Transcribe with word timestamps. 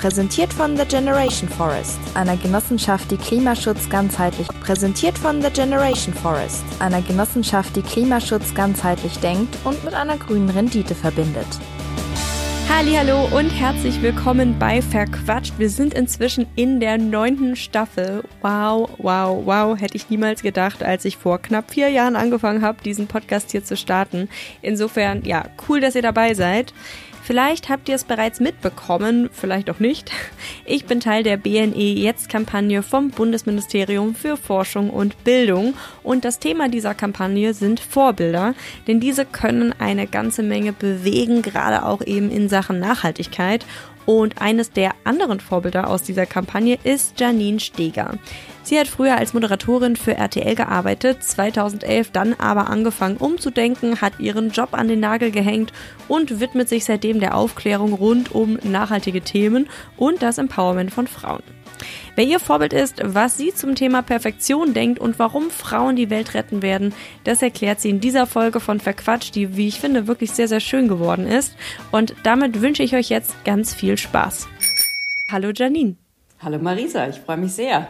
präsentiert 0.00 0.50
von 0.50 0.78
The 0.78 0.86
Generation 0.86 1.46
Forest, 1.46 1.98
einer 2.14 2.38
Genossenschaft, 2.38 3.10
die 3.10 3.18
Klimaschutz 3.18 3.90
ganzheitlich 3.90 4.48
präsentiert 4.62 5.18
von 5.18 5.42
The 5.42 5.50
Generation 5.50 6.14
Forest, 6.14 6.64
einer 6.78 7.02
Genossenschaft, 7.02 7.76
die 7.76 7.82
Klimaschutz 7.82 8.54
ganzheitlich 8.54 9.18
denkt 9.18 9.54
und 9.62 9.84
mit 9.84 9.92
einer 9.92 10.16
grünen 10.16 10.48
Rendite 10.48 10.94
verbindet. 10.94 11.46
Hallo 12.70 13.28
und 13.36 13.50
herzlich 13.50 14.00
willkommen 14.00 14.58
bei 14.58 14.80
Verquatscht. 14.80 15.58
Wir 15.58 15.68
sind 15.68 15.92
inzwischen 15.92 16.46
in 16.56 16.80
der 16.80 16.96
neunten 16.96 17.54
Staffel. 17.54 18.24
Wow, 18.40 18.88
wow, 18.96 19.42
wow, 19.44 19.78
hätte 19.78 19.96
ich 19.96 20.08
niemals 20.08 20.40
gedacht, 20.40 20.82
als 20.82 21.04
ich 21.04 21.18
vor 21.18 21.42
knapp 21.42 21.72
vier 21.72 21.90
Jahren 21.90 22.16
angefangen 22.16 22.62
habe, 22.62 22.82
diesen 22.82 23.06
Podcast 23.06 23.50
hier 23.50 23.64
zu 23.64 23.76
starten. 23.76 24.30
Insofern, 24.62 25.24
ja, 25.24 25.44
cool, 25.68 25.80
dass 25.80 25.94
ihr 25.94 26.00
dabei 26.00 26.32
seid. 26.32 26.72
Vielleicht 27.30 27.68
habt 27.68 27.88
ihr 27.88 27.94
es 27.94 28.02
bereits 28.02 28.40
mitbekommen, 28.40 29.30
vielleicht 29.32 29.70
auch 29.70 29.78
nicht. 29.78 30.10
Ich 30.64 30.84
bin 30.84 30.98
Teil 30.98 31.22
der 31.22 31.36
BNE 31.36 31.94
Jetzt-Kampagne 31.94 32.82
vom 32.82 33.10
Bundesministerium 33.10 34.16
für 34.16 34.36
Forschung 34.36 34.90
und 34.90 35.22
Bildung 35.22 35.74
und 36.02 36.24
das 36.24 36.40
Thema 36.40 36.68
dieser 36.68 36.94
Kampagne 36.94 37.54
sind 37.54 37.78
Vorbilder, 37.78 38.54
denn 38.86 38.98
diese 38.98 39.24
können 39.24 39.72
eine 39.78 40.06
ganze 40.08 40.42
Menge 40.42 40.72
bewegen, 40.72 41.42
gerade 41.42 41.84
auch 41.84 42.02
eben 42.02 42.30
in 42.30 42.48
Sachen 42.48 42.78
Nachhaltigkeit 42.80 43.64
und 44.06 44.40
eines 44.40 44.72
der 44.72 44.92
anderen 45.04 45.38
Vorbilder 45.38 45.88
aus 45.88 46.02
dieser 46.02 46.26
Kampagne 46.26 46.78
ist 46.82 47.18
Janine 47.20 47.60
Steger. 47.60 48.18
Sie 48.62 48.78
hat 48.78 48.88
früher 48.88 49.16
als 49.16 49.32
Moderatorin 49.32 49.96
für 49.96 50.14
RTL 50.14 50.54
gearbeitet, 50.54 51.24
2011 51.24 52.10
dann 52.10 52.34
aber 52.34 52.68
angefangen 52.68 53.16
umzudenken, 53.16 54.00
hat 54.00 54.20
ihren 54.20 54.50
Job 54.50 54.70
an 54.72 54.88
den 54.88 55.00
Nagel 55.00 55.30
gehängt 55.30 55.72
und 56.08 56.40
widmet 56.40 56.68
sich 56.68 56.84
seitdem 56.84 57.20
der 57.20 57.36
Aufklärung 57.36 57.94
rund 57.94 58.34
um 58.34 58.58
nachhaltige 58.62 59.22
Themen 59.22 59.68
und 59.96 60.22
das 60.22 60.38
Empowerment 60.38 60.92
von 60.92 61.06
Frauen. 61.06 61.42
Wer 62.14 62.26
ihr 62.26 62.40
Vorbild 62.40 62.74
ist, 62.74 63.00
was 63.02 63.38
sie 63.38 63.54
zum 63.54 63.74
Thema 63.74 64.02
Perfektion 64.02 64.74
denkt 64.74 64.98
und 64.98 65.18
warum 65.18 65.50
Frauen 65.50 65.96
die 65.96 66.10
Welt 66.10 66.34
retten 66.34 66.60
werden, 66.60 66.92
das 67.24 67.40
erklärt 67.40 67.80
sie 67.80 67.88
in 67.88 68.00
dieser 68.00 68.26
Folge 68.26 68.60
von 68.60 68.78
Verquatscht, 68.78 69.34
die, 69.34 69.56
wie 69.56 69.68
ich 69.68 69.80
finde, 69.80 70.06
wirklich 70.06 70.32
sehr, 70.32 70.48
sehr 70.48 70.60
schön 70.60 70.88
geworden 70.88 71.26
ist. 71.26 71.54
Und 71.90 72.14
damit 72.22 72.60
wünsche 72.60 72.82
ich 72.82 72.94
euch 72.94 73.08
jetzt 73.08 73.42
ganz 73.44 73.74
viel 73.74 73.96
Spaß. 73.96 74.48
Hallo 75.32 75.50
Janine. 75.54 75.96
Hallo 76.40 76.58
Marisa, 76.58 77.08
ich 77.08 77.16
freue 77.16 77.38
mich 77.38 77.52
sehr. 77.52 77.88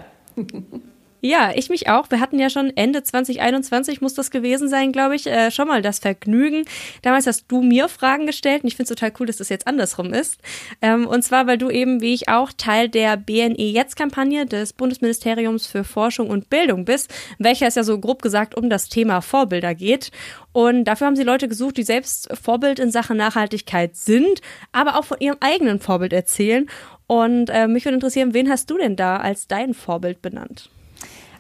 Ja, 1.23 1.53
ich 1.55 1.69
mich 1.69 1.89
auch. 1.89 2.11
Wir 2.11 2.19
hatten 2.19 2.39
ja 2.39 2.49
schon 2.49 2.75
Ende 2.77 3.03
2021 3.03 4.01
muss 4.01 4.15
das 4.15 4.31
gewesen 4.31 4.69
sein, 4.71 4.91
glaube 4.91 5.17
ich, 5.17 5.27
äh, 5.27 5.51
schon 5.51 5.69
mal 5.69 5.83
das 5.83 5.99
Vergnügen. 5.99 6.65
Damals 7.03 7.27
hast 7.27 7.45
du 7.49 7.61
mir 7.61 7.89
Fragen 7.89 8.25
gestellt 8.25 8.63
und 8.63 8.69
ich 8.69 8.77
finde 8.77 8.93
es 8.93 8.99
total 8.99 9.13
cool, 9.21 9.27
dass 9.27 9.37
das 9.37 9.51
jetzt 9.51 9.67
andersrum 9.67 10.15
ist. 10.15 10.39
Ähm, 10.81 11.07
und 11.07 11.23
zwar, 11.23 11.47
weil 11.47 11.59
du 11.59 11.69
eben, 11.69 12.01
wie 12.01 12.15
ich 12.15 12.31
auch, 12.31 12.53
Teil 12.57 12.89
der 12.89 13.19
BNE 13.19 13.71
Jetzt-Kampagne 13.71 14.47
des 14.47 14.73
Bundesministeriums 14.73 15.67
für 15.67 15.85
Forschung 15.85 16.31
und 16.31 16.49
Bildung 16.49 16.87
bist, 16.87 17.13
welcher 17.39 17.67
es 17.67 17.75
ja 17.75 17.85
so 17.85 17.99
grob 18.01 18.23
gesagt 18.23 18.57
um 18.57 18.71
das 18.71 18.89
Thema 18.89 19.21
Vorbilder 19.21 19.75
geht. 19.75 20.13
Und 20.53 20.85
dafür 20.85 21.07
haben 21.07 21.17
sie 21.17 21.23
Leute 21.23 21.49
gesucht, 21.49 21.77
die 21.77 21.83
selbst 21.83 22.29
Vorbild 22.41 22.79
in 22.79 22.91
Sachen 22.91 23.19
Nachhaltigkeit 23.19 23.95
sind, 23.95 24.41
aber 24.73 24.99
auch 24.99 25.05
von 25.05 25.21
ihrem 25.21 25.37
eigenen 25.41 25.81
Vorbild 25.81 26.15
erzählen. 26.15 26.67
Und 27.11 27.51
äh, 27.51 27.67
mich 27.67 27.85
würde 27.87 27.97
interessieren, 27.97 28.35
wen 28.35 28.49
hast 28.49 28.71
du 28.71 28.79
denn 28.79 28.95
da 28.95 29.17
als 29.17 29.49
dein 29.49 29.75
Vorbild 29.75 30.23
benannt? 30.23 30.71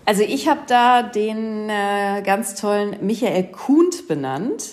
Also 0.04 0.24
ich 0.24 0.48
habe 0.48 0.62
da 0.66 1.04
den 1.04 1.68
äh, 1.68 2.22
ganz 2.22 2.56
tollen 2.56 2.96
Michael 3.02 3.44
Kuhnt 3.52 4.08
benannt 4.08 4.70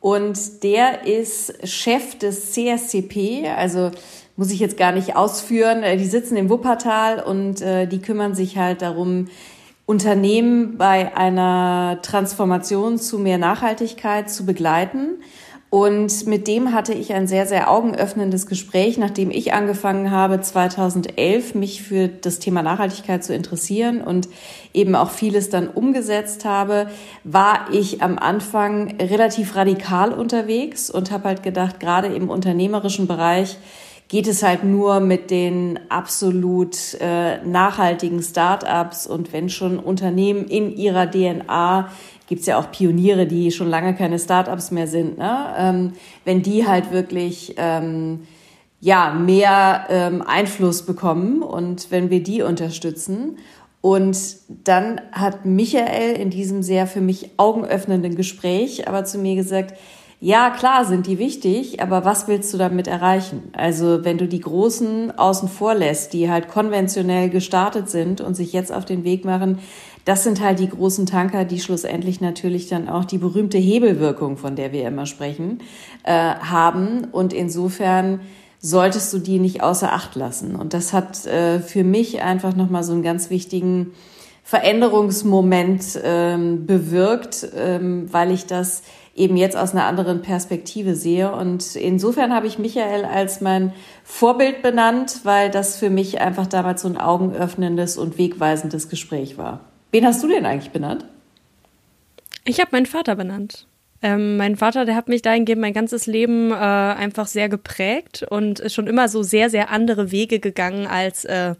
und 0.00 0.64
der 0.64 1.06
ist 1.06 1.54
Chef 1.68 2.18
des 2.18 2.50
CSCP, 2.50 3.48
also 3.56 3.92
muss 4.34 4.50
ich 4.50 4.58
jetzt 4.58 4.76
gar 4.76 4.90
nicht 4.90 5.14
ausführen. 5.14 5.84
Äh, 5.84 5.96
die 5.96 6.06
sitzen 6.06 6.36
im 6.36 6.50
Wuppertal 6.50 7.22
und 7.22 7.62
äh, 7.62 7.86
die 7.86 8.00
kümmern 8.00 8.34
sich 8.34 8.58
halt 8.58 8.82
darum, 8.82 9.28
Unternehmen 9.86 10.76
bei 10.76 11.16
einer 11.16 12.00
Transformation 12.02 12.98
zu 12.98 13.20
mehr 13.20 13.38
Nachhaltigkeit 13.38 14.28
zu 14.28 14.44
begleiten. 14.46 15.22
Und 15.70 16.26
mit 16.26 16.48
dem 16.48 16.72
hatte 16.72 16.92
ich 16.92 17.12
ein 17.12 17.28
sehr, 17.28 17.46
sehr 17.46 17.70
augenöffnendes 17.70 18.46
Gespräch, 18.46 18.98
nachdem 18.98 19.30
ich 19.30 19.52
angefangen 19.52 20.10
habe, 20.10 20.40
2011 20.40 21.54
mich 21.54 21.82
für 21.82 22.08
das 22.08 22.40
Thema 22.40 22.64
Nachhaltigkeit 22.64 23.22
zu 23.22 23.32
interessieren 23.32 24.02
und 24.02 24.28
eben 24.74 24.96
auch 24.96 25.10
vieles 25.10 25.48
dann 25.48 25.68
umgesetzt 25.68 26.44
habe, 26.44 26.88
war 27.22 27.68
ich 27.70 28.02
am 28.02 28.18
Anfang 28.18 28.96
relativ 29.00 29.54
radikal 29.54 30.12
unterwegs 30.12 30.90
und 30.90 31.12
habe 31.12 31.28
halt 31.28 31.44
gedacht, 31.44 31.78
gerade 31.78 32.08
im 32.08 32.30
unternehmerischen 32.30 33.06
Bereich 33.06 33.56
geht 34.08 34.26
es 34.26 34.42
halt 34.42 34.64
nur 34.64 34.98
mit 34.98 35.30
den 35.30 35.78
absolut 35.88 36.76
äh, 37.00 37.38
nachhaltigen 37.44 38.20
Start-ups 38.20 39.06
und 39.06 39.32
wenn 39.32 39.48
schon 39.48 39.78
Unternehmen 39.78 40.46
in 40.48 40.76
ihrer 40.76 41.08
DNA 41.08 41.88
gibt's 42.30 42.46
ja 42.46 42.58
auch 42.58 42.70
Pioniere, 42.70 43.26
die 43.26 43.50
schon 43.50 43.68
lange 43.68 43.92
keine 43.92 44.18
Startups 44.20 44.70
mehr 44.70 44.86
sind. 44.86 45.18
Ne? 45.18 45.54
Ähm, 45.58 45.92
wenn 46.24 46.42
die 46.42 46.64
halt 46.64 46.92
wirklich 46.92 47.56
ähm, 47.58 48.20
ja 48.78 49.12
mehr 49.12 49.86
ähm, 49.90 50.22
Einfluss 50.22 50.86
bekommen 50.86 51.42
und 51.42 51.90
wenn 51.90 52.08
wir 52.08 52.22
die 52.22 52.42
unterstützen. 52.42 53.36
Und 53.80 54.16
dann 54.48 55.00
hat 55.10 55.44
Michael 55.44 56.14
in 56.14 56.30
diesem 56.30 56.62
sehr 56.62 56.86
für 56.86 57.00
mich 57.00 57.30
augenöffnenden 57.36 58.14
Gespräch 58.14 58.86
aber 58.86 59.04
zu 59.04 59.18
mir 59.18 59.34
gesagt, 59.34 59.74
ja, 60.22 60.50
klar 60.50 60.84
sind 60.84 61.06
die 61.06 61.18
wichtig, 61.18 61.82
aber 61.82 62.04
was 62.04 62.28
willst 62.28 62.52
du 62.52 62.58
damit 62.58 62.86
erreichen? 62.86 63.50
Also 63.54 64.04
wenn 64.04 64.18
du 64.18 64.28
die 64.28 64.40
Großen 64.40 65.18
außen 65.18 65.48
vor 65.48 65.74
lässt, 65.74 66.12
die 66.12 66.30
halt 66.30 66.46
konventionell 66.46 67.30
gestartet 67.30 67.88
sind 67.88 68.20
und 68.20 68.34
sich 68.34 68.52
jetzt 68.52 68.70
auf 68.70 68.84
den 68.84 69.02
Weg 69.02 69.24
machen, 69.24 69.58
das 70.04 70.24
sind 70.24 70.40
halt 70.40 70.58
die 70.58 70.68
großen 70.68 71.06
Tanker, 71.06 71.44
die 71.44 71.60
schlussendlich 71.60 72.20
natürlich 72.20 72.68
dann 72.68 72.88
auch 72.88 73.04
die 73.04 73.18
berühmte 73.18 73.58
Hebelwirkung, 73.58 74.36
von 74.36 74.56
der 74.56 74.72
wir 74.72 74.86
immer 74.86 75.06
sprechen, 75.06 75.60
äh, 76.04 76.12
haben. 76.12 77.04
Und 77.12 77.32
insofern 77.32 78.20
solltest 78.60 79.12
du 79.12 79.18
die 79.18 79.38
nicht 79.38 79.62
außer 79.62 79.92
Acht 79.92 80.14
lassen. 80.16 80.56
Und 80.56 80.74
das 80.74 80.92
hat 80.92 81.26
äh, 81.26 81.60
für 81.60 81.84
mich 81.84 82.22
einfach 82.22 82.54
nochmal 82.54 82.84
so 82.84 82.92
einen 82.92 83.02
ganz 83.02 83.30
wichtigen 83.30 83.92
Veränderungsmoment 84.42 86.00
ähm, 86.02 86.66
bewirkt, 86.66 87.48
ähm, 87.56 88.12
weil 88.12 88.32
ich 88.32 88.46
das 88.46 88.82
eben 89.14 89.36
jetzt 89.36 89.56
aus 89.56 89.72
einer 89.72 89.84
anderen 89.84 90.22
Perspektive 90.22 90.94
sehe. 90.94 91.32
Und 91.32 91.76
insofern 91.76 92.34
habe 92.34 92.46
ich 92.46 92.58
Michael 92.58 93.04
als 93.04 93.40
mein 93.40 93.72
Vorbild 94.02 94.62
benannt, 94.62 95.20
weil 95.24 95.50
das 95.50 95.76
für 95.76 95.90
mich 95.90 96.20
einfach 96.20 96.46
damals 96.46 96.82
so 96.82 96.88
ein 96.88 96.96
augenöffnendes 96.96 97.96
und 97.96 98.18
wegweisendes 98.18 98.88
Gespräch 98.88 99.38
war. 99.38 99.69
Wen 99.90 100.06
hast 100.06 100.22
du 100.22 100.28
denn 100.28 100.46
eigentlich 100.46 100.70
benannt? 100.70 101.04
Ich 102.44 102.60
habe 102.60 102.70
meinen 102.72 102.86
Vater 102.86 103.16
benannt. 103.16 103.66
Ähm, 104.02 104.38
mein 104.38 104.56
Vater, 104.56 104.86
der 104.86 104.96
hat 104.96 105.08
mich 105.08 105.20
dahingehend 105.20 105.60
mein 105.60 105.74
ganzes 105.74 106.06
Leben 106.06 106.52
äh, 106.52 106.54
einfach 106.54 107.26
sehr 107.26 107.50
geprägt 107.50 108.24
und 108.30 108.58
ist 108.58 108.74
schon 108.74 108.86
immer 108.86 109.08
so 109.08 109.22
sehr, 109.22 109.50
sehr 109.50 109.70
andere 109.70 110.10
Wege 110.10 110.40
gegangen 110.40 110.86
als 110.86 111.26
äh, 111.26 111.54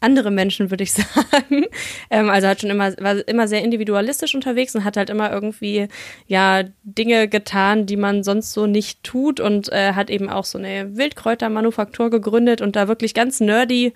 andere 0.00 0.30
Menschen, 0.30 0.70
würde 0.70 0.84
ich 0.84 0.92
sagen. 0.94 1.66
ähm, 2.10 2.30
also 2.30 2.48
hat 2.48 2.62
schon 2.62 2.70
immer, 2.70 2.96
war 2.98 3.28
immer 3.28 3.46
sehr 3.46 3.62
individualistisch 3.62 4.34
unterwegs 4.34 4.74
und 4.74 4.84
hat 4.84 4.96
halt 4.96 5.10
immer 5.10 5.30
irgendwie, 5.30 5.88
ja, 6.26 6.62
Dinge 6.82 7.28
getan, 7.28 7.84
die 7.84 7.96
man 7.96 8.22
sonst 8.22 8.54
so 8.54 8.66
nicht 8.66 9.02
tut 9.02 9.38
und 9.38 9.70
äh, 9.70 9.92
hat 9.92 10.08
eben 10.08 10.30
auch 10.30 10.46
so 10.46 10.56
eine 10.56 10.96
Wildkräutermanufaktur 10.96 12.08
gegründet 12.08 12.62
und 12.62 12.74
da 12.74 12.88
wirklich 12.88 13.12
ganz 13.12 13.40
nerdy 13.40 13.92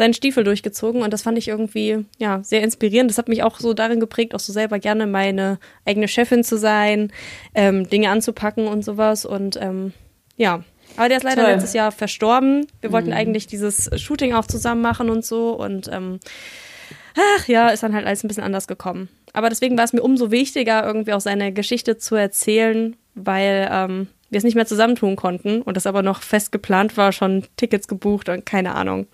seinen 0.00 0.14
Stiefel 0.14 0.44
durchgezogen 0.44 1.02
und 1.02 1.12
das 1.12 1.20
fand 1.20 1.36
ich 1.36 1.46
irgendwie 1.46 2.06
ja 2.18 2.42
sehr 2.42 2.62
inspirierend. 2.62 3.10
Das 3.10 3.18
hat 3.18 3.28
mich 3.28 3.42
auch 3.42 3.60
so 3.60 3.74
darin 3.74 4.00
geprägt, 4.00 4.34
auch 4.34 4.40
so 4.40 4.50
selber 4.50 4.78
gerne 4.78 5.06
meine 5.06 5.58
eigene 5.84 6.08
Chefin 6.08 6.42
zu 6.42 6.56
sein, 6.56 7.12
ähm, 7.54 7.86
Dinge 7.86 8.08
anzupacken 8.08 8.66
und 8.66 8.82
sowas 8.82 9.26
und 9.26 9.58
ähm, 9.60 9.92
ja. 10.38 10.64
Aber 10.96 11.08
der 11.08 11.18
ist 11.18 11.22
leider 11.22 11.42
Toll. 11.42 11.52
letztes 11.52 11.74
Jahr 11.74 11.92
verstorben. 11.92 12.66
Wir 12.80 12.92
wollten 12.92 13.10
mhm. 13.10 13.14
eigentlich 13.14 13.46
dieses 13.46 13.90
Shooting 14.00 14.32
auch 14.32 14.46
zusammen 14.46 14.80
machen 14.80 15.10
und 15.10 15.22
so 15.22 15.52
und 15.52 15.90
ähm, 15.92 16.18
ach 17.36 17.46
ja, 17.46 17.68
ist 17.68 17.82
dann 17.82 17.94
halt 17.94 18.06
alles 18.06 18.24
ein 18.24 18.28
bisschen 18.28 18.42
anders 18.42 18.66
gekommen. 18.66 19.10
Aber 19.34 19.50
deswegen 19.50 19.76
war 19.76 19.84
es 19.84 19.92
mir 19.92 20.02
umso 20.02 20.30
wichtiger, 20.30 20.82
irgendwie 20.82 21.12
auch 21.12 21.20
seine 21.20 21.52
Geschichte 21.52 21.98
zu 21.98 22.14
erzählen, 22.14 22.96
weil 23.14 23.68
ähm, 23.70 24.08
wir 24.30 24.38
es 24.38 24.44
nicht 24.44 24.54
mehr 24.54 24.64
zusammentun 24.64 25.16
konnten 25.16 25.60
und 25.60 25.76
das 25.76 25.86
aber 25.86 26.02
noch 26.02 26.22
fest 26.22 26.52
geplant 26.52 26.96
war, 26.96 27.12
schon 27.12 27.44
Tickets 27.58 27.86
gebucht 27.86 28.30
und 28.30 28.46
keine 28.46 28.74
Ahnung. 28.74 29.06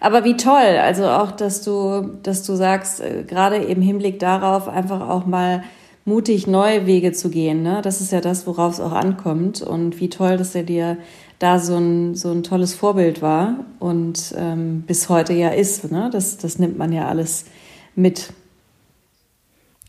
Aber 0.00 0.24
wie 0.24 0.36
toll, 0.36 0.78
also 0.80 1.06
auch, 1.08 1.32
dass 1.32 1.62
du, 1.62 2.18
dass 2.22 2.44
du 2.44 2.54
sagst, 2.54 3.00
äh, 3.00 3.24
gerade 3.26 3.56
im 3.56 3.82
Hinblick 3.82 4.18
darauf 4.18 4.68
einfach 4.68 5.08
auch 5.08 5.26
mal 5.26 5.64
mutig 6.04 6.46
neue 6.46 6.86
Wege 6.86 7.12
zu 7.12 7.28
gehen. 7.28 7.62
Ne? 7.62 7.80
Das 7.82 8.00
ist 8.00 8.12
ja 8.12 8.20
das, 8.20 8.46
worauf 8.46 8.74
es 8.74 8.80
auch 8.80 8.92
ankommt. 8.92 9.60
Und 9.62 10.00
wie 10.00 10.08
toll, 10.08 10.36
dass 10.36 10.54
er 10.54 10.62
dir 10.62 10.96
da 11.38 11.58
so 11.58 11.76
ein, 11.76 12.14
so 12.14 12.30
ein 12.30 12.42
tolles 12.42 12.74
Vorbild 12.74 13.22
war 13.22 13.64
und 13.78 14.34
ähm, 14.36 14.82
bis 14.86 15.08
heute 15.08 15.34
ja 15.34 15.50
ist. 15.50 15.90
Ne? 15.92 16.08
Das, 16.12 16.38
das 16.38 16.58
nimmt 16.58 16.78
man 16.78 16.92
ja 16.92 17.06
alles 17.06 17.44
mit. 17.94 18.32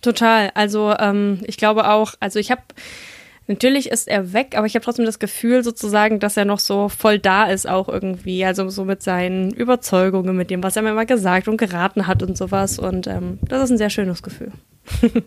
Total. 0.02 0.52
Also 0.54 0.94
ähm, 1.00 1.40
ich 1.46 1.58
glaube 1.58 1.90
auch, 1.90 2.14
also 2.20 2.38
ich 2.40 2.52
habe 2.52 2.62
Natürlich 3.50 3.90
ist 3.90 4.08
er 4.08 4.32
weg, 4.32 4.54
aber 4.56 4.68
ich 4.68 4.76
habe 4.76 4.86
trotzdem 4.86 5.06
das 5.06 5.18
Gefühl 5.18 5.64
sozusagen, 5.64 6.20
dass 6.20 6.38
er 6.38 6.46
noch 6.46 6.60
so 6.60 6.88
voll 6.88 7.18
da 7.18 7.46
ist 7.46 7.68
auch 7.68 7.90
irgendwie. 7.90 8.46
Also 8.46 8.70
so 8.70 8.86
mit 8.86 9.02
seinen 9.02 9.50
Überzeugungen, 9.50 10.38
mit 10.38 10.52
dem, 10.52 10.62
was 10.62 10.76
er 10.76 10.84
mir 10.84 10.92
immer 10.92 11.08
gesagt 11.08 11.48
und 11.48 11.58
geraten 11.58 12.06
hat 12.06 12.22
und 12.22 12.38
sowas. 12.38 12.78
Und 12.78 13.08
ähm, 13.08 13.40
das 13.42 13.64
ist 13.64 13.72
ein 13.72 13.80
sehr 13.80 13.90
schönes 13.90 14.22
Gefühl. 14.22 14.52
du 15.02 15.22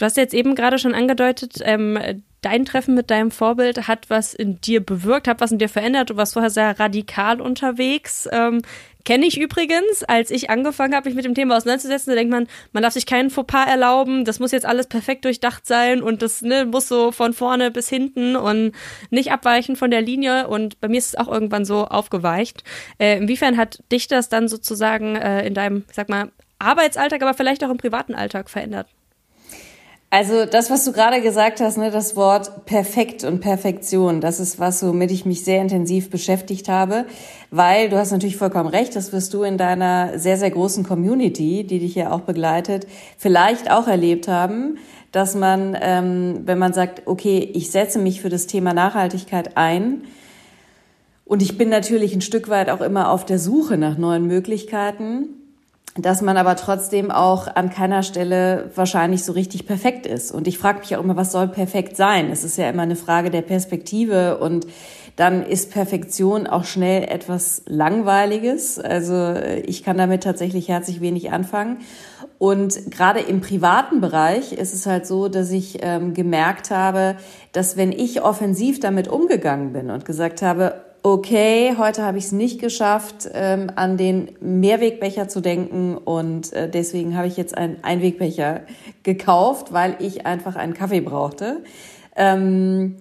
hast 0.00 0.16
jetzt 0.16 0.32
eben 0.32 0.54
gerade 0.54 0.78
schon 0.78 0.94
angedeutet, 0.94 1.58
ähm, 1.60 1.98
dein 2.40 2.64
Treffen 2.64 2.94
mit 2.94 3.10
deinem 3.10 3.30
Vorbild 3.30 3.86
hat 3.86 4.08
was 4.08 4.32
in 4.32 4.62
dir 4.62 4.80
bewirkt, 4.80 5.28
hat 5.28 5.42
was 5.42 5.52
in 5.52 5.58
dir 5.58 5.68
verändert. 5.68 6.08
Du 6.08 6.16
warst 6.16 6.32
vorher 6.32 6.48
sehr 6.48 6.80
radikal 6.80 7.42
unterwegs. 7.42 8.26
Ähm, 8.32 8.62
Kenne 9.04 9.26
ich 9.26 9.38
übrigens, 9.38 10.02
als 10.04 10.30
ich 10.30 10.48
angefangen 10.48 10.94
habe, 10.94 11.08
mich 11.08 11.14
mit 11.14 11.26
dem 11.26 11.34
Thema 11.34 11.56
auseinanderzusetzen, 11.56 12.10
da 12.10 12.16
denkt 12.16 12.32
man, 12.32 12.48
man 12.72 12.82
darf 12.82 12.94
sich 12.94 13.04
keinen 13.04 13.28
Fauxpas 13.28 13.68
erlauben, 13.68 14.24
das 14.24 14.40
muss 14.40 14.50
jetzt 14.50 14.64
alles 14.64 14.86
perfekt 14.86 15.26
durchdacht 15.26 15.66
sein 15.66 16.02
und 16.02 16.22
das 16.22 16.40
ne, 16.40 16.64
muss 16.64 16.88
so 16.88 17.12
von 17.12 17.34
vorne 17.34 17.70
bis 17.70 17.90
hinten 17.90 18.34
und 18.34 18.72
nicht 19.10 19.30
abweichen 19.30 19.76
von 19.76 19.90
der 19.90 20.00
Linie. 20.00 20.48
Und 20.48 20.80
bei 20.80 20.88
mir 20.88 20.98
ist 20.98 21.08
es 21.08 21.16
auch 21.16 21.28
irgendwann 21.28 21.66
so 21.66 21.84
aufgeweicht. 21.84 22.64
Äh, 22.98 23.18
inwiefern 23.18 23.58
hat 23.58 23.82
dich 23.92 24.08
das 24.08 24.30
dann 24.30 24.48
sozusagen 24.48 25.16
äh, 25.16 25.46
in 25.46 25.52
deinem, 25.52 25.84
sag 25.92 26.08
mal, 26.08 26.30
Arbeitsalltag, 26.58 27.20
aber 27.22 27.34
vielleicht 27.34 27.62
auch 27.62 27.70
im 27.70 27.76
privaten 27.76 28.14
Alltag 28.14 28.48
verändert? 28.48 28.88
Also 30.16 30.46
das, 30.46 30.70
was 30.70 30.84
du 30.84 30.92
gerade 30.92 31.20
gesagt 31.20 31.60
hast, 31.60 31.76
ne, 31.76 31.90
das 31.90 32.14
Wort 32.14 32.66
perfekt 32.66 33.24
und 33.24 33.40
Perfektion, 33.40 34.20
das 34.20 34.38
ist 34.38 34.60
was, 34.60 34.80
womit 34.86 35.10
ich 35.10 35.26
mich 35.26 35.42
sehr 35.42 35.60
intensiv 35.60 36.08
beschäftigt 36.08 36.68
habe, 36.68 37.06
weil 37.50 37.88
du 37.88 37.96
hast 37.96 38.12
natürlich 38.12 38.36
vollkommen 38.36 38.68
recht, 38.68 38.94
das 38.94 39.12
wirst 39.12 39.34
du 39.34 39.42
in 39.42 39.58
deiner 39.58 40.16
sehr, 40.20 40.36
sehr 40.36 40.52
großen 40.52 40.84
Community, 40.84 41.66
die 41.66 41.80
dich 41.80 41.96
ja 41.96 42.12
auch 42.12 42.20
begleitet, 42.20 42.86
vielleicht 43.18 43.72
auch 43.72 43.88
erlebt 43.88 44.28
haben, 44.28 44.78
dass 45.10 45.34
man, 45.34 45.76
ähm, 45.80 46.42
wenn 46.44 46.60
man 46.60 46.72
sagt, 46.72 47.08
okay, 47.08 47.50
ich 47.52 47.72
setze 47.72 47.98
mich 47.98 48.20
für 48.20 48.28
das 48.28 48.46
Thema 48.46 48.72
Nachhaltigkeit 48.72 49.56
ein, 49.56 50.02
und 51.24 51.42
ich 51.42 51.58
bin 51.58 51.70
natürlich 51.70 52.14
ein 52.14 52.20
Stück 52.20 52.48
weit 52.48 52.70
auch 52.70 52.82
immer 52.82 53.10
auf 53.10 53.24
der 53.24 53.40
Suche 53.40 53.78
nach 53.78 53.98
neuen 53.98 54.28
Möglichkeiten, 54.28 55.43
dass 55.96 56.22
man 56.22 56.36
aber 56.36 56.56
trotzdem 56.56 57.12
auch 57.12 57.46
an 57.54 57.70
keiner 57.70 58.02
Stelle 58.02 58.70
wahrscheinlich 58.74 59.24
so 59.24 59.32
richtig 59.32 59.66
perfekt 59.66 60.06
ist. 60.06 60.32
Und 60.32 60.48
ich 60.48 60.58
frage 60.58 60.80
mich 60.80 60.96
auch 60.96 61.02
immer, 61.02 61.16
was 61.16 61.30
soll 61.30 61.46
perfekt 61.46 61.96
sein? 61.96 62.30
Es 62.32 62.42
ist 62.42 62.58
ja 62.58 62.68
immer 62.68 62.82
eine 62.82 62.96
Frage 62.96 63.30
der 63.30 63.42
Perspektive 63.42 64.38
und 64.38 64.66
dann 65.14 65.46
ist 65.46 65.70
Perfektion 65.70 66.48
auch 66.48 66.64
schnell 66.64 67.04
etwas 67.04 67.62
Langweiliges. 67.66 68.80
Also 68.80 69.34
ich 69.64 69.84
kann 69.84 69.96
damit 69.96 70.24
tatsächlich 70.24 70.68
herzlich 70.68 71.00
wenig 71.00 71.30
anfangen. 71.30 71.78
Und 72.38 72.90
gerade 72.90 73.20
im 73.20 73.40
privaten 73.40 74.00
Bereich 74.00 74.52
ist 74.52 74.74
es 74.74 74.86
halt 74.86 75.06
so, 75.06 75.28
dass 75.28 75.52
ich 75.52 75.78
ähm, 75.82 76.14
gemerkt 76.14 76.72
habe, 76.72 77.14
dass 77.52 77.76
wenn 77.76 77.92
ich 77.92 78.22
offensiv 78.22 78.80
damit 78.80 79.06
umgegangen 79.06 79.72
bin 79.72 79.90
und 79.90 80.04
gesagt 80.04 80.42
habe, 80.42 80.83
okay, 81.04 81.74
heute 81.76 82.02
habe 82.02 82.16
ich 82.16 82.24
es 82.24 82.32
nicht 82.32 82.60
geschafft, 82.62 83.28
ähm, 83.34 83.70
an 83.76 83.98
den 83.98 84.30
Mehrwegbecher 84.40 85.28
zu 85.28 85.42
denken 85.42 85.98
und 85.98 86.50
äh, 86.54 86.68
deswegen 86.68 87.14
habe 87.14 87.26
ich 87.26 87.36
jetzt 87.36 87.58
einen 87.58 87.84
Einwegbecher 87.84 88.62
gekauft, 89.02 89.74
weil 89.74 89.96
ich 89.98 90.24
einfach 90.24 90.56
einen 90.56 90.72
Kaffee 90.72 91.02
brauchte. 91.02 91.62
Ähm, 92.16 92.96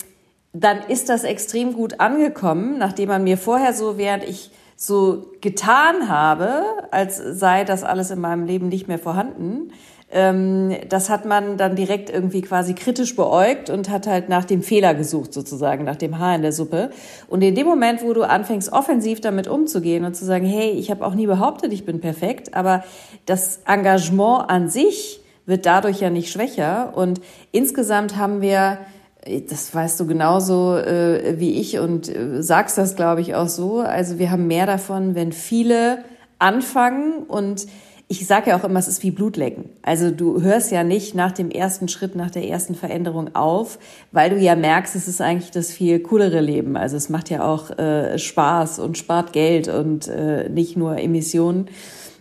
dann 0.51 0.79
ist 0.89 1.07
das 1.07 1.23
extrem 1.23 1.71
gut 1.73 2.01
angekommen, 2.01 2.77
nachdem 2.77 3.07
man 3.07 3.23
mir 3.23 3.37
vorher 3.37 3.71
so, 3.71 3.97
während 3.97 4.25
ich 4.25 4.51
so 4.75 5.31
getan 5.39 6.09
habe, 6.09 6.61
als 6.91 7.15
sei 7.17 7.63
das 7.63 7.85
alles 7.85 8.11
in 8.11 8.19
meinem 8.19 8.45
Leben 8.45 8.67
nicht 8.67 8.89
mehr 8.89 8.99
vorhanden, 8.99 9.71
das 10.13 11.09
hat 11.09 11.25
man 11.25 11.57
dann 11.57 11.75
direkt 11.75 12.11
irgendwie 12.11 12.41
quasi 12.41 12.75
kritisch 12.75 13.15
beäugt 13.15 13.71
und 13.71 13.89
hat 13.89 14.05
halt 14.05 14.29
nach 14.29 14.45
dem 14.45 14.61
Fehler 14.61 14.93
gesucht, 14.93 15.33
sozusagen, 15.33 15.85
nach 15.85 15.95
dem 15.95 16.19
Haar 16.19 16.35
in 16.35 16.43
der 16.43 16.51
Suppe. 16.51 16.91
Und 17.27 17.41
in 17.41 17.55
dem 17.55 17.65
Moment, 17.65 18.03
wo 18.03 18.13
du 18.13 18.21
anfängst, 18.21 18.71
offensiv 18.71 19.21
damit 19.21 19.47
umzugehen 19.47 20.05
und 20.05 20.15
zu 20.15 20.23
sagen, 20.23 20.45
hey, 20.45 20.69
ich 20.69 20.91
habe 20.91 21.03
auch 21.03 21.15
nie 21.15 21.25
behauptet, 21.25 21.73
ich 21.73 21.83
bin 21.83 21.99
perfekt, 21.99 22.53
aber 22.53 22.83
das 23.25 23.61
Engagement 23.65 24.51
an 24.51 24.69
sich 24.69 25.21
wird 25.47 25.65
dadurch 25.65 25.99
ja 25.99 26.11
nicht 26.11 26.31
schwächer. 26.31 26.93
Und 26.95 27.19
insgesamt 27.51 28.15
haben 28.15 28.41
wir 28.41 28.77
das 29.49 29.73
weißt 29.73 29.99
du 30.01 30.05
genauso 30.05 30.75
äh, 30.75 31.39
wie 31.39 31.53
ich 31.53 31.79
und 31.79 32.09
äh, 32.09 32.43
sagst 32.43 32.77
das, 32.77 32.95
glaube 32.95 33.21
ich, 33.21 33.35
auch 33.35 33.47
so. 33.47 33.79
Also 33.79 34.19
wir 34.19 34.29
haben 34.31 34.47
mehr 34.47 34.65
davon, 34.65 35.15
wenn 35.15 35.31
viele 35.31 36.03
anfangen 36.39 37.23
und 37.23 37.65
ich 38.21 38.27
sage 38.27 38.51
ja 38.51 38.59
auch 38.59 38.63
immer, 38.63 38.79
es 38.79 38.87
ist 38.87 39.01
wie 39.01 39.09
Blutlecken. 39.09 39.69
Also 39.81 40.11
du 40.11 40.41
hörst 40.41 40.71
ja 40.71 40.83
nicht 40.83 41.15
nach 41.15 41.31
dem 41.31 41.49
ersten 41.49 41.87
Schritt, 41.87 42.15
nach 42.15 42.29
der 42.29 42.47
ersten 42.47 42.75
Veränderung 42.75 43.35
auf, 43.35 43.79
weil 44.11 44.29
du 44.29 44.37
ja 44.37 44.55
merkst, 44.55 44.95
es 44.95 45.07
ist 45.07 45.19
eigentlich 45.19 45.49
das 45.49 45.71
viel 45.71 45.99
coolere 45.99 46.39
Leben. 46.39 46.77
Also 46.77 46.95
es 46.95 47.09
macht 47.09 47.29
ja 47.29 47.43
auch 47.43 47.71
äh, 47.77 48.19
Spaß 48.19 48.77
und 48.79 48.97
spart 48.97 49.33
Geld 49.33 49.67
und 49.67 50.07
äh, 50.07 50.47
nicht 50.47 50.77
nur 50.77 50.99
Emissionen. 50.99 51.69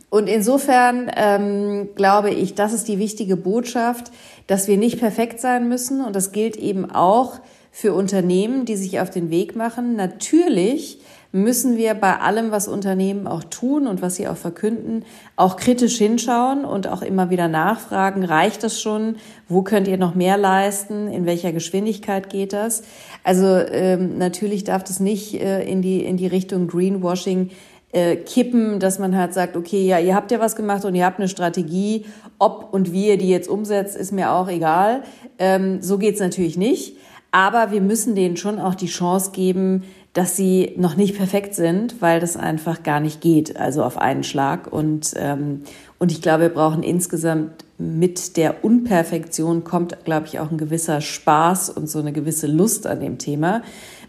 Und 0.09 0.29
insofern 0.29 1.11
ähm, 1.15 1.91
glaube 1.95 2.31
ich, 2.31 2.55
das 2.55 2.73
ist 2.73 2.89
die 2.89 2.99
wichtige 2.99 3.37
Botschaft, 3.37 4.13
dass 4.47 4.69
wir 4.69 4.79
nicht 4.79 4.99
perfekt 4.99 5.41
sein 5.41 5.69
müssen. 5.69 6.03
Und 6.03 6.17
das 6.17 6.33
gilt 6.33 6.57
eben 6.57 6.91
auch 6.91 7.41
für 7.71 7.93
Unternehmen, 7.93 8.65
die 8.65 8.77
sich 8.77 9.01
auf 9.01 9.11
den 9.11 9.31
Weg 9.31 9.57
machen. 9.57 9.95
Natürlich 9.97 10.99
müssen 11.33 11.79
wir 11.79 11.95
bei 11.95 12.19
allem, 12.19 12.51
was 12.51 12.69
Unternehmen 12.69 13.27
auch 13.27 13.43
tun 13.43 13.87
und 13.87 14.03
was 14.03 14.17
sie 14.17 14.29
auch 14.29 14.37
verkünden, 14.37 15.05
auch 15.35 15.57
kritisch 15.57 15.97
hinschauen 15.97 16.67
und 16.67 16.87
auch 16.87 17.01
immer 17.01 17.31
wieder 17.31 17.49
nachfragen, 17.49 18.25
reicht 18.25 18.63
das 18.63 18.81
schon? 18.81 19.17
Wo 19.49 19.63
könnt 19.63 19.89
ihr 19.89 19.97
noch 19.97 20.15
mehr 20.15 20.37
leisten? 20.37 21.09
In 21.09 21.25
welcher 21.25 21.53
Geschwindigkeit 21.53 22.29
geht 22.29 22.53
das? 22.53 22.83
Also 23.25 23.47
ähm, 23.47 24.19
natürlich 24.19 24.65
darf 24.65 24.85
das 24.85 25.01
nicht 25.01 25.35
äh, 25.35 25.65
in, 25.65 25.81
die, 25.81 26.05
in 26.05 26.19
die 26.19 26.27
Richtung 26.27 26.69
Greenwashing 26.69 27.51
äh, 27.93 28.17
kippen, 28.17 28.79
dass 28.79 28.99
man 28.99 29.17
halt 29.17 29.33
sagt, 29.33 29.57
okay, 29.57 29.87
ja, 29.87 29.99
ihr 29.99 30.15
habt 30.15 30.31
ja 30.31 30.41
was 30.41 30.55
gemacht 30.55 30.85
und 30.85 30.95
ihr 30.95 31.07
habt 31.07 31.19
eine 31.19 31.29
Strategie, 31.29 32.07
ob 32.39 32.69
und 32.73 32.93
wie 32.93 33.09
ihr 33.09 33.19
die 33.19 33.29
jetzt 33.29 33.49
umsetzt, 33.49 33.97
ist 33.97 34.13
mir 34.13 34.33
auch 34.33 34.49
egal. 34.49 35.03
Ähm, 35.39 35.81
so 35.81 35.97
geht's 35.97 36.21
natürlich 36.21 36.59
nicht. 36.59 36.97
Aber 37.35 37.71
wir 37.71 37.81
müssen 37.81 38.15
denen 38.15 38.37
schon 38.37 38.59
auch 38.59 38.75
die 38.75 38.87
Chance 38.87 39.31
geben, 39.33 39.85
dass 40.13 40.37
sie 40.37 40.75
noch 40.77 40.97
nicht 40.97 41.17
perfekt 41.17 41.55
sind, 41.55 42.03
weil 42.03 42.21
das 42.21 42.37
einfach 42.37 42.83
gar 42.83 43.01
nicht 43.01 43.21
geht, 43.21 43.57
also 43.57 43.83
auf 43.83 43.97
einen 43.97 44.25
Schlag. 44.25 44.71
Und, 44.71 45.15
ähm, 45.17 45.63
und 45.99 46.13
ich 46.13 46.21
glaube, 46.21 46.43
wir 46.43 46.49
brauchen 46.51 46.83
insgesamt 46.83 47.65
mit 47.79 48.37
der 48.37 48.65
Unperfektion 48.65 49.65
kommt, 49.65 50.05
glaube 50.05 50.27
ich, 50.27 50.39
auch 50.39 50.51
ein 50.51 50.59
gewisser 50.59 51.01
Spaß 51.01 51.71
und 51.71 51.89
so 51.89 51.99
eine 51.99 52.13
gewisse 52.13 52.47
Lust 52.47 52.87
an 52.87 53.01
dem 53.01 53.19
Thema 53.19 53.63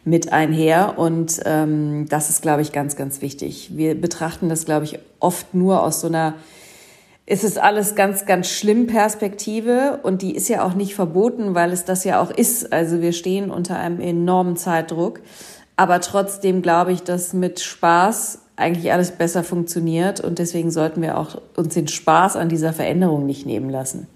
mit 0.03 0.33
einher. 0.33 0.99
Und 0.99 1.39
ähm, 1.45 2.05
das 2.09 2.29
ist, 2.29 2.41
glaube 2.41 2.61
ich, 2.61 2.73
ganz, 2.73 2.97
ganz 2.97 3.21
wichtig. 3.21 3.71
Wir 3.73 3.99
betrachten 3.99 4.49
das, 4.49 4.65
glaube 4.65 4.85
ich, 4.85 4.99
oft 5.19 5.53
nur 5.53 5.83
aus 5.83 6.01
so 6.01 6.07
einer 6.07 6.35
ist 7.25 7.45
es 7.45 7.57
alles 7.57 7.95
ganz, 7.95 8.25
ganz 8.25 8.49
schlimm 8.49 8.85
Perspektive 8.85 10.01
und 10.03 10.21
die 10.21 10.35
ist 10.35 10.49
ja 10.49 10.65
auch 10.65 10.73
nicht 10.73 10.93
verboten, 10.93 11.55
weil 11.55 11.71
es 11.71 11.85
das 11.85 12.03
ja 12.03 12.21
auch 12.21 12.31
ist. 12.31 12.73
Also 12.73 13.01
wir 13.01 13.13
stehen 13.13 13.49
unter 13.49 13.79
einem 13.79 14.01
enormen 14.01 14.57
Zeitdruck. 14.57 15.21
Aber 15.75 16.01
trotzdem 16.01 16.61
glaube 16.61 16.91
ich, 16.93 17.03
dass 17.03 17.33
mit 17.33 17.59
Spaß 17.59 18.39
eigentlich 18.55 18.91
alles 18.91 19.11
besser 19.11 19.43
funktioniert 19.43 20.19
und 20.19 20.39
deswegen 20.39 20.69
sollten 20.69 21.01
wir 21.01 21.17
auch 21.17 21.41
uns 21.55 21.73
den 21.73 21.87
Spaß 21.87 22.35
an 22.35 22.49
dieser 22.49 22.73
Veränderung 22.73 23.25
nicht 23.25 23.45
nehmen 23.45 23.69
lassen. 23.69 24.07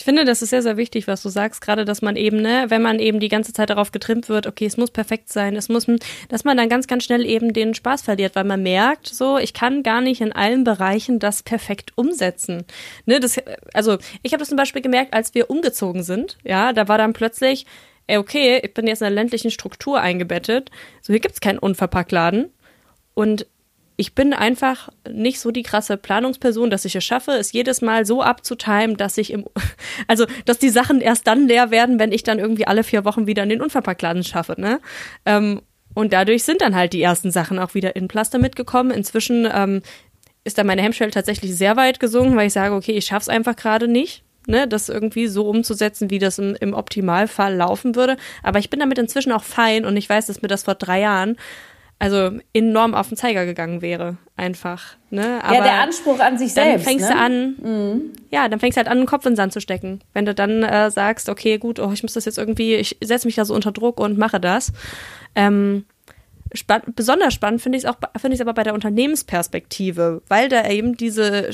Ich 0.00 0.04
finde, 0.04 0.24
das 0.24 0.40
ist 0.40 0.48
sehr, 0.48 0.62
sehr 0.62 0.78
wichtig, 0.78 1.06
was 1.08 1.22
du 1.22 1.28
sagst, 1.28 1.60
gerade, 1.60 1.84
dass 1.84 2.00
man 2.00 2.16
eben, 2.16 2.40
ne, 2.40 2.64
wenn 2.68 2.80
man 2.80 2.98
eben 3.00 3.20
die 3.20 3.28
ganze 3.28 3.52
Zeit 3.52 3.68
darauf 3.68 3.92
getrimmt 3.92 4.30
wird, 4.30 4.46
okay, 4.46 4.64
es 4.64 4.78
muss 4.78 4.90
perfekt 4.90 5.30
sein, 5.30 5.56
es 5.56 5.68
muss, 5.68 5.86
dass 6.30 6.42
man 6.42 6.56
dann 6.56 6.70
ganz, 6.70 6.86
ganz 6.86 7.04
schnell 7.04 7.26
eben 7.26 7.52
den 7.52 7.74
Spaß 7.74 8.00
verliert, 8.00 8.34
weil 8.34 8.44
man 8.44 8.62
merkt, 8.62 9.08
so, 9.08 9.36
ich 9.36 9.52
kann 9.52 9.82
gar 9.82 10.00
nicht 10.00 10.22
in 10.22 10.32
allen 10.32 10.64
Bereichen 10.64 11.18
das 11.18 11.42
perfekt 11.42 11.92
umsetzen. 11.96 12.64
Ne, 13.04 13.20
das, 13.20 13.36
also, 13.74 13.98
ich 14.22 14.32
habe 14.32 14.40
das 14.40 14.48
zum 14.48 14.56
Beispiel 14.56 14.80
gemerkt, 14.80 15.12
als 15.12 15.34
wir 15.34 15.50
umgezogen 15.50 16.02
sind, 16.02 16.38
ja, 16.44 16.72
da 16.72 16.88
war 16.88 16.96
dann 16.96 17.12
plötzlich, 17.12 17.66
ey, 18.10 18.18
okay, 18.18 18.60
ich 18.62 18.74
bin 18.74 18.86
jetzt 18.86 19.00
in 19.00 19.06
einer 19.06 19.14
ländlichen 19.14 19.50
Struktur 19.50 20.00
eingebettet, 20.00 20.70
so, 21.00 21.12
hier 21.12 21.20
gibt's 21.20 21.40
keinen 21.40 21.58
Unverpacktladen 21.58 22.50
und 23.14 23.46
ich 23.96 24.14
bin 24.14 24.32
einfach 24.32 24.88
nicht 25.10 25.40
so 25.40 25.50
die 25.50 25.62
krasse 25.62 25.98
Planungsperson, 25.98 26.70
dass 26.70 26.86
ich 26.86 26.96
es 26.96 27.04
schaffe, 27.04 27.32
es 27.32 27.52
jedes 27.52 27.82
Mal 27.82 28.06
so 28.06 28.22
abzutimen, 28.22 28.96
dass 28.96 29.18
ich 29.18 29.30
im, 29.30 29.44
also, 30.08 30.24
dass 30.46 30.58
die 30.58 30.70
Sachen 30.70 31.02
erst 31.02 31.26
dann 31.26 31.46
leer 31.46 31.70
werden, 31.70 31.98
wenn 31.98 32.10
ich 32.10 32.22
dann 32.22 32.38
irgendwie 32.38 32.66
alle 32.66 32.82
vier 32.82 33.04
Wochen 33.04 33.26
wieder 33.26 33.42
in 33.42 33.50
den 33.50 33.60
Unverpacktladen 33.60 34.24
schaffe, 34.24 34.58
ne? 34.58 34.80
Ähm, 35.26 35.60
und 35.92 36.14
dadurch 36.14 36.44
sind 36.44 36.62
dann 36.62 36.74
halt 36.74 36.94
die 36.94 37.02
ersten 37.02 37.30
Sachen 37.30 37.58
auch 37.58 37.74
wieder 37.74 37.94
in 37.94 38.08
Plaster 38.08 38.38
mitgekommen. 38.38 38.90
Inzwischen 38.90 39.46
ähm, 39.52 39.82
ist 40.44 40.56
da 40.56 40.64
meine 40.64 40.82
Hemmschwelle 40.82 41.10
tatsächlich 41.10 41.54
sehr 41.54 41.76
weit 41.76 42.00
gesunken, 42.00 42.36
weil 42.36 42.46
ich 42.46 42.52
sage, 42.52 42.74
okay, 42.74 42.92
ich 42.92 43.04
schaff's 43.04 43.28
einfach 43.28 43.56
gerade 43.56 43.86
nicht, 43.88 44.22
ne, 44.46 44.66
das 44.68 44.88
irgendwie 44.88 45.26
so 45.26 45.48
umzusetzen, 45.48 46.10
wie 46.10 46.18
das 46.18 46.38
im, 46.38 46.56
im 46.60 46.74
Optimalfall 46.74 47.54
laufen 47.54 47.94
würde. 47.94 48.16
Aber 48.42 48.58
ich 48.58 48.70
bin 48.70 48.80
damit 48.80 48.98
inzwischen 48.98 49.32
auch 49.32 49.44
fein 49.44 49.84
und 49.84 49.96
ich 49.96 50.08
weiß, 50.08 50.26
dass 50.26 50.42
mir 50.42 50.48
das 50.48 50.64
vor 50.64 50.74
drei 50.74 51.00
Jahren 51.00 51.36
also 52.00 52.30
enorm 52.54 52.94
auf 52.94 53.08
den 53.08 53.18
Zeiger 53.18 53.44
gegangen 53.44 53.82
wäre, 53.82 54.16
einfach. 54.34 54.96
Ne? 55.10 55.38
Aber 55.44 55.56
ja, 55.56 55.62
der 55.62 55.80
Anspruch 55.82 56.18
an 56.18 56.38
sich 56.38 56.54
dann 56.54 56.64
selbst. 56.64 56.86
Fängst 56.86 57.08
ne? 57.10 57.14
du 57.14 57.20
an, 57.20 57.56
mhm. 57.60 58.12
Ja, 58.30 58.48
dann 58.48 58.58
fängst 58.58 58.76
du 58.76 58.78
halt 58.78 58.88
an, 58.88 58.98
den 58.98 59.06
Kopf 59.06 59.26
in 59.26 59.32
den 59.32 59.36
Sand 59.36 59.52
zu 59.52 59.60
stecken. 59.60 60.00
Wenn 60.14 60.24
du 60.24 60.34
dann 60.34 60.62
äh, 60.62 60.90
sagst, 60.90 61.28
okay, 61.28 61.58
gut, 61.58 61.78
oh, 61.78 61.92
ich 61.92 62.02
muss 62.02 62.14
das 62.14 62.24
jetzt 62.24 62.38
irgendwie, 62.38 62.74
ich 62.74 62.96
setze 63.02 63.28
mich 63.28 63.34
da 63.34 63.44
so 63.44 63.54
unter 63.54 63.70
Druck 63.70 64.00
und 64.00 64.16
mache 64.16 64.40
das. 64.40 64.72
Ähm, 65.34 65.84
spann 66.54 66.82
besonders 66.96 67.34
spannend 67.34 67.60
finde 67.60 67.76
ich 67.76 67.84
es 67.84 67.90
auch, 67.90 67.96
finde 68.18 68.34
ich 68.34 68.40
aber 68.40 68.54
bei 68.54 68.62
der 68.62 68.72
Unternehmensperspektive, 68.72 70.22
weil 70.26 70.48
da 70.48 70.68
eben 70.70 70.96
diese 70.96 71.50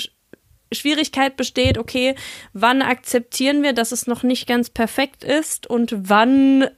Schwierigkeit 0.73 1.37
besteht, 1.37 1.78
okay, 1.78 2.14
wann 2.52 2.82
akzeptieren 2.82 3.62
wir, 3.62 3.73
dass 3.73 3.92
es 3.92 4.06
noch 4.06 4.23
nicht 4.23 4.46
ganz 4.46 4.70
perfekt 4.70 5.25
ist 5.25 5.66
und 5.66 5.94
wann 5.96 6.68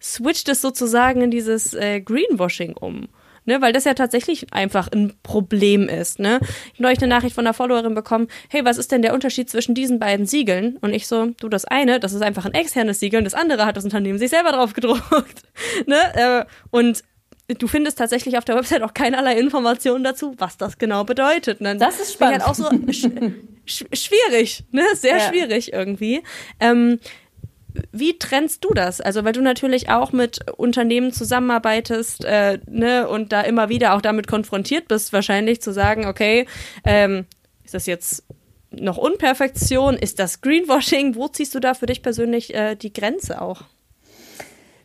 switcht 0.00 0.48
es 0.48 0.60
sozusagen 0.60 1.22
in 1.22 1.30
dieses 1.30 1.74
äh, 1.74 2.00
Greenwashing 2.00 2.74
um. 2.74 3.08
Ne, 3.48 3.62
weil 3.62 3.72
das 3.72 3.84
ja 3.84 3.94
tatsächlich 3.94 4.52
einfach 4.52 4.90
ein 4.90 5.12
Problem 5.22 5.88
ist. 5.88 6.18
Ne? 6.18 6.40
Ich 6.40 6.72
habe 6.72 6.82
neulich 6.82 6.98
eine 6.98 7.06
Nachricht 7.06 7.36
von 7.36 7.46
einer 7.46 7.54
Followerin 7.54 7.94
bekommen, 7.94 8.26
hey, 8.48 8.64
was 8.64 8.76
ist 8.76 8.90
denn 8.90 9.02
der 9.02 9.14
Unterschied 9.14 9.48
zwischen 9.48 9.72
diesen 9.72 10.00
beiden 10.00 10.26
Siegeln? 10.26 10.78
Und 10.80 10.92
ich 10.92 11.06
so, 11.06 11.26
du, 11.26 11.48
das 11.48 11.64
eine, 11.64 12.00
das 12.00 12.12
ist 12.12 12.22
einfach 12.22 12.44
ein 12.44 12.54
externes 12.54 12.98
Siegel 12.98 13.18
und 13.18 13.24
das 13.24 13.34
andere 13.34 13.64
hat 13.64 13.76
das 13.76 13.84
Unternehmen 13.84 14.18
sich 14.18 14.30
selber 14.30 14.50
drauf 14.50 14.72
gedruckt. 14.72 15.42
ne? 15.86 15.96
Äh, 16.14 16.44
und 16.72 17.04
du 17.48 17.68
findest 17.68 17.98
tatsächlich 17.98 18.38
auf 18.38 18.44
der 18.44 18.56
Website 18.56 18.82
auch 18.82 18.94
keinerlei 18.94 19.38
Informationen 19.38 20.04
dazu, 20.04 20.34
was 20.38 20.56
das 20.56 20.78
genau 20.78 21.04
bedeutet. 21.04 21.58
dann 21.60 21.78
das 21.78 22.00
ist 22.00 22.14
spannend. 22.14 22.44
Halt 22.44 22.50
auch 22.50 22.54
so 22.54 22.70
sch 22.92 23.08
sch 23.66 23.84
schwierig, 23.92 24.64
ne? 24.72 24.84
Sehr 24.94 25.18
ja. 25.18 25.28
schwierig 25.28 25.72
irgendwie. 25.72 26.22
Ähm, 26.60 26.98
wie 27.92 28.18
trennst 28.18 28.64
du 28.64 28.72
das? 28.74 29.00
Also, 29.00 29.24
weil 29.24 29.32
du 29.32 29.42
natürlich 29.42 29.90
auch 29.90 30.12
mit 30.12 30.50
Unternehmen 30.56 31.12
zusammenarbeitest, 31.12 32.24
äh, 32.24 32.58
ne, 32.68 33.08
und 33.08 33.32
da 33.32 33.42
immer 33.42 33.68
wieder 33.68 33.94
auch 33.94 34.00
damit 34.00 34.26
konfrontiert 34.26 34.88
bist, 34.88 35.12
wahrscheinlich 35.12 35.60
zu 35.60 35.72
sagen, 35.72 36.06
okay, 36.06 36.46
ähm, 36.84 37.26
ist 37.64 37.74
das 37.74 37.86
jetzt 37.86 38.24
noch 38.70 38.96
Unperfektion? 38.96 39.94
Ist 39.96 40.18
das 40.18 40.40
Greenwashing? 40.40 41.14
Wo 41.14 41.28
ziehst 41.28 41.54
du 41.54 41.60
da 41.60 41.74
für 41.74 41.86
dich 41.86 42.02
persönlich 42.02 42.54
äh, 42.54 42.76
die 42.76 42.92
Grenze 42.92 43.40
auch? 43.40 43.62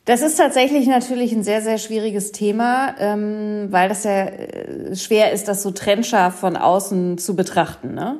Das 0.05 0.23
ist 0.23 0.35
tatsächlich 0.35 0.87
natürlich 0.87 1.31
ein 1.31 1.43
sehr, 1.43 1.61
sehr 1.61 1.77
schwieriges 1.77 2.31
Thema, 2.31 2.95
ähm, 2.97 3.67
weil 3.69 3.87
das 3.87 4.03
ja 4.03 4.25
äh, 4.25 4.95
schwer 4.95 5.31
ist, 5.31 5.47
das 5.47 5.61
so 5.61 5.69
trennscharf 5.69 6.39
von 6.39 6.57
außen 6.57 7.19
zu 7.19 7.35
betrachten. 7.35 7.93
Ne? 7.93 8.17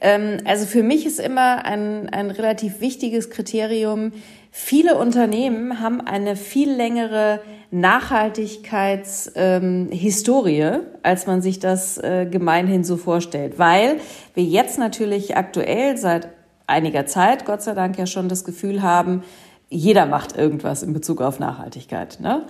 Ähm, 0.00 0.38
also 0.44 0.66
für 0.66 0.82
mich 0.82 1.06
ist 1.06 1.20
immer 1.20 1.64
ein, 1.64 2.08
ein 2.08 2.32
relativ 2.32 2.80
wichtiges 2.80 3.30
Kriterium, 3.30 4.10
viele 4.50 4.98
Unternehmen 4.98 5.78
haben 5.78 6.00
eine 6.00 6.34
viel 6.34 6.72
längere 6.72 7.38
Nachhaltigkeitshistorie, 7.70 10.60
ähm, 10.60 10.80
als 11.04 11.28
man 11.28 11.42
sich 11.42 11.60
das 11.60 11.96
äh, 11.98 12.26
gemeinhin 12.28 12.82
so 12.82 12.96
vorstellt. 12.96 13.56
Weil 13.56 14.00
wir 14.34 14.42
jetzt 14.42 14.80
natürlich 14.80 15.36
aktuell 15.36 15.96
seit 15.96 16.30
einiger 16.66 17.06
Zeit, 17.06 17.44
Gott 17.44 17.62
sei 17.62 17.74
Dank 17.74 17.96
ja 17.98 18.06
schon 18.06 18.28
das 18.28 18.44
Gefühl 18.44 18.82
haben, 18.82 19.22
jeder 19.70 20.04
macht 20.04 20.36
irgendwas 20.36 20.82
in 20.82 20.92
Bezug 20.92 21.22
auf 21.22 21.38
Nachhaltigkeit. 21.38 22.18
Ne? 22.20 22.42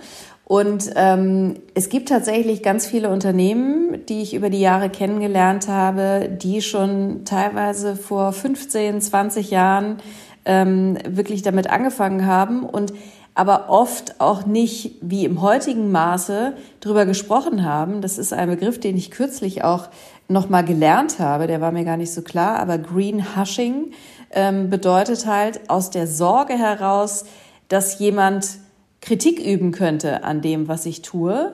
Und 0.43 0.89
ähm, 0.95 1.59
es 1.75 1.87
gibt 1.89 2.09
tatsächlich 2.09 2.63
ganz 2.63 2.87
viele 2.87 3.09
Unternehmen, 3.09 4.05
die 4.09 4.21
ich 4.21 4.33
über 4.33 4.49
die 4.49 4.59
Jahre 4.59 4.89
kennengelernt 4.89 5.67
habe, 5.67 6.27
die 6.29 6.61
schon 6.61 7.23
teilweise 7.23 7.95
vor 7.95 8.33
15, 8.33 8.99
20 8.99 9.51
Jahren 9.51 9.97
ähm, 10.43 10.97
wirklich 11.07 11.43
damit 11.43 11.69
angefangen 11.69 12.25
haben 12.25 12.63
und 12.63 12.91
aber 13.33 13.69
oft 13.69 14.19
auch 14.19 14.45
nicht 14.45 14.95
wie 15.01 15.23
im 15.23 15.41
heutigen 15.41 15.91
Maße 15.91 16.53
drüber 16.81 17.05
gesprochen 17.05 17.63
haben. 17.63 18.01
Das 18.01 18.17
ist 18.17 18.33
ein 18.33 18.49
Begriff, 18.49 18.79
den 18.79 18.97
ich 18.97 19.09
kürzlich 19.09 19.63
auch 19.63 19.87
noch 20.27 20.49
mal 20.49 20.63
gelernt 20.63 21.19
habe. 21.19 21.47
Der 21.47 21.61
war 21.61 21.71
mir 21.71 21.85
gar 21.85 21.97
nicht 21.97 22.13
so 22.13 22.23
klar. 22.23 22.59
Aber 22.59 22.77
Green 22.77 23.37
Hushing 23.37 23.93
ähm, 24.33 24.69
bedeutet 24.69 25.25
halt 25.25 25.69
aus 25.69 25.89
der 25.89 26.07
Sorge 26.07 26.53
heraus, 26.53 27.25
dass 27.67 27.99
jemand 27.99 28.57
Kritik 29.01 29.39
üben 29.39 29.71
könnte 29.71 30.23
an 30.23 30.41
dem, 30.41 30.67
was 30.67 30.85
ich 30.85 31.01
tue, 31.01 31.53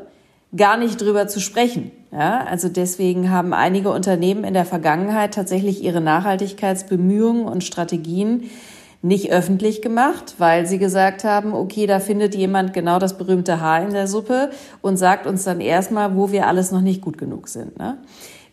gar 0.56 0.78
nicht 0.78 1.02
drüber 1.02 1.28
zu 1.28 1.40
sprechen. 1.40 1.92
Ja, 2.12 2.46
also 2.46 2.70
deswegen 2.70 3.32
haben 3.32 3.54
einige 3.54 3.90
Unternehmen 3.90 4.44
in 4.44 4.54
der 4.54 4.66
Vergangenheit 4.66 5.34
tatsächlich 5.34 5.84
ihre 5.84 6.00
Nachhaltigkeitsbemühungen 6.00 7.46
und 7.46 7.66
Strategien 7.66 8.50
nicht 9.02 9.32
öffentlich 9.32 9.82
gemacht, 9.82 10.36
weil 10.38 10.66
sie 10.66 10.80
gesagt 10.80 11.24
haben, 11.24 11.54
okay, 11.54 11.86
da 11.86 12.00
findet 12.00 12.34
jemand 12.34 12.74
genau 12.74 12.98
das 12.98 13.18
berühmte 13.18 13.60
Haar 13.60 13.84
in 13.84 13.92
der 13.92 14.08
Suppe 14.08 14.50
und 14.82 14.98
sagt 14.98 15.28
uns 15.28 15.44
dann 15.44 15.62
erstmal, 15.62 16.16
wo 16.16 16.32
wir 16.32 16.48
alles 16.48 16.72
noch 16.72 16.82
nicht 16.82 17.02
gut 17.02 17.18
genug 17.18 17.48
sind. 17.48 17.78
Ne? 17.78 17.98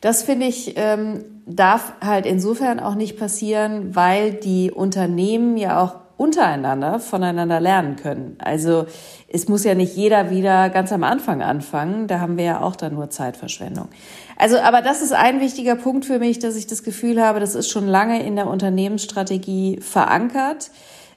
Das 0.00 0.23
finde 0.23 0.47
ich, 0.47 0.75
ähm, 0.76 1.25
darf 1.46 1.94
halt 2.00 2.26
insofern 2.26 2.80
auch 2.80 2.94
nicht 2.94 3.18
passieren, 3.18 3.94
weil 3.94 4.32
die 4.32 4.70
Unternehmen 4.70 5.56
ja 5.56 5.82
auch 5.82 5.96
untereinander 6.16 7.00
voneinander 7.00 7.60
lernen 7.60 7.96
können. 7.96 8.36
Also 8.38 8.86
es 9.28 9.48
muss 9.48 9.64
ja 9.64 9.74
nicht 9.74 9.96
jeder 9.96 10.30
wieder 10.30 10.70
ganz 10.70 10.92
am 10.92 11.02
Anfang 11.02 11.42
anfangen. 11.42 12.06
Da 12.06 12.20
haben 12.20 12.38
wir 12.38 12.44
ja 12.44 12.60
auch 12.60 12.76
dann 12.76 12.94
nur 12.94 13.10
Zeitverschwendung. 13.10 13.88
Also, 14.36 14.58
aber 14.58 14.80
das 14.80 15.02
ist 15.02 15.12
ein 15.12 15.40
wichtiger 15.40 15.74
Punkt 15.74 16.04
für 16.04 16.20
mich, 16.20 16.38
dass 16.38 16.54
ich 16.56 16.66
das 16.66 16.84
Gefühl 16.84 17.20
habe, 17.20 17.40
das 17.40 17.56
ist 17.56 17.68
schon 17.68 17.88
lange 17.88 18.24
in 18.24 18.36
der 18.36 18.46
Unternehmensstrategie 18.46 19.80
verankert. 19.80 20.70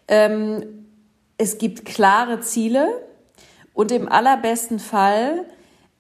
Ähm, 0.08 0.64
es 1.38 1.60
gibt 1.60 1.86
klare 1.86 2.40
Ziele 2.40 2.88
und 3.74 3.92
im 3.92 4.12
allerbesten 4.12 4.80
Fall 4.80 5.46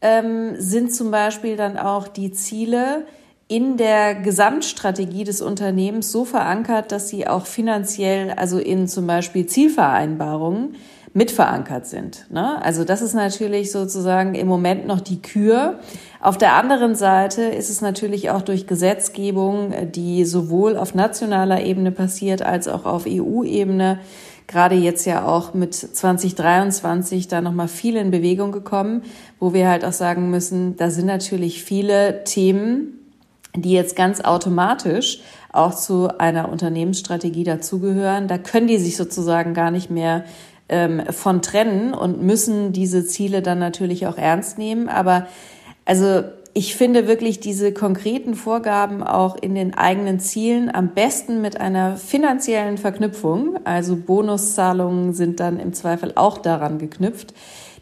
ähm, 0.01 0.55
sind 0.57 0.93
zum 0.93 1.12
Beispiel 1.12 1.55
dann 1.55 1.77
auch 1.77 2.07
die 2.07 2.31
Ziele 2.31 3.05
in 3.48 3.77
der 3.77 4.16
Gesamtstrategie 4.16 5.24
des 5.24 5.42
Unternehmens 5.42 6.12
so 6.12 6.25
verankert, 6.25 6.92
dass 6.92 7.10
sie 7.10 7.27
auch 7.27 7.46
finanziell, 7.46 8.32
also 8.32 8.60
in 8.60 8.88
zum 8.88 9.08
Beispiel 9.08 9.46
Zielvereinbarungen, 9.46 10.75
mit 11.13 11.32
verankert 11.32 11.88
sind. 11.88 12.27
Ne? 12.30 12.62
Also 12.62 12.84
das 12.84 13.01
ist 13.01 13.16
natürlich 13.16 13.72
sozusagen 13.72 14.36
im 14.36 14.48
Moment 14.48 14.86
noch 14.86 15.01
die 15.01 15.20
Kür. 15.20 15.80
Auf 16.22 16.38
der 16.38 16.54
anderen 16.54 16.94
Seite 16.94 17.42
ist 17.42 17.72
es 17.72 17.82
natürlich 17.82 18.30
auch 18.30 18.44
durch 18.44 18.68
Gesetzgebung, 18.68 19.74
die 19.96 20.25
sowohl 20.25 20.77
auf 20.77 20.94
nationaler 20.94 21.63
Ebene 21.63 21.92
passiert 21.92 22.44
als 22.44 22.68
auch 22.68 22.86
auf 22.86 23.06
EU-Ebene, 23.08 24.00
gerade 24.46 24.75
jetzt 24.75 25.06
ja 25.06 25.25
auch 25.25 25.56
mit 25.56 25.74
2023 25.74 27.27
da 27.27 27.42
nochmal 27.42 27.68
viel 27.68 27.96
in 27.96 28.12
Bewegung 28.12 28.51
gekommen, 28.51 29.01
wo 29.39 29.54
wir 29.54 29.68
halt 29.68 29.86
auch 29.86 29.94
sagen 29.94 30.30
müssen, 30.30 30.75
da 30.75 30.92
sind 30.92 31.08
natürlich 31.08 31.63
viele 31.63 32.24
Themen, 32.25 33.07
die 33.62 33.74
jetzt 33.74 33.96
ganz 33.96 34.22
automatisch 34.22 35.20
auch 35.52 35.74
zu 35.74 36.20
einer 36.20 36.50
Unternehmensstrategie 36.50 37.44
dazugehören. 37.44 38.28
Da 38.28 38.38
können 38.38 38.68
die 38.68 38.78
sich 38.78 38.98
sozusagen 38.98 39.54
gar 39.54 39.72
nicht 39.72 39.90
mehr 39.90 40.24
ähm, 40.70 41.02
von 41.10 41.42
trennen 41.42 41.94
und 41.94 42.22
müssen 42.22 42.74
diese 42.74 43.06
Ziele 43.06 43.42
dann 43.42 43.60
natürlich 43.60 44.08
auch 44.08 44.18
ernst 44.18 44.58
nehmen. 44.58 44.90
Aber 44.90 45.28
also 45.86 46.24
ich 46.54 46.76
finde 46.76 47.08
wirklich 47.08 47.40
diese 47.40 47.72
konkreten 47.72 48.34
Vorgaben 48.34 49.04
auch 49.04 49.36
in 49.36 49.54
den 49.54 49.76
eigenen 49.76 50.20
Zielen 50.20 50.74
am 50.74 50.90
besten 50.90 51.40
mit 51.40 51.62
einer 51.62 51.98
finanziellen 51.98 52.78
Verknüpfung. 52.78 53.60
Also 53.64 53.96
Bonuszahlungen 53.96 55.14
sind 55.14 55.40
dann 55.40 55.60
im 55.60 55.74
Zweifel 55.74 56.14
auch 56.16 56.40
daran 56.40 56.80
geknüpft. 56.80 57.34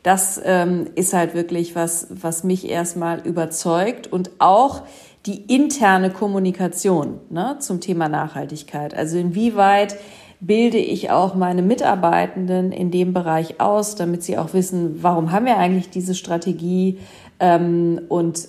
Das 0.03 0.39
ähm, 0.43 0.87
ist 0.95 1.13
halt 1.13 1.33
wirklich 1.33 1.75
was, 1.75 2.07
was 2.09 2.43
mich 2.43 2.69
erstmal 2.69 3.25
überzeugt 3.25 4.11
und 4.11 4.29
auch 4.39 4.81
die 5.25 5.41
interne 5.53 6.11
Kommunikation 6.11 7.19
ne, 7.29 7.57
zum 7.59 7.81
Thema 7.81 8.09
Nachhaltigkeit. 8.09 8.93
Also 8.93 9.17
inwieweit 9.17 9.97
bilde 10.39 10.77
ich 10.77 11.09
auch 11.09 11.33
meine 11.33 11.61
Mitarbeitenden 11.61 12.71
in 12.71 12.91
dem 12.91 13.13
Bereich 13.13 13.59
aus, 13.59 13.95
damit 13.95 14.23
sie 14.23 14.37
auch 14.37 14.53
wissen, 14.53 15.01
warum 15.01 15.31
haben 15.31 15.45
wir 15.45 15.57
eigentlich 15.57 15.89
diese 15.89 16.13
Strategie, 16.13 16.99
ähm, 17.39 18.01
und 18.07 18.47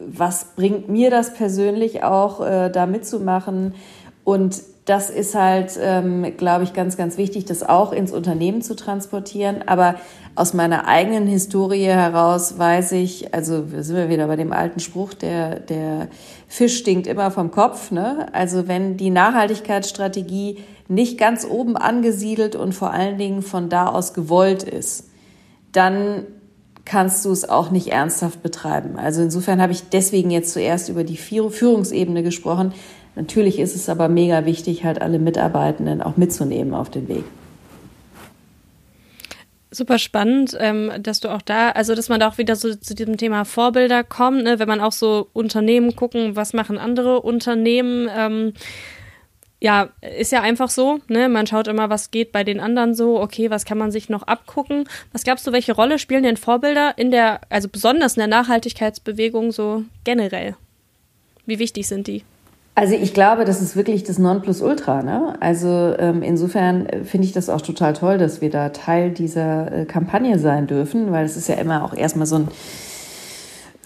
was 0.00 0.54
bringt 0.56 0.88
mir 0.88 1.10
das 1.10 1.34
persönlich 1.34 2.02
auch, 2.02 2.44
äh, 2.44 2.70
da 2.70 2.86
mitzumachen? 2.86 3.74
Und 4.24 4.62
das 4.84 5.08
ist 5.08 5.34
halt, 5.34 5.78
ähm, 5.80 6.36
glaube 6.36 6.64
ich, 6.64 6.74
ganz, 6.74 6.96
ganz 6.96 7.16
wichtig, 7.16 7.46
das 7.46 7.62
auch 7.62 7.92
ins 7.92 8.12
Unternehmen 8.12 8.60
zu 8.60 8.76
transportieren. 8.76 9.66
Aber 9.66 9.94
aus 10.34 10.52
meiner 10.52 10.86
eigenen 10.86 11.26
Historie 11.26 11.86
heraus 11.86 12.58
weiß 12.58 12.92
ich, 12.92 13.32
also 13.32 13.64
sind 13.66 13.96
wir 13.96 14.10
wieder 14.10 14.26
bei 14.26 14.36
dem 14.36 14.52
alten 14.52 14.80
Spruch, 14.80 15.14
der, 15.14 15.60
der 15.60 16.08
Fisch 16.48 16.76
stinkt 16.76 17.06
immer 17.06 17.30
vom 17.30 17.50
Kopf. 17.50 17.92
Ne? 17.92 18.26
Also 18.32 18.68
wenn 18.68 18.98
die 18.98 19.10
Nachhaltigkeitsstrategie 19.10 20.58
nicht 20.88 21.16
ganz 21.16 21.46
oben 21.46 21.78
angesiedelt 21.78 22.54
und 22.54 22.74
vor 22.74 22.90
allen 22.92 23.16
Dingen 23.16 23.40
von 23.40 23.70
da 23.70 23.86
aus 23.86 24.12
gewollt 24.12 24.64
ist, 24.64 25.08
dann 25.72 26.26
kannst 26.84 27.24
du 27.24 27.32
es 27.32 27.48
auch 27.48 27.70
nicht 27.70 27.88
ernsthaft 27.88 28.42
betreiben. 28.42 28.98
Also 28.98 29.22
insofern 29.22 29.62
habe 29.62 29.72
ich 29.72 29.88
deswegen 29.88 30.30
jetzt 30.30 30.52
zuerst 30.52 30.90
über 30.90 31.04
die 31.04 31.16
Führungsebene 31.16 32.22
gesprochen. 32.22 32.74
Natürlich 33.16 33.58
ist 33.58 33.76
es 33.76 33.88
aber 33.88 34.08
mega 34.08 34.44
wichtig, 34.44 34.84
halt 34.84 35.00
alle 35.00 35.18
Mitarbeitenden 35.18 36.02
auch 36.02 36.16
mitzunehmen 36.16 36.74
auf 36.74 36.90
den 36.90 37.08
Weg. 37.08 37.24
super 39.74 39.98
spannend, 39.98 40.56
ähm, 40.58 40.90
dass 41.00 41.20
du 41.20 41.28
auch 41.28 41.42
da, 41.42 41.70
also 41.70 41.94
dass 41.94 42.08
man 42.08 42.20
da 42.20 42.28
auch 42.28 42.38
wieder 42.38 42.56
so 42.56 42.74
zu 42.74 42.94
diesem 42.94 43.16
Thema 43.16 43.44
Vorbilder 43.44 44.04
kommt, 44.04 44.44
ne? 44.44 44.58
wenn 44.58 44.68
man 44.68 44.80
auch 44.80 44.92
so 44.92 45.28
Unternehmen 45.32 45.96
gucken, 45.96 46.36
was 46.36 46.52
machen 46.52 46.78
andere 46.78 47.20
Unternehmen. 47.20 48.08
Ähm, 48.14 48.54
ja, 49.60 49.90
ist 50.18 50.32
ja 50.32 50.42
einfach 50.42 50.68
so, 50.68 51.00
ne? 51.08 51.30
Man 51.30 51.46
schaut 51.46 51.68
immer, 51.68 51.88
was 51.88 52.10
geht 52.10 52.32
bei 52.32 52.44
den 52.44 52.60
anderen 52.60 52.94
so, 52.94 53.18
okay, 53.18 53.48
was 53.48 53.64
kann 53.64 53.78
man 53.78 53.90
sich 53.90 54.10
noch 54.10 54.24
abgucken? 54.24 54.86
Was 55.12 55.24
glaubst 55.24 55.46
du, 55.46 55.52
welche 55.52 55.72
Rolle 55.72 55.98
spielen 55.98 56.22
denn 56.22 56.36
Vorbilder 56.36 56.92
in 56.98 57.10
der, 57.10 57.40
also 57.48 57.68
besonders 57.70 58.16
in 58.16 58.20
der 58.20 58.26
Nachhaltigkeitsbewegung 58.26 59.52
so 59.52 59.84
generell? 60.04 60.54
Wie 61.46 61.58
wichtig 61.58 61.88
sind 61.88 62.08
die? 62.08 62.24
Also 62.76 62.94
ich 62.94 63.14
glaube, 63.14 63.44
das 63.44 63.62
ist 63.62 63.76
wirklich 63.76 64.02
das 64.02 64.18
Nonplusultra. 64.18 65.02
Ne? 65.02 65.36
Also 65.38 65.94
ähm, 65.96 66.22
insofern 66.22 66.86
äh, 66.86 67.04
finde 67.04 67.26
ich 67.26 67.32
das 67.32 67.48
auch 67.48 67.60
total 67.60 67.92
toll, 67.92 68.18
dass 68.18 68.40
wir 68.40 68.50
da 68.50 68.70
Teil 68.70 69.10
dieser 69.10 69.72
äh, 69.72 69.84
Kampagne 69.84 70.38
sein 70.40 70.66
dürfen, 70.66 71.12
weil 71.12 71.24
es 71.24 71.36
ist 71.36 71.48
ja 71.48 71.54
immer 71.54 71.84
auch 71.84 71.94
erstmal 71.94 72.26
so 72.26 72.34
ein, 72.34 72.48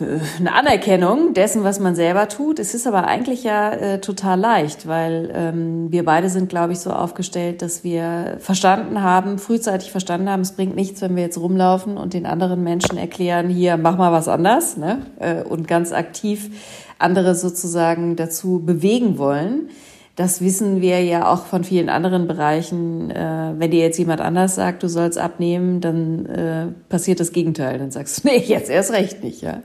äh, 0.00 0.20
eine 0.38 0.54
Anerkennung 0.54 1.34
dessen, 1.34 1.64
was 1.64 1.80
man 1.80 1.96
selber 1.96 2.28
tut. 2.28 2.58
Es 2.58 2.72
ist 2.72 2.86
aber 2.86 3.06
eigentlich 3.06 3.44
ja 3.44 3.72
äh, 3.72 4.00
total 4.00 4.40
leicht, 4.40 4.88
weil 4.88 5.32
ähm, 5.34 5.92
wir 5.92 6.06
beide 6.06 6.30
sind, 6.30 6.48
glaube 6.48 6.72
ich, 6.72 6.78
so 6.78 6.90
aufgestellt, 6.90 7.60
dass 7.60 7.84
wir 7.84 8.38
verstanden 8.38 9.02
haben, 9.02 9.38
frühzeitig 9.38 9.90
verstanden 9.90 10.30
haben, 10.30 10.40
es 10.40 10.52
bringt 10.52 10.76
nichts, 10.76 11.02
wenn 11.02 11.14
wir 11.14 11.24
jetzt 11.24 11.36
rumlaufen 11.36 11.98
und 11.98 12.14
den 12.14 12.24
anderen 12.24 12.64
Menschen 12.64 12.96
erklären, 12.96 13.50
hier, 13.50 13.76
mach 13.76 13.98
mal 13.98 14.12
was 14.12 14.28
anders 14.28 14.78
ne? 14.78 15.02
Äh, 15.18 15.42
und 15.42 15.68
ganz 15.68 15.92
aktiv 15.92 16.48
andere 16.98 17.34
sozusagen 17.34 18.16
dazu 18.16 18.62
bewegen 18.64 19.18
wollen. 19.18 19.70
Das 20.16 20.40
wissen 20.40 20.80
wir 20.80 21.02
ja 21.04 21.32
auch 21.32 21.46
von 21.46 21.62
vielen 21.62 21.88
anderen 21.88 22.26
Bereichen. 22.26 23.10
Äh, 23.10 23.54
wenn 23.56 23.70
dir 23.70 23.80
jetzt 23.80 23.98
jemand 23.98 24.20
anders 24.20 24.56
sagt, 24.56 24.82
du 24.82 24.88
sollst 24.88 25.16
abnehmen, 25.16 25.80
dann 25.80 26.26
äh, 26.26 26.66
passiert 26.88 27.20
das 27.20 27.30
Gegenteil. 27.30 27.78
Dann 27.78 27.92
sagst 27.92 28.24
du, 28.24 28.28
nee, 28.32 28.38
jetzt 28.38 28.68
erst 28.68 28.92
recht 28.92 29.22
nicht. 29.22 29.42
Ja. 29.42 29.62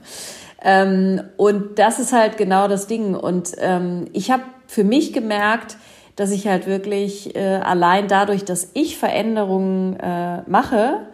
Ähm, 0.63 1.21
und 1.37 1.79
das 1.79 1.99
ist 1.99 2.13
halt 2.13 2.37
genau 2.37 2.67
das 2.67 2.85
Ding. 2.85 3.15
Und 3.15 3.53
ähm, 3.57 4.05
ich 4.13 4.29
habe 4.29 4.43
für 4.67 4.83
mich 4.83 5.11
gemerkt, 5.11 5.77
dass 6.15 6.31
ich 6.31 6.47
halt 6.47 6.67
wirklich 6.67 7.35
äh, 7.35 7.55
allein 7.55 8.07
dadurch, 8.07 8.45
dass 8.45 8.69
ich 8.73 8.97
Veränderungen 8.97 9.99
äh, 9.99 10.43
mache, 10.47 11.07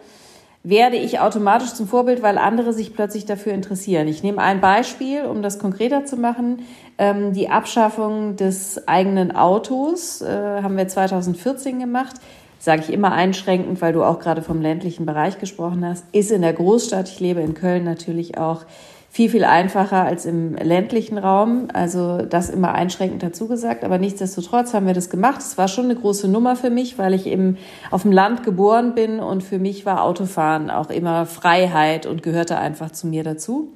werde 0.62 0.96
ich 0.96 1.20
automatisch 1.20 1.72
zum 1.72 1.86
Vorbild, 1.86 2.22
weil 2.22 2.36
andere 2.36 2.72
sich 2.72 2.94
plötzlich 2.94 3.24
dafür 3.24 3.52
interessieren. 3.52 4.08
Ich 4.08 4.22
nehme 4.22 4.42
ein 4.42 4.60
Beispiel, 4.60 5.24
um 5.24 5.42
das 5.42 5.58
konkreter 5.58 6.04
zu 6.04 6.16
machen. 6.16 6.66
Ähm, 6.98 7.32
die 7.32 7.48
Abschaffung 7.48 8.36
des 8.36 8.86
eigenen 8.86 9.34
Autos 9.34 10.20
äh, 10.20 10.62
haben 10.62 10.76
wir 10.76 10.86
2014 10.86 11.78
gemacht. 11.78 12.16
Sage 12.58 12.82
ich 12.82 12.92
immer 12.92 13.12
einschränkend, 13.12 13.80
weil 13.80 13.94
du 13.94 14.04
auch 14.04 14.18
gerade 14.18 14.42
vom 14.42 14.60
ländlichen 14.60 15.06
Bereich 15.06 15.38
gesprochen 15.38 15.82
hast. 15.82 16.04
Ist 16.12 16.30
in 16.30 16.42
der 16.42 16.52
Großstadt, 16.52 17.08
ich 17.08 17.20
lebe 17.20 17.40
in 17.40 17.54
Köln 17.54 17.84
natürlich 17.84 18.36
auch 18.36 18.66
viel, 19.12 19.28
viel 19.28 19.44
einfacher 19.44 20.04
als 20.04 20.24
im 20.24 20.54
ländlichen 20.54 21.18
Raum. 21.18 21.66
Also 21.72 22.22
das 22.22 22.48
immer 22.48 22.72
einschränkend 22.72 23.24
dazu 23.24 23.48
gesagt. 23.48 23.82
Aber 23.82 23.98
nichtsdestotrotz 23.98 24.72
haben 24.72 24.86
wir 24.86 24.94
das 24.94 25.10
gemacht. 25.10 25.40
Es 25.40 25.58
war 25.58 25.66
schon 25.66 25.86
eine 25.86 25.96
große 25.96 26.28
Nummer 26.28 26.54
für 26.54 26.70
mich, 26.70 26.96
weil 26.96 27.12
ich 27.12 27.26
eben 27.26 27.58
auf 27.90 28.02
dem 28.02 28.12
Land 28.12 28.44
geboren 28.44 28.94
bin 28.94 29.18
und 29.18 29.42
für 29.42 29.58
mich 29.58 29.84
war 29.84 30.04
Autofahren 30.04 30.70
auch 30.70 30.90
immer 30.90 31.26
Freiheit 31.26 32.06
und 32.06 32.22
gehörte 32.22 32.56
einfach 32.56 32.92
zu 32.92 33.08
mir 33.08 33.24
dazu. 33.24 33.72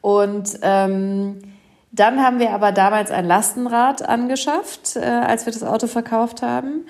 Und 0.00 0.58
ähm, 0.62 1.38
dann 1.92 2.20
haben 2.20 2.40
wir 2.40 2.50
aber 2.50 2.72
damals 2.72 3.12
ein 3.12 3.26
Lastenrad 3.26 4.06
angeschafft, 4.06 4.96
äh, 4.96 5.00
als 5.00 5.46
wir 5.46 5.52
das 5.52 5.62
Auto 5.62 5.86
verkauft 5.86 6.42
haben 6.42 6.84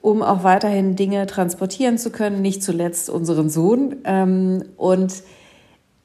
um 0.00 0.22
auch 0.22 0.44
weiterhin 0.44 0.94
Dinge 0.94 1.26
transportieren 1.26 1.98
zu 1.98 2.10
können, 2.10 2.40
nicht 2.40 2.62
zuletzt 2.62 3.10
unseren 3.10 3.50
Sohn. 3.50 3.96
Ähm, 4.04 4.62
und 4.76 5.12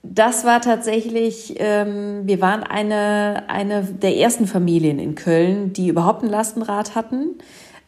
das 0.04 0.44
war 0.44 0.60
tatsächlich, 0.60 1.56
ähm, 1.58 2.24
wir 2.26 2.42
waren 2.42 2.62
eine, 2.62 3.46
eine 3.48 3.84
der 3.84 4.18
ersten 4.18 4.48
Familien 4.48 5.00
in 5.00 5.16
Köln, 5.16 5.72
die 5.72 5.88
überhaupt 5.88 6.24
ein 6.24 6.30
Lastenrad 6.30 6.94
hatten. 6.94 7.38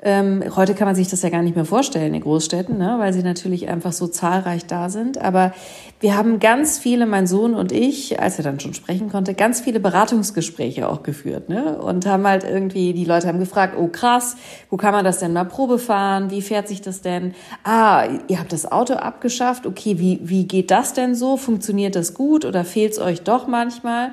Ähm, 0.07 0.43
heute 0.55 0.75
kann 0.75 0.85
man 0.85 0.93
sich 0.93 1.07
das 1.07 1.23
ja 1.23 1.29
gar 1.29 1.41
nicht 1.41 1.55
mehr 1.55 1.65
vorstellen 1.65 2.13
in 2.13 2.21
Großstädten, 2.21 2.77
ne? 2.77 2.97
weil 2.99 3.11
sie 3.11 3.23
natürlich 3.23 3.69
einfach 3.69 3.91
so 3.91 4.05
zahlreich 4.05 4.67
da 4.67 4.89
sind. 4.89 5.17
Aber 5.17 5.51
wir 5.99 6.15
haben 6.15 6.37
ganz 6.37 6.77
viele, 6.77 7.07
mein 7.07 7.25
Sohn 7.25 7.55
und 7.55 7.71
ich, 7.71 8.19
als 8.19 8.37
er 8.37 8.43
dann 8.43 8.59
schon 8.59 8.75
sprechen 8.75 9.09
konnte, 9.09 9.33
ganz 9.33 9.61
viele 9.61 9.79
Beratungsgespräche 9.79 10.87
auch 10.87 11.01
geführt. 11.01 11.49
Ne? 11.49 11.79
Und 11.79 12.05
haben 12.05 12.27
halt 12.27 12.43
irgendwie, 12.43 12.93
die 12.93 13.03
Leute 13.03 13.27
haben 13.27 13.39
gefragt, 13.39 13.73
oh 13.79 13.87
krass, 13.87 14.35
wo 14.69 14.77
kann 14.77 14.91
man 14.91 15.03
das 15.03 15.17
denn 15.17 15.33
mal 15.33 15.43
Probe 15.43 15.79
fahren? 15.79 16.29
Wie 16.29 16.43
fährt 16.43 16.67
sich 16.67 16.81
das 16.81 17.01
denn? 17.01 17.33
Ah, 17.63 18.05
ihr 18.27 18.37
habt 18.37 18.53
das 18.53 18.71
Auto 18.71 18.93
abgeschafft. 18.93 19.65
Okay, 19.65 19.97
wie, 19.97 20.19
wie 20.21 20.45
geht 20.45 20.69
das 20.69 20.93
denn 20.93 21.15
so? 21.15 21.35
Funktioniert 21.35 21.95
das 21.95 22.13
gut 22.13 22.45
oder 22.45 22.63
fehlt 22.63 22.91
es 22.91 22.99
euch 22.99 23.23
doch 23.23 23.47
manchmal? 23.47 24.11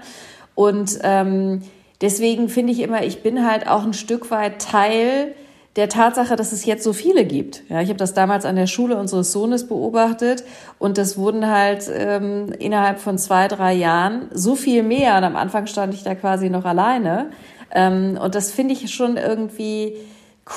Und 0.55 1.00
ähm, 1.02 1.61
deswegen 2.00 2.48
finde 2.48 2.72
ich 2.72 2.81
immer, 2.81 3.05
ich 3.05 3.22
bin 3.22 3.46
halt 3.46 3.68
auch 3.68 3.85
ein 3.85 3.92
Stück 3.92 4.31
weit 4.31 4.62
Teil 4.62 5.35
der 5.76 5.88
Tatsache, 5.88 6.37
dass 6.37 6.52
es 6.52 6.66
jetzt 6.66 6.85
so 6.85 6.92
viele 6.92 7.24
gibt. 7.24 7.62
Ja, 7.70 7.80
ich 7.80 7.88
habe 7.88 7.98
das 7.98 8.12
damals 8.12 8.44
an 8.44 8.56
der 8.56 8.66
Schule 8.66 8.96
unseres 8.96 9.32
Sohnes 9.32 9.66
beobachtet 9.66 10.44
und 10.78 10.98
das 10.98 11.16
wurden 11.16 11.48
halt 11.48 11.90
ähm, 11.90 12.52
innerhalb 12.58 12.98
von 12.98 13.16
zwei, 13.16 13.48
drei 13.48 13.72
Jahren 13.72 14.28
so 14.32 14.54
viel 14.54 14.82
mehr. 14.82 15.16
Und 15.16 15.24
am 15.24 15.37
Anfang 15.37 15.66
stand 15.66 15.94
ich 15.94 16.02
da 16.02 16.14
quasi 16.14 16.50
noch 16.50 16.66
alleine. 16.66 17.30
Ähm, 17.70 18.18
und 18.22 18.35
das 18.35 18.52
finde 18.52 18.74
ich 18.74 18.92
schon 18.92 19.16
irgendwie 19.16 19.96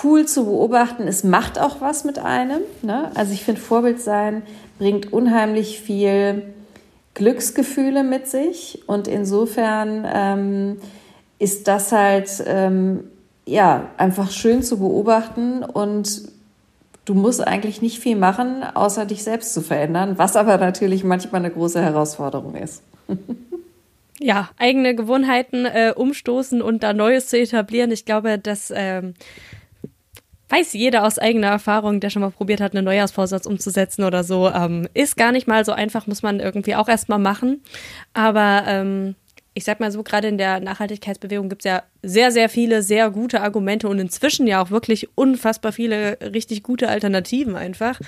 cool 0.03 0.25
zu 0.25 0.45
beobachten. 0.45 1.07
Es 1.07 1.23
macht 1.23 1.59
auch 1.59 1.79
was 1.79 2.03
mit 2.03 2.19
einem. 2.19 2.61
Ne? 2.81 3.09
Also 3.15 3.31
ich 3.31 3.43
finde, 3.43 3.61
Vorbild 3.61 4.01
sein 4.01 4.43
bringt 4.79 5.13
unheimlich 5.13 5.79
viel 5.79 6.53
Glücksgefühle 7.13 8.03
mit 8.03 8.27
sich. 8.27 8.83
Und 8.87 9.07
insofern 9.07 10.05
ähm, 10.13 10.77
ist 11.39 11.69
das 11.69 11.93
halt 11.93 12.29
ähm, 12.45 13.05
ja, 13.45 13.89
einfach 13.97 14.31
schön 14.31 14.63
zu 14.63 14.79
beobachten 14.79 15.63
und 15.63 16.23
du 17.05 17.13
musst 17.13 17.45
eigentlich 17.45 17.81
nicht 17.81 17.99
viel 17.99 18.15
machen, 18.15 18.63
außer 18.63 19.05
dich 19.05 19.23
selbst 19.23 19.53
zu 19.53 19.61
verändern, 19.61 20.17
was 20.17 20.35
aber 20.35 20.57
natürlich 20.57 21.03
manchmal 21.03 21.41
eine 21.41 21.51
große 21.51 21.81
Herausforderung 21.81 22.55
ist. 22.55 22.81
ja, 24.19 24.49
eigene 24.57 24.95
Gewohnheiten 24.95 25.65
äh, 25.65 25.93
umstoßen 25.95 26.61
und 26.61 26.81
da 26.83 26.93
Neues 26.93 27.27
zu 27.27 27.37
etablieren. 27.37 27.91
Ich 27.91 28.05
glaube, 28.05 28.39
das 28.39 28.73
ähm, 28.75 29.13
weiß 30.49 30.73
jeder 30.73 31.03
aus 31.05 31.19
eigener 31.19 31.47
Erfahrung, 31.47 31.99
der 31.99 32.09
schon 32.09 32.21
mal 32.21 32.31
probiert 32.31 32.61
hat, 32.61 32.75
einen 32.75 32.85
Neujahrsvorsatz 32.85 33.45
umzusetzen 33.45 34.03
oder 34.03 34.23
so. 34.23 34.49
Ähm, 34.49 34.87
ist 34.95 35.17
gar 35.17 35.31
nicht 35.31 35.47
mal 35.47 35.65
so 35.65 35.71
einfach, 35.71 36.07
muss 36.07 36.23
man 36.23 36.39
irgendwie 36.39 36.75
auch 36.75 36.87
erstmal 36.87 37.19
machen. 37.19 37.61
Aber 38.13 38.63
ähm, 38.65 39.15
ich 39.57 39.63
sag 39.63 39.79
mal 39.79 39.89
so, 39.89 40.03
gerade 40.03 40.27
in 40.27 40.37
der 40.37 40.59
Nachhaltigkeitsbewegung 40.59 41.47
gibt 41.47 41.65
es 41.65 41.71
ja 41.71 41.83
sehr, 42.03 42.31
sehr 42.31 42.49
viele 42.49 42.83
sehr 42.83 43.09
gute 43.09 43.39
Argumente 43.39 43.87
und 43.87 43.99
inzwischen 43.99 44.47
ja 44.47 44.61
auch 44.61 44.69
wirklich 44.69 45.07
unfassbar 45.15 45.71
viele 45.71 46.17
richtig 46.21 46.61
gute 46.61 46.89
Alternativen 46.89 47.55
einfach, 47.55 48.01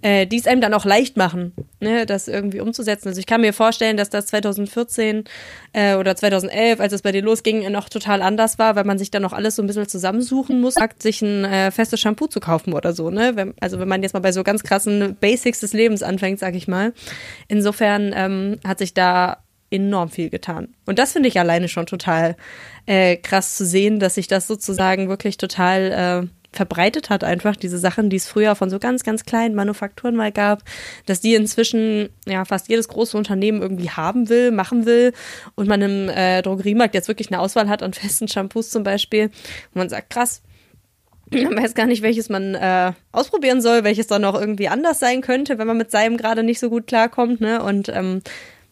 äh, 0.00 0.28
die 0.28 0.38
es 0.38 0.46
einem 0.46 0.60
dann 0.60 0.72
auch 0.72 0.84
leicht 0.84 1.16
machen, 1.16 1.54
ne, 1.80 2.06
das 2.06 2.28
irgendwie 2.28 2.60
umzusetzen. 2.60 3.08
Also 3.08 3.18
ich 3.18 3.26
kann 3.26 3.40
mir 3.40 3.52
vorstellen, 3.52 3.96
dass 3.96 4.10
das 4.10 4.26
2014 4.26 5.24
äh, 5.72 5.96
oder 5.96 6.14
2011, 6.14 6.78
als 6.78 6.92
es 6.92 7.02
bei 7.02 7.10
dir 7.10 7.22
losging, 7.22 7.70
noch 7.72 7.88
total 7.88 8.22
anders 8.22 8.60
war, 8.60 8.76
weil 8.76 8.84
man 8.84 8.96
sich 8.96 9.10
dann 9.10 9.22
noch 9.22 9.32
alles 9.32 9.56
so 9.56 9.62
ein 9.62 9.66
bisschen 9.66 9.88
zusammensuchen 9.88 10.60
muss, 10.60 10.76
sich 11.00 11.20
ein 11.20 11.44
äh, 11.44 11.72
festes 11.72 11.98
Shampoo 11.98 12.28
zu 12.28 12.38
kaufen 12.38 12.72
oder 12.72 12.92
so. 12.92 13.10
Ne? 13.10 13.32
Wenn, 13.34 13.54
also 13.60 13.80
wenn 13.80 13.88
man 13.88 14.04
jetzt 14.04 14.12
mal 14.12 14.20
bei 14.20 14.30
so 14.30 14.44
ganz 14.44 14.62
krassen 14.62 15.16
Basics 15.20 15.58
des 15.58 15.72
Lebens 15.72 16.04
anfängt, 16.04 16.38
sag 16.38 16.54
ich 16.54 16.68
mal. 16.68 16.92
Insofern 17.48 18.14
ähm, 18.14 18.60
hat 18.64 18.78
sich 18.78 18.94
da 18.94 19.42
enorm 19.72 20.10
viel 20.10 20.30
getan. 20.30 20.74
Und 20.86 20.98
das 20.98 21.12
finde 21.12 21.28
ich 21.28 21.38
alleine 21.38 21.68
schon 21.68 21.86
total 21.86 22.36
äh, 22.86 23.16
krass 23.16 23.56
zu 23.56 23.64
sehen, 23.64 23.98
dass 23.98 24.16
sich 24.16 24.28
das 24.28 24.46
sozusagen 24.46 25.08
wirklich 25.08 25.36
total 25.36 26.22
äh, 26.22 26.28
verbreitet 26.52 27.10
hat, 27.10 27.24
einfach 27.24 27.56
diese 27.56 27.78
Sachen, 27.78 28.10
die 28.10 28.16
es 28.16 28.28
früher 28.28 28.54
von 28.54 28.68
so 28.68 28.78
ganz, 28.78 29.04
ganz 29.04 29.24
kleinen 29.24 29.54
Manufakturen 29.54 30.14
mal 30.14 30.32
gab, 30.32 30.62
dass 31.06 31.20
die 31.20 31.34
inzwischen 31.34 32.10
ja 32.26 32.44
fast 32.44 32.68
jedes 32.68 32.88
große 32.88 33.16
Unternehmen 33.16 33.62
irgendwie 33.62 33.90
haben 33.90 34.28
will, 34.28 34.50
machen 34.50 34.84
will 34.84 35.12
und 35.54 35.66
man 35.66 35.80
im 35.80 36.08
äh, 36.10 36.42
Drogeriemarkt 36.42 36.94
jetzt 36.94 37.08
wirklich 37.08 37.32
eine 37.32 37.40
Auswahl 37.40 37.68
hat 37.68 37.82
an 37.82 37.94
festen 37.94 38.28
Shampoos 38.28 38.70
zum 38.70 38.82
Beispiel, 38.82 39.30
wo 39.72 39.78
man 39.78 39.88
sagt, 39.88 40.10
krass, 40.10 40.42
man 41.30 41.56
weiß 41.56 41.74
gar 41.74 41.86
nicht, 41.86 42.02
welches 42.02 42.28
man 42.28 42.54
äh, 42.54 42.92
ausprobieren 43.10 43.62
soll, 43.62 43.84
welches 43.84 44.06
dann 44.06 44.24
auch 44.24 44.38
irgendwie 44.38 44.68
anders 44.68 44.98
sein 44.98 45.22
könnte, 45.22 45.58
wenn 45.58 45.66
man 45.66 45.78
mit 45.78 45.90
seinem 45.90 46.16
gerade 46.16 46.42
nicht 46.42 46.60
so 46.60 46.68
gut 46.68 46.86
klarkommt, 46.86 47.40
ne? 47.40 47.62
Und 47.62 47.88
ähm, 47.88 48.22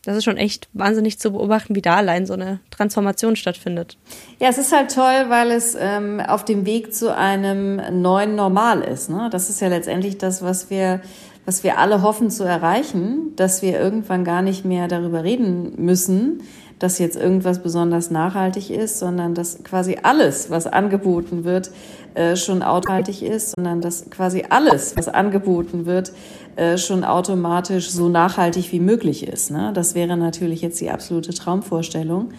das 0.04 0.16
ist 0.16 0.24
schon 0.24 0.36
echt 0.36 0.68
wahnsinnig 0.72 1.18
zu 1.18 1.32
beobachten, 1.32 1.74
wie 1.74 1.82
da 1.82 1.96
allein 1.96 2.26
so 2.26 2.32
eine 2.32 2.60
Transformation 2.70 3.36
stattfindet. 3.36 3.98
Ja, 4.38 4.48
es 4.48 4.58
ist 4.58 4.72
halt 4.72 4.94
toll, 4.94 5.26
weil 5.28 5.50
es 5.50 5.76
ähm, 5.78 6.20
auf 6.20 6.44
dem 6.44 6.64
Weg 6.64 6.94
zu 6.94 7.14
einem 7.14 7.80
neuen 8.00 8.34
Normal 8.34 8.80
ist. 8.80 9.10
Ne? 9.10 9.28
Das 9.30 9.50
ist 9.50 9.60
ja 9.60 9.68
letztendlich 9.68 10.16
das, 10.16 10.42
was 10.42 10.70
wir, 10.70 11.00
was 11.44 11.64
wir 11.64 11.78
alle 11.78 12.02
hoffen 12.02 12.30
zu 12.30 12.44
erreichen, 12.44 13.34
dass 13.36 13.60
wir 13.60 13.78
irgendwann 13.78 14.24
gar 14.24 14.40
nicht 14.42 14.64
mehr 14.64 14.88
darüber 14.88 15.22
reden 15.22 15.74
müssen, 15.76 16.42
dass 16.78 16.98
jetzt 16.98 17.16
irgendwas 17.16 17.62
besonders 17.62 18.10
nachhaltig 18.10 18.70
ist, 18.70 18.98
sondern 18.98 19.34
dass 19.34 19.62
quasi 19.62 19.98
alles, 20.02 20.48
was 20.48 20.66
angeboten 20.66 21.44
wird, 21.44 21.70
äh, 22.14 22.36
schon 22.36 22.58
nachhaltig 22.58 23.22
ist, 23.22 23.54
sondern 23.54 23.82
dass 23.82 24.08
quasi 24.10 24.46
alles, 24.48 24.96
was 24.96 25.08
angeboten 25.08 25.84
wird, 25.84 26.12
äh, 26.56 26.78
schon 26.78 27.04
automatisch 27.04 27.90
so 27.90 28.08
nachhaltig 28.08 28.72
wie 28.72 28.80
möglich 28.80 29.26
ist. 29.26 29.50
Ne? 29.50 29.72
Das 29.74 29.94
wäre 29.94 30.16
natürlich 30.16 30.62
jetzt 30.62 30.80
die 30.80 30.90
absolute 30.90 31.32
Traumvorstellung. 31.32 32.30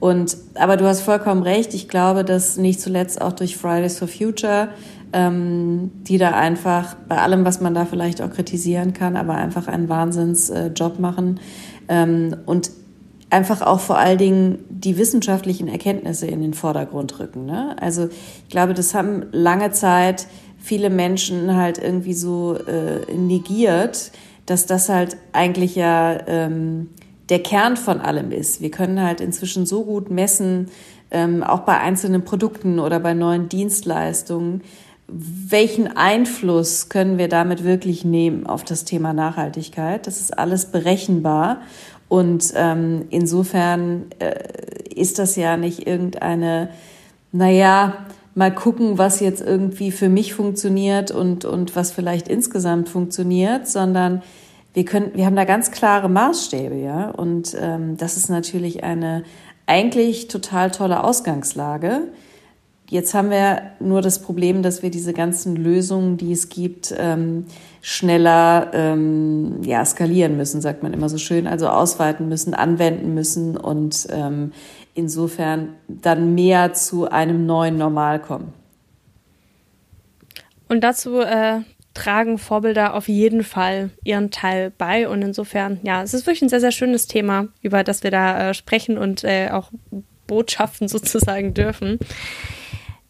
Und, 0.00 0.36
aber 0.54 0.76
du 0.78 0.86
hast 0.86 1.02
vollkommen 1.02 1.42
recht. 1.42 1.74
Ich 1.74 1.88
glaube, 1.88 2.24
dass 2.24 2.56
nicht 2.56 2.80
zuletzt 2.80 3.20
auch 3.20 3.32
durch 3.32 3.56
Fridays 3.56 3.98
for 3.98 4.08
Future, 4.08 4.68
ähm, 5.12 5.90
die 6.02 6.16
da 6.16 6.30
einfach 6.30 6.96
bei 7.08 7.18
allem, 7.18 7.44
was 7.44 7.60
man 7.60 7.74
da 7.74 7.84
vielleicht 7.84 8.22
auch 8.22 8.30
kritisieren 8.30 8.94
kann, 8.94 9.16
aber 9.16 9.34
einfach 9.34 9.68
einen 9.68 9.88
Wahnsinnsjob 9.88 10.98
äh, 10.98 11.00
machen 11.02 11.40
ähm, 11.88 12.36
und 12.46 12.70
einfach 13.28 13.62
auch 13.62 13.80
vor 13.80 13.98
allen 13.98 14.18
Dingen 14.18 14.58
die 14.68 14.96
wissenschaftlichen 14.96 15.68
Erkenntnisse 15.68 16.26
in 16.26 16.40
den 16.40 16.54
Vordergrund 16.54 17.18
rücken. 17.20 17.46
Ne? 17.46 17.76
Also 17.80 18.08
ich 18.08 18.48
glaube, 18.48 18.74
das 18.74 18.94
haben 18.94 19.24
lange 19.32 19.70
Zeit 19.70 20.26
viele 20.60 20.90
Menschen 20.90 21.56
halt 21.56 21.78
irgendwie 21.78 22.14
so 22.14 22.56
äh, 22.56 23.12
negiert, 23.14 24.12
dass 24.46 24.66
das 24.66 24.88
halt 24.88 25.16
eigentlich 25.32 25.76
ja 25.76 26.18
ähm, 26.26 26.90
der 27.28 27.42
Kern 27.42 27.76
von 27.76 28.00
allem 28.00 28.32
ist. 28.32 28.60
Wir 28.60 28.70
können 28.70 29.00
halt 29.00 29.20
inzwischen 29.20 29.64
so 29.64 29.84
gut 29.84 30.10
messen, 30.10 30.68
ähm, 31.10 31.42
auch 31.42 31.60
bei 31.60 31.78
einzelnen 31.78 32.24
Produkten 32.24 32.78
oder 32.78 33.00
bei 33.00 33.14
neuen 33.14 33.48
Dienstleistungen, 33.48 34.62
welchen 35.08 35.96
Einfluss 35.96 36.88
können 36.88 37.18
wir 37.18 37.28
damit 37.28 37.64
wirklich 37.64 38.04
nehmen 38.04 38.46
auf 38.46 38.64
das 38.64 38.84
Thema 38.84 39.12
Nachhaltigkeit. 39.12 40.06
Das 40.06 40.20
ist 40.20 40.38
alles 40.38 40.66
berechenbar. 40.66 41.62
Und 42.08 42.52
ähm, 42.56 43.06
insofern 43.10 44.06
äh, 44.18 44.34
ist 44.94 45.18
das 45.18 45.36
ja 45.36 45.56
nicht 45.56 45.86
irgendeine, 45.86 46.70
naja, 47.32 48.06
mal 48.40 48.54
gucken, 48.54 48.96
was 48.96 49.20
jetzt 49.20 49.42
irgendwie 49.42 49.92
für 49.92 50.08
mich 50.08 50.32
funktioniert 50.32 51.10
und, 51.10 51.44
und 51.44 51.76
was 51.76 51.92
vielleicht 51.92 52.26
insgesamt 52.26 52.88
funktioniert, 52.88 53.68
sondern 53.68 54.22
wir 54.72 54.86
können, 54.86 55.10
wir 55.14 55.26
haben 55.26 55.36
da 55.36 55.44
ganz 55.44 55.70
klare 55.70 56.08
Maßstäbe, 56.08 56.76
ja. 56.76 57.10
Und 57.10 57.54
ähm, 57.60 57.98
das 57.98 58.16
ist 58.16 58.30
natürlich 58.30 58.82
eine 58.82 59.24
eigentlich 59.66 60.28
total 60.28 60.70
tolle 60.70 61.04
Ausgangslage. 61.04 62.08
Jetzt 62.88 63.12
haben 63.12 63.30
wir 63.30 63.60
nur 63.78 64.00
das 64.00 64.22
Problem, 64.22 64.62
dass 64.62 64.82
wir 64.82 64.90
diese 64.90 65.12
ganzen 65.12 65.54
Lösungen, 65.54 66.16
die 66.16 66.32
es 66.32 66.48
gibt, 66.48 66.94
ähm, 66.96 67.44
schneller 67.82 68.70
ähm, 68.72 69.60
ja, 69.62 69.84
skalieren 69.84 70.38
müssen, 70.38 70.62
sagt 70.62 70.82
man 70.82 70.94
immer 70.94 71.10
so 71.10 71.18
schön, 71.18 71.46
also 71.46 71.68
ausweiten 71.68 72.30
müssen, 72.30 72.54
anwenden 72.54 73.12
müssen 73.12 73.58
und 73.58 74.08
ähm, 74.10 74.52
insofern 74.94 75.76
dann 75.88 76.34
mehr 76.34 76.72
zu 76.72 77.10
einem 77.10 77.46
neuen 77.46 77.76
Normal 77.76 78.20
kommen. 78.20 78.52
Und 80.68 80.82
dazu 80.82 81.20
äh, 81.20 81.60
tragen 81.94 82.38
Vorbilder 82.38 82.94
auf 82.94 83.08
jeden 83.08 83.42
Fall 83.42 83.90
ihren 84.04 84.30
Teil 84.30 84.72
bei. 84.76 85.08
Und 85.08 85.22
insofern, 85.22 85.80
ja, 85.82 86.02
es 86.02 86.14
ist 86.14 86.26
wirklich 86.26 86.42
ein 86.42 86.48
sehr, 86.48 86.60
sehr 86.60 86.72
schönes 86.72 87.06
Thema, 87.06 87.48
über 87.62 87.82
das 87.84 88.02
wir 88.02 88.10
da 88.10 88.50
äh, 88.50 88.54
sprechen 88.54 88.96
und 88.96 89.24
äh, 89.24 89.50
auch 89.50 89.70
Botschaften 90.26 90.88
sozusagen 90.88 91.54
dürfen. 91.54 91.98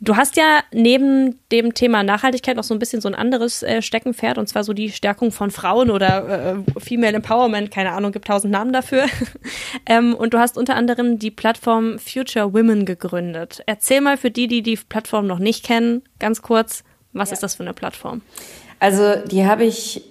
Du 0.02 0.16
hast 0.16 0.36
ja 0.36 0.60
neben 0.72 1.38
dem 1.52 1.74
Thema 1.74 2.02
Nachhaltigkeit 2.02 2.56
noch 2.56 2.64
so 2.64 2.74
ein 2.74 2.78
bisschen 2.78 3.02
so 3.02 3.08
ein 3.08 3.14
anderes 3.14 3.62
äh, 3.62 3.82
Steckenpferd, 3.82 4.38
und 4.38 4.48
zwar 4.48 4.64
so 4.64 4.72
die 4.72 4.90
Stärkung 4.90 5.30
von 5.30 5.50
Frauen 5.50 5.90
oder 5.90 6.54
äh, 6.56 6.80
Female 6.80 7.16
Empowerment, 7.16 7.70
keine 7.70 7.92
Ahnung, 7.92 8.10
gibt 8.10 8.26
tausend 8.26 8.50
Namen 8.50 8.72
dafür. 8.72 9.04
ähm, 9.86 10.14
und 10.14 10.32
du 10.32 10.38
hast 10.38 10.56
unter 10.56 10.74
anderem 10.74 11.18
die 11.18 11.30
Plattform 11.30 11.98
Future 11.98 12.54
Women 12.54 12.86
gegründet. 12.86 13.62
Erzähl 13.66 14.00
mal 14.00 14.16
für 14.16 14.30
die, 14.30 14.46
die 14.46 14.62
die 14.62 14.76
Plattform 14.76 15.26
noch 15.26 15.38
nicht 15.38 15.66
kennen, 15.66 16.02
ganz 16.18 16.40
kurz, 16.40 16.82
was 17.12 17.28
ja. 17.28 17.34
ist 17.34 17.42
das 17.42 17.56
für 17.56 17.62
eine 17.62 17.74
Plattform? 17.74 18.22
Also 18.78 19.16
die 19.16 19.44
habe 19.44 19.64
ich 19.64 20.02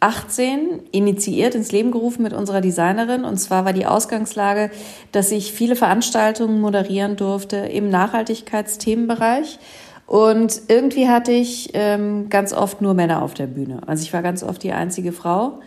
2018 0.00 0.82
initiiert, 0.92 1.54
ins 1.54 1.72
Leben 1.72 1.90
gerufen 1.90 2.22
mit 2.22 2.32
unserer 2.32 2.60
Designerin. 2.60 3.24
Und 3.24 3.38
zwar 3.38 3.64
war 3.64 3.72
die 3.72 3.86
Ausgangslage, 3.86 4.70
dass 5.12 5.32
ich 5.32 5.52
viele 5.52 5.76
Veranstaltungen 5.76 6.60
moderieren 6.60 7.16
durfte 7.16 7.56
im 7.56 7.90
Nachhaltigkeitsthemenbereich. 7.90 9.58
Und 10.06 10.62
irgendwie 10.68 11.08
hatte 11.08 11.32
ich 11.32 11.70
ähm, 11.74 12.30
ganz 12.30 12.52
oft 12.52 12.80
nur 12.80 12.94
Männer 12.94 13.22
auf 13.22 13.34
der 13.34 13.46
Bühne. 13.46 13.80
Also 13.86 14.02
ich 14.02 14.12
war 14.12 14.22
ganz 14.22 14.42
oft 14.42 14.62
die 14.62 14.72
einzige 14.72 15.12
Frau. 15.12 15.60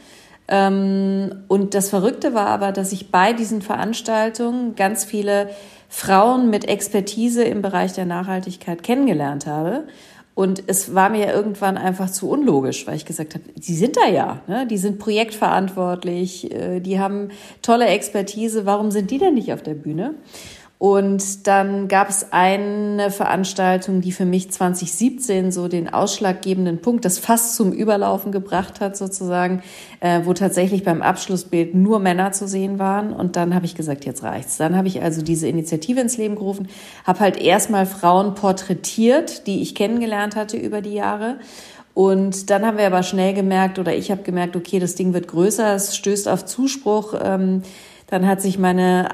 Ähm, 0.48 1.44
und 1.48 1.76
das 1.76 1.90
Verrückte 1.90 2.34
war 2.34 2.48
aber, 2.48 2.72
dass 2.72 2.92
ich 2.92 3.12
bei 3.12 3.34
diesen 3.34 3.62
Veranstaltungen 3.62 4.76
ganz 4.76 5.06
viele 5.06 5.50
Frauen 5.90 6.50
mit 6.50 6.68
Expertise 6.68 7.44
im 7.44 7.62
Bereich 7.62 7.94
der 7.94 8.06
Nachhaltigkeit 8.06 8.82
kennengelernt 8.82 9.46
habe. 9.46 9.84
Und 10.34 10.64
es 10.68 10.96
war 10.96 11.10
mir 11.10 11.34
irgendwann 11.34 11.78
einfach 11.78 12.10
zu 12.10 12.30
unlogisch, 12.30 12.88
weil 12.88 12.96
ich 12.96 13.06
gesagt 13.06 13.36
habe, 13.36 13.44
die 13.56 13.76
sind 13.76 13.98
da 13.98 14.08
ja, 14.08 14.42
ne? 14.48 14.66
die 14.66 14.78
sind 14.78 14.98
projektverantwortlich, 14.98 16.52
äh, 16.52 16.80
die 16.80 17.00
haben 17.00 17.30
tolle 17.62 17.88
Expertise, 17.88 18.66
warum 18.66 18.92
sind 18.92 19.12
die 19.12 19.18
denn 19.18 19.34
nicht 19.34 19.52
auf 19.52 19.62
der 19.62 19.74
Bühne? 19.74 20.16
Und 20.82 21.46
dann 21.46 21.88
gab 21.88 22.10
es 22.10 22.32
eine 22.32 23.12
Veranstaltung, 23.12 24.02
die 24.02 24.12
für 24.12 24.26
mich 24.26 24.50
2017 24.50 25.52
so 25.52 25.68
den 25.68 25.94
ausschlaggebenden 25.94 26.82
Punkt, 26.82 27.06
das 27.06 27.20
fast 27.20 27.56
zum 27.56 27.72
Überlaufen 27.72 28.32
gebracht 28.32 28.82
hat 28.82 28.98
sozusagen, 28.98 29.62
äh, 30.00 30.22
wo 30.24 30.34
tatsächlich 30.34 30.84
beim 30.84 31.04
Abschlussbild 31.04 31.76
nur 31.76 32.00
Männer 32.00 32.32
zu 32.32 32.48
sehen 32.48 32.80
waren. 32.80 33.14
Und 33.14 33.36
dann 33.36 33.54
habe 33.54 33.68
ich 33.68 33.76
gesagt, 33.76 34.06
jetzt 34.06 34.24
reicht's. 34.24 34.58
Dann 34.58 34.76
habe 34.76 34.88
ich 34.88 35.04
also 35.04 35.22
diese 35.22 35.48
Initiative 35.48 36.00
ins 36.00 36.18
Leben 36.18 36.34
gerufen, 36.34 36.68
habe 37.06 37.20
halt 37.20 37.38
erstmal 37.38 37.86
Frauen 37.86 38.34
porträtiert, 38.34 39.46
die 39.46 39.62
ich 39.62 39.76
kennengelernt 39.76 40.36
hatte 40.36 40.58
über 40.58 40.82
die 40.82 40.96
Jahre. 40.96 41.36
Und 41.94 42.50
dann 42.50 42.66
haben 42.66 42.80
wir 42.80 42.88
aber 42.88 43.04
schnell 43.04 43.36
gemerkt, 43.36 43.78
oder 43.78 43.94
ich 43.94 44.10
habe 44.10 44.24
gemerkt, 44.24 44.56
okay, 44.56 44.80
das 44.80 44.96
Ding 44.96 45.14
wird 45.14 45.28
größer, 45.28 45.76
es 45.76 45.96
stößt 45.96 46.28
auf 46.28 46.44
Zuspruch. 46.46 47.14
Ähm, 47.24 47.62
dann 48.08 48.26
hat 48.26 48.42
sich 48.42 48.58
meine 48.58 49.10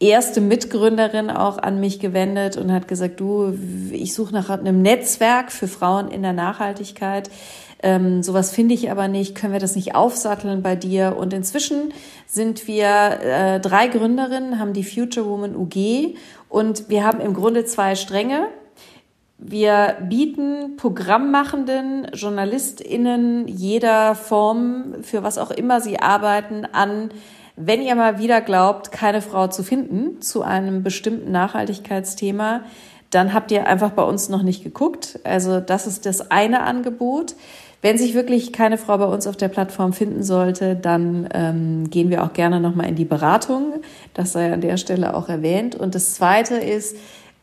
erste 0.00 0.40
Mitgründerin 0.40 1.30
auch 1.30 1.58
an 1.58 1.78
mich 1.78 2.00
gewendet 2.00 2.56
und 2.56 2.72
hat 2.72 2.88
gesagt, 2.88 3.20
du, 3.20 3.56
ich 3.92 4.14
suche 4.14 4.32
nach 4.32 4.48
einem 4.48 4.82
Netzwerk 4.82 5.52
für 5.52 5.68
Frauen 5.68 6.08
in 6.08 6.22
der 6.22 6.32
Nachhaltigkeit. 6.32 7.30
Ähm, 7.82 8.22
sowas 8.22 8.50
finde 8.50 8.74
ich 8.74 8.90
aber 8.90 9.08
nicht. 9.08 9.34
Können 9.34 9.52
wir 9.52 9.60
das 9.60 9.76
nicht 9.76 9.94
aufsatteln 9.94 10.62
bei 10.62 10.76
dir? 10.76 11.16
Und 11.18 11.32
inzwischen 11.32 11.92
sind 12.26 12.66
wir 12.66 12.86
äh, 12.86 13.60
drei 13.60 13.88
Gründerinnen, 13.88 14.58
haben 14.58 14.72
die 14.72 14.84
Future 14.84 15.26
Woman 15.26 15.54
UG 15.56 16.16
und 16.48 16.88
wir 16.88 17.04
haben 17.04 17.20
im 17.20 17.34
Grunde 17.34 17.64
zwei 17.64 17.94
Stränge. 17.94 18.48
Wir 19.38 19.96
bieten 20.02 20.76
Programmmachenden, 20.76 22.08
JournalistInnen 22.12 23.48
jeder 23.48 24.14
Form, 24.14 24.96
für 25.02 25.22
was 25.22 25.38
auch 25.38 25.50
immer 25.50 25.80
sie 25.80 25.98
arbeiten, 25.98 26.66
an, 26.66 27.10
wenn 27.62 27.82
ihr 27.82 27.94
mal 27.94 28.18
wieder 28.18 28.40
glaubt, 28.40 28.92
keine 28.92 29.22
Frau 29.22 29.48
zu 29.48 29.62
finden 29.62 30.20
zu 30.20 30.42
einem 30.42 30.82
bestimmten 30.82 31.30
Nachhaltigkeitsthema, 31.30 32.62
dann 33.10 33.34
habt 33.34 33.50
ihr 33.50 33.66
einfach 33.66 33.90
bei 33.90 34.02
uns 34.02 34.28
noch 34.28 34.42
nicht 34.42 34.62
geguckt. 34.62 35.18
Also 35.24 35.60
das 35.60 35.86
ist 35.86 36.06
das 36.06 36.30
eine 36.30 36.62
Angebot. 36.62 37.34
Wenn 37.82 37.98
sich 37.98 38.14
wirklich 38.14 38.52
keine 38.52 38.78
Frau 38.78 38.98
bei 38.98 39.06
uns 39.06 39.26
auf 39.26 39.36
der 39.36 39.48
Plattform 39.48 39.92
finden 39.92 40.22
sollte, 40.22 40.76
dann 40.76 41.28
ähm, 41.32 41.90
gehen 41.90 42.10
wir 42.10 42.22
auch 42.22 42.32
gerne 42.34 42.60
nochmal 42.60 42.88
in 42.88 42.94
die 42.94 43.06
Beratung. 43.06 43.80
Das 44.14 44.32
sei 44.32 44.52
an 44.52 44.60
der 44.60 44.76
Stelle 44.76 45.14
auch 45.14 45.28
erwähnt. 45.28 45.74
Und 45.74 45.94
das 45.94 46.14
Zweite 46.14 46.56
ist 46.56 46.96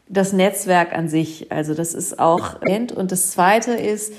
das 0.07 0.33
Netzwerk 0.33 0.95
an 0.95 1.09
sich. 1.09 1.51
Also 1.51 1.73
das 1.73 1.93
ist 1.93 2.19
auch 2.19 2.61
erwähnt. 2.61 2.91
Und 2.91 3.11
das 3.11 3.31
Zweite 3.31 3.71
ist 3.71 4.13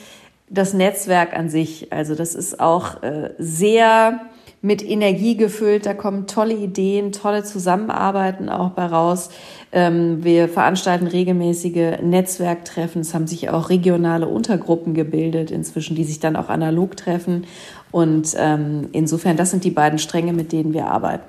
das 0.51 0.75
Netzwerk 0.75 1.35
an 1.35 1.49
sich. 1.49 1.93
Also 1.93 2.15
das 2.15 2.35
ist 2.35 2.59
auch 2.61 3.03
äh, 3.03 3.31
sehr 3.39 4.21
mit 4.61 4.83
Energie 4.83 5.37
gefüllt. 5.37 5.87
Da 5.87 5.95
kommen 5.95 6.27
tolle 6.27 6.55
Ideen, 6.55 7.13
tolle 7.13 7.45
Zusammenarbeiten 7.45 8.49
auch 8.49 8.71
bei 8.71 8.87
raus. 8.87 9.31
Ähm, 9.71 10.25
wir 10.25 10.49
veranstalten 10.49 11.07
regelmäßige 11.07 12.01
Netzwerktreffen. 12.03 13.03
Es 13.03 13.15
haben 13.15 13.27
sich 13.27 13.51
auch 13.51 13.71
regionale 13.71 14.27
Untergruppen 14.27 14.95
gebildet 14.95 15.51
inzwischen, 15.51 15.95
die 15.97 16.05
sich 16.05 16.21
dann 16.21 16.37
auch 16.37 16.49
analog 16.49 16.97
treffen. 16.97 17.47
Und 17.91 18.35
ähm, 18.37 18.89
insofern, 18.93 19.37
das 19.37 19.51
sind 19.51 19.65
die 19.65 19.71
beiden 19.71 19.99
Stränge, 19.99 20.33
mit 20.33 20.53
denen 20.53 20.73
wir 20.73 20.87
arbeiten. 20.87 21.25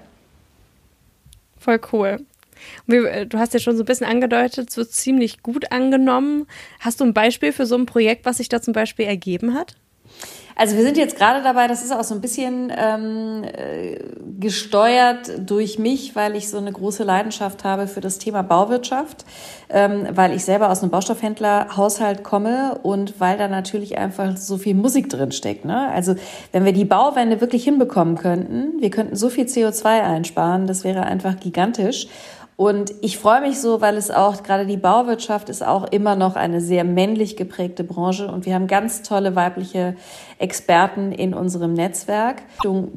Voll 1.58 1.80
cool. 1.94 2.26
Äh, 2.88 3.26
du 3.26 3.38
hast 3.38 3.54
ja 3.54 3.60
schon 3.60 3.78
so 3.78 3.84
ein 3.84 3.86
bisschen 3.86 4.08
angedeutet, 4.08 4.70
so 4.70 4.84
ziemlich 4.84 5.44
gut 5.44 5.72
angenommen. 5.72 6.48
Hast 6.80 7.00
du 7.00 7.06
ein 7.06 7.14
Beispiel 7.14 7.52
für 7.52 7.66
so 7.66 7.76
ein 7.76 7.86
Projekt, 7.86 8.26
was 8.26 8.38
sich 8.38 8.50
da 8.50 8.62
zum 8.62 8.74
Beispiel 8.74 9.06
ergeben 9.06 9.54
hat? 9.54 9.76
Also 10.60 10.76
wir 10.76 10.84
sind 10.84 10.98
jetzt 10.98 11.16
gerade 11.16 11.42
dabei, 11.42 11.68
das 11.68 11.86
ist 11.86 11.94
auch 11.94 12.04
so 12.04 12.14
ein 12.14 12.20
bisschen 12.20 12.70
ähm, 12.76 13.46
äh, 13.46 13.98
gesteuert 14.42 15.32
durch 15.50 15.80
mich, 15.80 16.18
weil 16.18 16.36
ich 16.36 16.50
so 16.50 16.58
eine 16.58 16.74
große 16.74 17.06
Leidenschaft 17.06 17.64
habe 17.64 17.88
für 17.88 18.02
das 18.02 18.18
Thema 18.18 18.42
Bauwirtschaft, 18.42 19.24
ähm, 19.70 20.06
weil 20.12 20.34
ich 20.34 20.44
selber 20.44 20.70
aus 20.70 20.82
einem 20.82 20.92
Baustoffhändlerhaushalt 20.92 22.26
komme 22.26 22.78
und 22.84 23.22
weil 23.22 23.38
da 23.38 23.48
natürlich 23.48 23.98
einfach 23.98 24.36
so 24.36 24.58
viel 24.58 24.76
Musik 24.76 25.10
drin 25.10 25.32
steckt. 25.32 25.64
Ne? 25.64 25.90
Also 25.94 26.16
wenn 26.52 26.66
wir 26.66 26.74
die 26.74 26.84
Bauwende 26.84 27.40
wirklich 27.40 27.64
hinbekommen 27.64 28.18
könnten, 28.18 28.82
wir 28.82 28.90
könnten 28.90 29.16
so 29.16 29.30
viel 29.30 29.46
CO2 29.46 29.86
einsparen, 29.86 30.68
das 30.68 30.84
wäre 30.84 31.04
einfach 31.04 31.40
gigantisch. 31.40 32.08
Und 32.60 32.94
ich 33.00 33.18
freue 33.18 33.40
mich 33.40 33.62
so, 33.62 33.80
weil 33.80 33.96
es 33.96 34.12
auch, 34.12 34.44
gerade 34.44 34.66
die 34.66 34.76
Bauwirtschaft 34.76 35.48
ist 35.48 35.66
auch 35.66 35.90
immer 35.94 36.18
noch 36.18 36.36
eine 36.36 36.60
sehr 36.60 36.84
männlich 36.84 37.38
geprägte 37.38 37.86
Branche 37.86 38.28
und 38.28 38.46
wir 38.46 38.54
haben 38.54 38.68
ganz 38.68 39.02
tolle 39.02 39.34
weibliche 39.34 39.96
Experten 40.40 41.14
in 41.14 41.34
unserem 41.34 41.72
Netzwerk. 41.72 42.42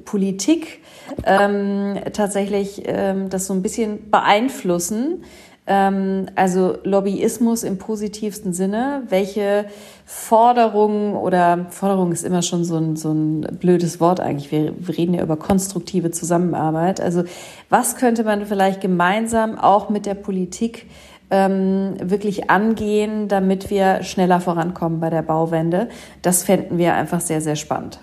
Politik 0.05 0.81
ähm, 1.25 1.97
tatsächlich 2.13 2.83
ähm, 2.87 3.31
das 3.31 3.47
so 3.47 3.55
ein 3.55 3.63
bisschen 3.63 4.11
beeinflussen 4.11 5.23
ähm, 5.67 6.27
also 6.35 6.77
Lobbyismus 6.83 7.63
im 7.63 7.79
positivsten 7.79 8.53
Sinne. 8.53 9.05
Welche 9.09 9.67
Forderungen 10.05 11.15
oder 11.15 11.67
Forderung 11.71 12.13
ist 12.13 12.25
immer 12.25 12.43
schon 12.43 12.65
so 12.65 12.77
ein, 12.77 12.97
so 12.97 13.13
ein 13.13 13.43
blödes 13.61 14.01
Wort 14.01 14.21
eigentlich. 14.21 14.51
Wir, 14.51 14.75
reden 14.97 15.15
ja 15.15 15.23
über 15.23 15.37
konstruktive 15.37 16.11
Zusammenarbeit. 16.11 17.01
Also 17.01 17.25
was 17.69 17.97
könnte 17.97 18.25
man 18.25 18.47
vielleicht 18.47 18.81
gemeinsam 18.81 19.59
auch 19.59 19.89
mit 19.89 20.07
der 20.07 20.15
Politik 20.15 20.87
ähm, 21.31 21.95
wirklich 22.03 22.51
angehen, 22.51 23.29
damit 23.29 23.71
wir 23.71 24.03
schneller 24.03 24.41
vorankommen 24.41 24.99
bei 24.99 25.11
der 25.11 25.23
Bauwende? 25.23 25.89
Das 26.23 26.43
fänden 26.43 26.77
wir 26.79 26.95
einfach 26.95 27.21
sehr, 27.21 27.41
sehr 27.41 27.57
spannend. 27.57 28.01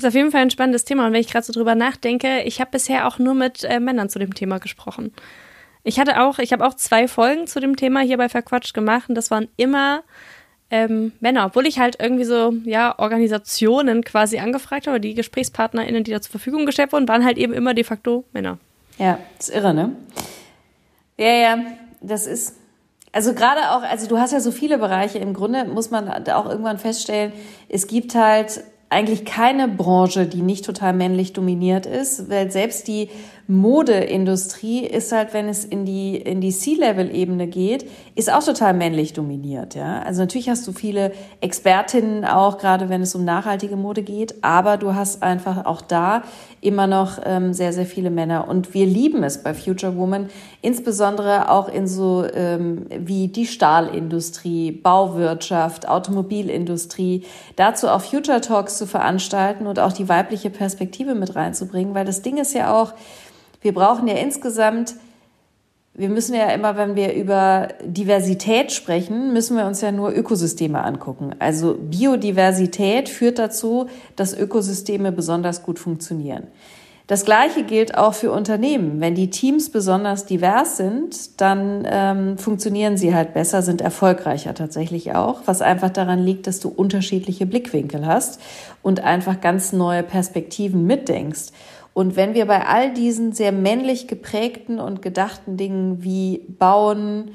Ist 0.00 0.06
auf 0.06 0.14
jeden 0.14 0.30
Fall 0.30 0.40
ein 0.40 0.50
spannendes 0.50 0.86
Thema. 0.86 1.06
Und 1.06 1.12
wenn 1.12 1.20
ich 1.20 1.30
gerade 1.30 1.44
so 1.44 1.52
drüber 1.52 1.74
nachdenke, 1.74 2.40
ich 2.44 2.58
habe 2.58 2.70
bisher 2.70 3.06
auch 3.06 3.18
nur 3.18 3.34
mit 3.34 3.64
äh, 3.64 3.80
Männern 3.80 4.08
zu 4.08 4.18
dem 4.18 4.32
Thema 4.32 4.56
gesprochen. 4.56 5.12
Ich 5.84 6.00
hatte 6.00 6.22
auch, 6.22 6.38
ich 6.38 6.54
habe 6.54 6.66
auch 6.66 6.72
zwei 6.72 7.06
Folgen 7.06 7.46
zu 7.46 7.60
dem 7.60 7.76
Thema 7.76 8.00
hier 8.00 8.16
bei 8.16 8.30
Verquatscht 8.30 8.72
gemacht 8.72 9.10
und 9.10 9.14
das 9.14 9.30
waren 9.30 9.48
immer 9.58 10.02
ähm, 10.70 11.12
Männer, 11.20 11.44
obwohl 11.44 11.66
ich 11.66 11.78
halt 11.78 11.98
irgendwie 12.00 12.24
so, 12.24 12.54
ja, 12.64 12.98
Organisationen 12.98 14.02
quasi 14.02 14.38
angefragt 14.38 14.86
habe, 14.86 15.00
die 15.00 15.12
GesprächspartnerInnen, 15.12 16.02
die 16.02 16.12
da 16.12 16.22
zur 16.22 16.30
Verfügung 16.30 16.64
gestellt 16.64 16.94
wurden, 16.94 17.06
waren 17.06 17.22
halt 17.22 17.36
eben 17.36 17.52
immer 17.52 17.74
de 17.74 17.84
facto 17.84 18.24
Männer. 18.32 18.56
Ja, 18.96 19.18
das 19.36 19.50
ist 19.50 19.54
irre, 19.54 19.74
ne? 19.74 19.96
Ja, 21.18 21.26
ja, 21.26 21.58
das 22.00 22.26
ist, 22.26 22.56
also 23.12 23.34
gerade 23.34 23.72
auch, 23.72 23.82
also 23.82 24.08
du 24.08 24.16
hast 24.16 24.32
ja 24.32 24.40
so 24.40 24.50
viele 24.50 24.78
Bereiche, 24.78 25.18
im 25.18 25.34
Grunde 25.34 25.66
muss 25.66 25.90
man 25.90 26.08
auch 26.08 26.48
irgendwann 26.48 26.78
feststellen, 26.78 27.34
es 27.68 27.86
gibt 27.86 28.14
halt 28.14 28.62
eigentlich 28.90 29.24
keine 29.24 29.68
Branche, 29.68 30.26
die 30.26 30.42
nicht 30.42 30.64
total 30.64 30.92
männlich 30.92 31.32
dominiert 31.32 31.86
ist, 31.86 32.28
weil 32.28 32.50
selbst 32.50 32.88
die 32.88 33.08
Modeindustrie 33.50 34.86
ist 34.86 35.10
halt, 35.10 35.34
wenn 35.34 35.48
es 35.48 35.64
in 35.64 35.84
die, 35.84 36.14
in 36.14 36.40
die 36.40 36.52
C-Level-Ebene 36.52 37.48
geht, 37.48 37.84
ist 38.14 38.32
auch 38.32 38.44
total 38.44 38.74
männlich 38.74 39.12
dominiert, 39.12 39.74
ja. 39.74 40.02
Also 40.02 40.20
natürlich 40.20 40.48
hast 40.48 40.68
du 40.68 40.72
viele 40.72 41.10
Expertinnen 41.40 42.24
auch, 42.24 42.58
gerade 42.58 42.88
wenn 42.88 43.02
es 43.02 43.16
um 43.16 43.24
nachhaltige 43.24 43.74
Mode 43.74 44.04
geht, 44.04 44.36
aber 44.44 44.76
du 44.76 44.94
hast 44.94 45.24
einfach 45.24 45.66
auch 45.66 45.80
da 45.80 46.22
immer 46.60 46.86
noch 46.86 47.18
ähm, 47.24 47.52
sehr, 47.52 47.72
sehr 47.72 47.86
viele 47.86 48.10
Männer. 48.10 48.46
Und 48.46 48.72
wir 48.72 48.86
lieben 48.86 49.24
es 49.24 49.42
bei 49.42 49.52
Future 49.52 49.96
Woman, 49.96 50.28
insbesondere 50.62 51.50
auch 51.50 51.68
in 51.68 51.88
so 51.88 52.24
ähm, 52.32 52.86
wie 52.88 53.26
die 53.26 53.46
Stahlindustrie, 53.46 54.70
Bauwirtschaft, 54.70 55.88
Automobilindustrie, 55.88 57.24
dazu 57.56 57.88
auch 57.88 58.02
Future 58.02 58.40
Talks 58.40 58.78
zu 58.78 58.86
veranstalten 58.86 59.66
und 59.66 59.80
auch 59.80 59.92
die 59.92 60.08
weibliche 60.08 60.50
Perspektive 60.50 61.16
mit 61.16 61.34
reinzubringen, 61.34 61.94
weil 61.94 62.04
das 62.04 62.22
Ding 62.22 62.36
ist 62.36 62.54
ja 62.54 62.80
auch, 62.80 62.94
wir 63.60 63.74
brauchen 63.74 64.08
ja 64.08 64.14
insgesamt, 64.14 64.94
wir 65.94 66.08
müssen 66.08 66.34
ja 66.34 66.50
immer, 66.50 66.76
wenn 66.76 66.94
wir 66.94 67.14
über 67.14 67.68
Diversität 67.84 68.72
sprechen, 68.72 69.32
müssen 69.32 69.56
wir 69.56 69.66
uns 69.66 69.80
ja 69.80 69.92
nur 69.92 70.12
Ökosysteme 70.12 70.82
angucken. 70.82 71.34
Also 71.38 71.74
Biodiversität 71.74 73.08
führt 73.08 73.38
dazu, 73.38 73.88
dass 74.16 74.36
Ökosysteme 74.36 75.12
besonders 75.12 75.62
gut 75.62 75.78
funktionieren. 75.78 76.46
Das 77.10 77.24
Gleiche 77.24 77.64
gilt 77.64 77.98
auch 77.98 78.14
für 78.14 78.30
Unternehmen. 78.30 79.00
Wenn 79.00 79.16
die 79.16 79.30
Teams 79.30 79.70
besonders 79.70 80.26
divers 80.26 80.76
sind, 80.76 81.40
dann 81.40 81.84
ähm, 81.90 82.38
funktionieren 82.38 82.96
sie 82.96 83.12
halt 83.12 83.34
besser, 83.34 83.62
sind 83.62 83.80
erfolgreicher 83.80 84.54
tatsächlich 84.54 85.12
auch, 85.16 85.40
was 85.46 85.60
einfach 85.60 85.90
daran 85.90 86.20
liegt, 86.20 86.46
dass 86.46 86.60
du 86.60 86.68
unterschiedliche 86.68 87.46
Blickwinkel 87.46 88.06
hast 88.06 88.40
und 88.82 89.00
einfach 89.02 89.40
ganz 89.40 89.72
neue 89.72 90.04
Perspektiven 90.04 90.86
mitdenkst. 90.86 91.48
Und 92.00 92.16
wenn 92.16 92.32
wir 92.32 92.46
bei 92.46 92.66
all 92.66 92.94
diesen 92.94 93.32
sehr 93.32 93.52
männlich 93.52 94.08
geprägten 94.08 94.80
und 94.80 95.02
gedachten 95.02 95.58
Dingen 95.58 96.02
wie 96.02 96.46
Bauen, 96.48 97.30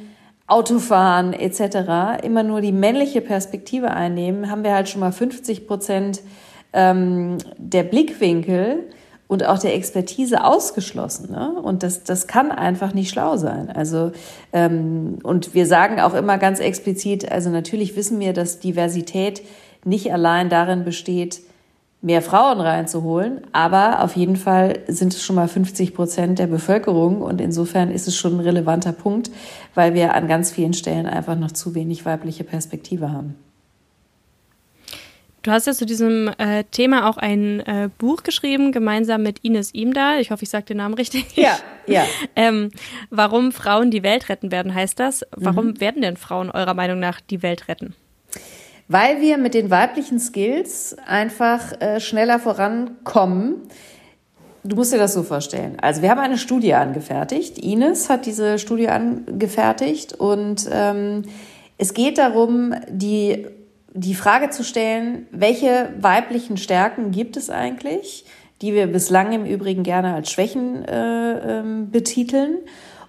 Autofahren 0.47 1.33
etc. 1.33 2.23
immer 2.23 2.41
nur 2.41 2.61
die 2.61 2.71
männliche 2.71 3.21
Perspektive 3.21 3.91
einnehmen, 3.91 4.49
haben 4.49 4.63
wir 4.63 4.73
halt 4.73 4.89
schon 4.89 5.01
mal 5.01 5.11
50 5.11 5.67
Prozent 5.67 6.21
ähm, 6.73 7.37
der 7.59 7.83
Blickwinkel 7.83 8.89
und 9.27 9.45
auch 9.45 9.59
der 9.59 9.75
Expertise 9.75 10.43
ausgeschlossen. 10.43 11.31
Ne? 11.31 11.61
Und 11.61 11.83
das, 11.83 12.03
das 12.03 12.25
kann 12.25 12.51
einfach 12.51 12.95
nicht 12.95 13.11
schlau 13.11 13.37
sein. 13.37 13.69
Also 13.69 14.13
ähm, 14.51 15.19
und 15.21 15.53
wir 15.53 15.67
sagen 15.67 15.99
auch 15.99 16.15
immer 16.15 16.39
ganz 16.39 16.59
explizit, 16.59 17.31
also 17.31 17.51
natürlich 17.51 17.95
wissen 17.95 18.19
wir, 18.19 18.33
dass 18.33 18.57
Diversität 18.57 19.43
nicht 19.83 20.11
allein 20.11 20.49
darin 20.49 20.83
besteht, 20.83 21.41
mehr 22.01 22.21
Frauen 22.21 22.61
reinzuholen. 22.61 23.41
Aber 23.51 24.03
auf 24.03 24.15
jeden 24.15 24.35
Fall 24.35 24.79
sind 24.87 25.13
es 25.13 25.23
schon 25.23 25.35
mal 25.35 25.47
50 25.47 25.93
Prozent 25.93 26.39
der 26.39 26.47
Bevölkerung. 26.47 27.21
Und 27.21 27.41
insofern 27.41 27.91
ist 27.91 28.07
es 28.07 28.15
schon 28.15 28.37
ein 28.37 28.41
relevanter 28.41 28.91
Punkt, 28.91 29.31
weil 29.73 29.93
wir 29.93 30.13
an 30.13 30.27
ganz 30.27 30.51
vielen 30.51 30.73
Stellen 30.73 31.07
einfach 31.07 31.35
noch 31.35 31.51
zu 31.51 31.75
wenig 31.75 32.05
weibliche 32.05 32.43
Perspektive 32.43 33.11
haben. 33.11 33.35
Du 35.45 35.51
hast 35.51 35.67
ja 35.67 35.73
zu 35.73 35.85
diesem 35.85 36.31
äh, 36.39 36.63
Thema 36.71 37.07
auch 37.07 37.17
ein 37.17 37.59
äh, 37.59 37.89
Buch 37.99 38.23
geschrieben, 38.23 38.71
gemeinsam 38.71 39.21
mit 39.21 39.43
Ines 39.43 39.69
Imdahl. 39.75 40.19
Ich 40.19 40.31
hoffe, 40.31 40.41
ich 40.41 40.49
sage 40.49 40.65
den 40.65 40.77
Namen 40.77 40.95
richtig. 40.95 41.37
Ja, 41.37 41.59
ja. 41.85 42.03
ähm, 42.35 42.71
warum 43.11 43.51
Frauen 43.51 43.91
die 43.91 44.01
Welt 44.01 44.27
retten 44.29 44.51
werden, 44.51 44.73
heißt 44.73 44.99
das. 44.99 45.23
Warum 45.35 45.67
mhm. 45.67 45.79
werden 45.79 46.01
denn 46.01 46.17
Frauen 46.17 46.49
eurer 46.49 46.73
Meinung 46.73 46.97
nach 46.97 47.21
die 47.21 47.43
Welt 47.43 47.67
retten? 47.67 47.93
Weil 48.87 49.21
wir 49.21 49.37
mit 49.37 49.53
den 49.53 49.69
weiblichen 49.69 50.19
Skills 50.19 50.95
einfach 51.07 51.79
äh, 51.81 51.99
schneller 51.99 52.39
vorankommen. 52.39 53.63
Du 54.63 54.75
musst 54.75 54.93
dir 54.93 54.97
das 54.97 55.13
so 55.13 55.23
vorstellen. 55.23 55.77
Also 55.79 56.01
wir 56.01 56.09
haben 56.09 56.19
eine 56.19 56.37
Studie 56.37 56.73
angefertigt. 56.73 57.57
Ines 57.59 58.09
hat 58.09 58.25
diese 58.25 58.59
Studie 58.59 58.89
angefertigt 58.89 60.13
und 60.13 60.67
ähm, 60.71 61.23
es 61.77 61.93
geht 61.93 62.17
darum, 62.17 62.73
die, 62.89 63.47
die 63.93 64.15
Frage 64.15 64.49
zu 64.49 64.63
stellen, 64.63 65.27
welche 65.31 65.89
weiblichen 65.99 66.57
Stärken 66.57 67.11
gibt 67.11 67.37
es 67.37 67.49
eigentlich, 67.49 68.25
die 68.61 68.73
wir 68.73 68.87
bislang 68.87 69.33
im 69.33 69.45
Übrigen 69.45 69.83
gerne 69.83 70.13
als 70.13 70.31
Schwächen 70.31 70.85
äh, 70.85 71.59
ähm, 71.59 71.91
betiteln 71.91 72.57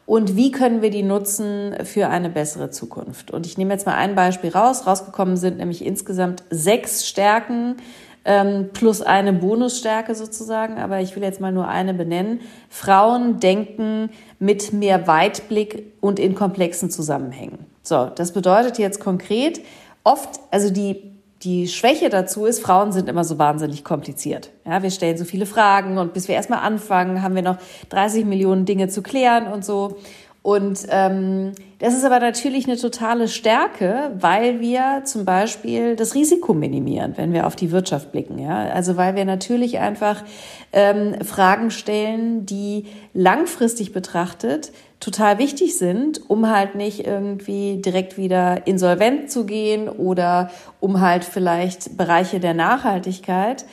und 0.07 0.37
wie 0.37 0.53
können 0.53 0.83
wir 0.83 0.91
die 0.91 1.03
nutzen 1.03 1.75
für 1.85 2.09
eine 2.09 2.31
bessere 2.31 2.71
Zukunft. 2.71 3.33
Und 3.33 3.45
ich 3.45 3.59
nehme 3.59 3.73
jetzt 3.75 3.87
mal 3.87 3.97
ein 3.97 4.15
Beispiel 4.15 4.51
raus. 4.51 4.87
Rausgekommen 4.87 5.37
sind 5.37 5.59
nämlich 5.59 5.85
insgesamt 5.85 6.45
sechs 6.49 7.07
Stärken 7.09 7.77
ähm, 8.25 8.71
plus 8.73 9.03
eine 9.03 9.33
Bonusstärke 9.33 10.15
sozusagen, 10.15 10.79
aber 10.79 11.01
ich 11.01 11.15
will 11.17 11.25
jetzt 11.25 11.41
mal 11.41 11.53
nur 11.53 11.67
eine 11.67 11.93
benennen. 11.93 12.41
Frauen 12.69 13.41
denken 13.41 14.11
mit 14.39 14.73
mehr 14.73 15.09
Weitblick 15.09 15.93
und 16.01 16.21
in 16.21 16.37
komplexen 16.37 16.89
Zusammenhängen. 16.89 17.67
So, 17.83 18.11
das 18.15 18.33
bedeutet 18.33 18.79
jetzt 18.79 19.01
konkret, 19.01 19.61
oft, 20.05 20.41
also 20.53 20.71
die 20.71 21.16
die 21.47 21.69
Schwäche 21.69 22.09
dazu 22.09 22.45
ist, 22.45 22.61
Frauen 22.61 22.91
sind 22.91 23.09
immer 23.09 23.23
so 23.23 23.39
wahnsinnig 23.39 23.85
kompliziert. 23.85 24.51
Ja, 24.65 24.83
wir 24.83 24.91
stellen 24.91 25.17
so 25.17 25.25
viele 25.25 25.47
Fragen 25.47 25.97
und 25.97 26.13
bis 26.13 26.27
wir 26.27 26.35
erstmal 26.35 26.59
anfangen, 26.59 27.23
haben 27.23 27.37
wir 27.37 27.43
noch 27.43 27.59
30 27.91 28.25
Millionen 28.25 28.65
Dinge 28.65 28.89
zu 28.89 29.01
klären 29.01 29.47
und 29.47 29.65
so. 29.65 29.97
Und 30.43 30.87
ähm, 30.91 31.53
das 31.79 31.95
ist 31.95 32.05
aber 32.05 32.21
natürlich 32.21 32.67
eine 32.67 32.77
totale 32.77 33.29
Stärke, 33.29 34.13
weil 34.19 34.61
wir 34.61 35.03
zum 35.05 35.25
Beispiel 35.25 35.97
das 35.97 36.15
Risiko 36.15 36.55
minimieren, 36.55 37.15
wenn 37.17 37.33
wir 37.33 37.47
auf 37.47 37.57
die 37.57 37.71
Wirtschaft 37.71 38.13
blicken. 38.13 38.39
Ja? 38.39 38.69
Also 38.69 38.97
weil 38.97 39.15
wir 39.15 39.25
natürlich 39.25 39.79
einfach 39.79 40.25
ähm, 40.73 41.17
Fragen 41.25 41.71
stellen, 41.71 42.47
die 42.47 42.87
langfristig 43.13 43.93
betrachtet 43.93 44.73
total 45.01 45.39
wichtig 45.39 45.77
sind, 45.79 46.29
um 46.29 46.49
halt 46.49 46.75
nicht 46.75 47.07
irgendwie 47.07 47.81
direkt 47.83 48.17
wieder 48.17 48.67
insolvent 48.67 49.31
zu 49.31 49.45
gehen 49.45 49.89
oder 49.89 50.51
um 50.81 51.01
halt 51.01 51.25
vielleicht 51.25 51.97
Bereiche 51.97 52.41
der 52.41 52.55
Nachhaltigkeit 52.55 53.67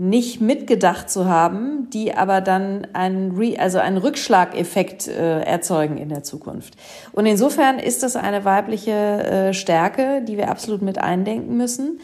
nicht 0.00 0.40
mitgedacht 0.40 1.10
zu 1.10 1.26
haben, 1.26 1.90
die 1.90 2.14
aber 2.14 2.40
dann 2.40 2.86
einen, 2.92 3.36
Re 3.36 3.58
also 3.58 3.78
einen 3.78 3.96
Rückschlageffekt 3.96 5.08
äh, 5.08 5.40
erzeugen 5.40 5.98
in 5.98 6.08
der 6.08 6.22
Zukunft. 6.22 6.74
Und 7.10 7.26
insofern 7.26 7.80
ist 7.80 8.04
das 8.04 8.14
eine 8.14 8.44
weibliche 8.44 8.92
äh, 8.92 9.54
Stärke, 9.54 10.22
die 10.22 10.36
wir 10.36 10.50
absolut 10.50 10.82
mit 10.82 10.98
eindenken 10.98 11.56
müssen. 11.56 11.98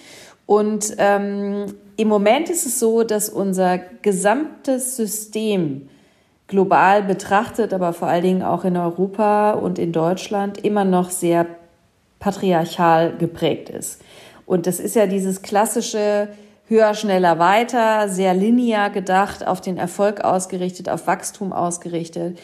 Und 0.45 0.97
ähm, 0.99 1.67
im 1.97 2.09
Moment 2.09 2.51
ist 2.51 2.67
es 2.67 2.81
so, 2.81 3.05
dass 3.05 3.29
unser 3.29 3.79
gesamtes 4.03 4.97
System 4.97 5.89
global 6.47 7.03
betrachtet, 7.03 7.73
aber 7.73 7.93
vor 7.93 8.09
allen 8.09 8.23
Dingen 8.23 8.43
auch 8.43 8.65
in 8.65 8.77
Europa 8.77 9.53
und 9.53 9.79
in 9.79 9.93
Deutschland 9.93 10.59
immer 10.59 10.85
noch 10.85 11.11
sehr 11.11 11.47
patriarchal 12.19 13.17
geprägt 13.17 13.69
ist. 13.71 14.01
Und 14.47 14.67
das 14.67 14.81
ist 14.81 14.95
ja 14.95 15.07
dieses 15.07 15.43
klassische 15.43 16.29
höher, 16.67 16.95
schneller, 16.95 17.39
weiter, 17.39 18.09
sehr 18.09 18.35
linear 18.35 18.91
gedacht, 18.91 19.47
auf 19.47 19.61
den 19.61 19.77
Erfolg 19.77 20.23
ausgerichtet, 20.23 20.89
auf 20.89 21.07
Wachstum 21.07 21.53
ausgerichtet. 21.53 22.39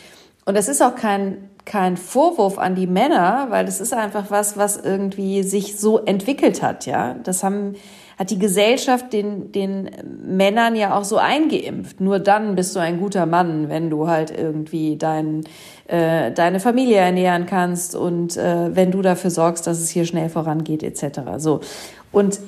und 0.46 0.56
das 0.56 0.68
ist 0.68 0.82
auch 0.82 0.94
kein, 0.94 1.48
kein 1.64 1.96
Vorwurf 1.96 2.58
an 2.58 2.74
die 2.74 2.86
Männer, 2.86 3.46
weil 3.50 3.64
das 3.64 3.80
ist 3.80 3.92
einfach 3.92 4.30
was, 4.30 4.56
was 4.56 4.76
irgendwie 4.76 5.42
sich 5.42 5.78
so 5.78 5.98
entwickelt 5.98 6.62
hat, 6.62 6.86
ja. 6.86 7.14
Das 7.22 7.44
haben, 7.44 7.76
hat 8.20 8.28
die 8.28 8.38
Gesellschaft 8.38 9.14
den, 9.14 9.50
den 9.50 9.90
Männern 10.22 10.76
ja 10.76 10.94
auch 10.94 11.04
so 11.04 11.16
eingeimpft. 11.16 12.02
Nur 12.02 12.18
dann 12.18 12.54
bist 12.54 12.76
du 12.76 12.80
ein 12.80 13.00
guter 13.00 13.24
Mann, 13.24 13.70
wenn 13.70 13.88
du 13.88 14.08
halt 14.08 14.30
irgendwie 14.30 14.98
dein, 14.98 15.44
äh, 15.88 16.30
deine 16.30 16.60
Familie 16.60 16.98
ernähren 16.98 17.46
kannst 17.46 17.96
und 17.96 18.36
äh, 18.36 18.76
wenn 18.76 18.90
du 18.90 19.00
dafür 19.00 19.30
sorgst, 19.30 19.66
dass 19.66 19.80
es 19.80 19.88
hier 19.88 20.04
schnell 20.04 20.28
vorangeht, 20.28 20.82
etc. 20.82 21.20
So. 21.38 21.60
Und 22.12 22.40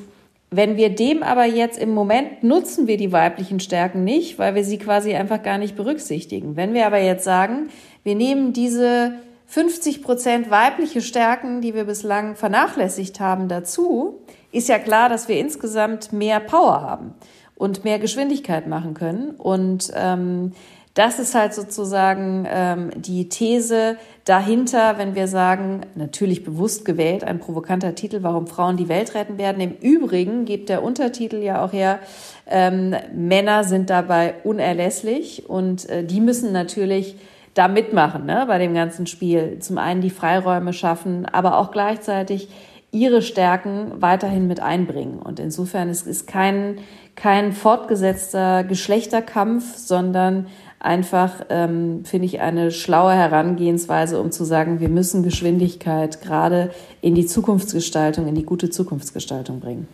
wenn 0.51 0.77
wir 0.77 0.95
dem 0.95 1.23
aber 1.23 1.47
jetzt 1.47 1.79
im 1.79 1.95
Moment 1.95 2.43
nutzen 2.43 2.87
wir 2.87 2.99
die 2.99 3.11
weiblichen 3.11 3.59
Stärken 3.59 4.05
nicht, 4.05 4.39
weil 4.39 4.55
wir 4.55 4.65
sie 4.65 4.77
quasi 4.77 5.15
einfach 5.15 5.43
gar 5.43 5.57
nicht 5.57 5.75
berücksichtigen. 5.75 6.55
Wenn 6.55 6.75
wir 6.75 6.87
aber 6.87 6.99
jetzt 6.99 7.25
sagen, 7.25 7.71
wir 8.05 8.15
nehmen 8.15 8.53
diese 8.53 9.15
50 9.47 10.03
Prozent 10.03 10.51
weibliche 10.51 11.01
Stärken, 11.01 11.63
die 11.63 11.75
wir 11.75 11.85
bislang 11.85 12.37
vernachlässigt 12.37 13.21
haben, 13.21 13.49
dazu, 13.49 14.22
ist 14.53 14.69
ja 14.69 14.79
klar, 14.79 15.09
dass 15.09 15.29
wir 15.29 15.39
insgesamt 15.39 16.13
mehr 16.13 16.39
Power 16.41 16.83
haben 16.83 17.15
und 17.57 17.85
mehr 17.85 17.99
Geschwindigkeit 17.99 18.67
machen 18.67 18.95
können. 18.95 19.31
Und 19.33 19.91
ähm, 19.95 20.53
das 20.95 21.19
ist 21.19 21.35
halt 21.35 21.55
sozusagen 21.55 22.47
ähm, 22.51 22.91
die 22.95 23.31
These 23.31 23.97
dahinter, 24.25 24.99
wenn 24.99 25.15
wir 25.15 25.27
sagen, 25.27 25.81
natürlich 25.95 26.45
bewusst 26.45 26.85
gewählt, 26.85 27.25
ein 27.25 27.39
provokanter 27.39 27.95
Titel, 27.95 28.19
warum 28.23 28.47
Frauen 28.47 28.77
die 28.77 28.91
Welt 28.91 29.15
retten 29.15 29.39
werden. 29.39 29.61
Im 29.63 29.73
Übrigen 29.81 30.45
gibt 30.45 30.69
der 30.69 30.83
Untertitel 30.83 31.37
ja 31.37 31.65
auch 31.65 31.73
her, 31.73 31.99
ähm, 32.47 32.95
Männer 33.15 33.65
sind 33.65 33.89
dabei 33.89 34.35
unerlässlich 34.45 35.49
und 35.49 35.89
äh, 35.89 36.05
die 36.05 36.21
müssen 36.21 36.53
natürlich 36.53 37.17
da 37.55 37.69
mitmachen 37.69 38.27
ne, 38.27 38.45
bei 38.47 38.59
dem 38.59 38.75
ganzen 38.75 39.07
Spiel. 39.07 39.59
Zum 39.61 39.79
einen 39.79 40.03
die 40.03 40.11
Freiräume 40.11 40.73
schaffen, 40.73 41.27
aber 41.27 41.59
auch 41.59 41.71
gleichzeitig 41.71 42.49
ihre 42.93 43.23
Stärken 43.23 44.01
weiterhin 44.01 44.47
mit 44.47 44.61
einbringen. 44.61 45.19
Und 45.19 45.41
insofern 45.41 45.89
ist 45.89 46.07
es 46.07 46.27
kein, 46.27 46.79
kein 47.17 47.53
fortgesetzter 47.53 48.65
Geschlechterkampf, 48.65 49.77
sondern 49.77 50.47
einfach, 50.79 51.47
ähm, 51.49 52.05
finde 52.05 52.27
ich, 52.27 52.41
eine 52.41 52.71
schlaue 52.71 53.13
Herangehensweise, 53.13 54.21
um 54.21 54.31
zu 54.31 54.45
sagen, 54.45 54.81
wir 54.81 54.89
müssen 54.89 55.23
Geschwindigkeit 55.23 56.21
gerade 56.21 56.71
in 57.01 57.15
die 57.15 57.25
Zukunftsgestaltung, 57.25 58.29
in 58.29 58.35
die 58.35 58.45
gute 58.45 58.69
Zukunftsgestaltung 58.69 59.61
bringen. 59.61 59.89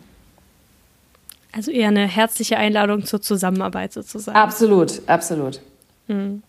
Also 1.51 1.71
eher 1.71 1.87
eine 1.87 2.07
herzliche 2.07 2.57
Einladung 2.57 3.05
zur 3.05 3.21
Zusammenarbeit 3.21 3.93
sozusagen. 3.93 4.37
Absolut, 4.37 5.01
absolut. 5.07 5.61
Mhm. 6.07 6.43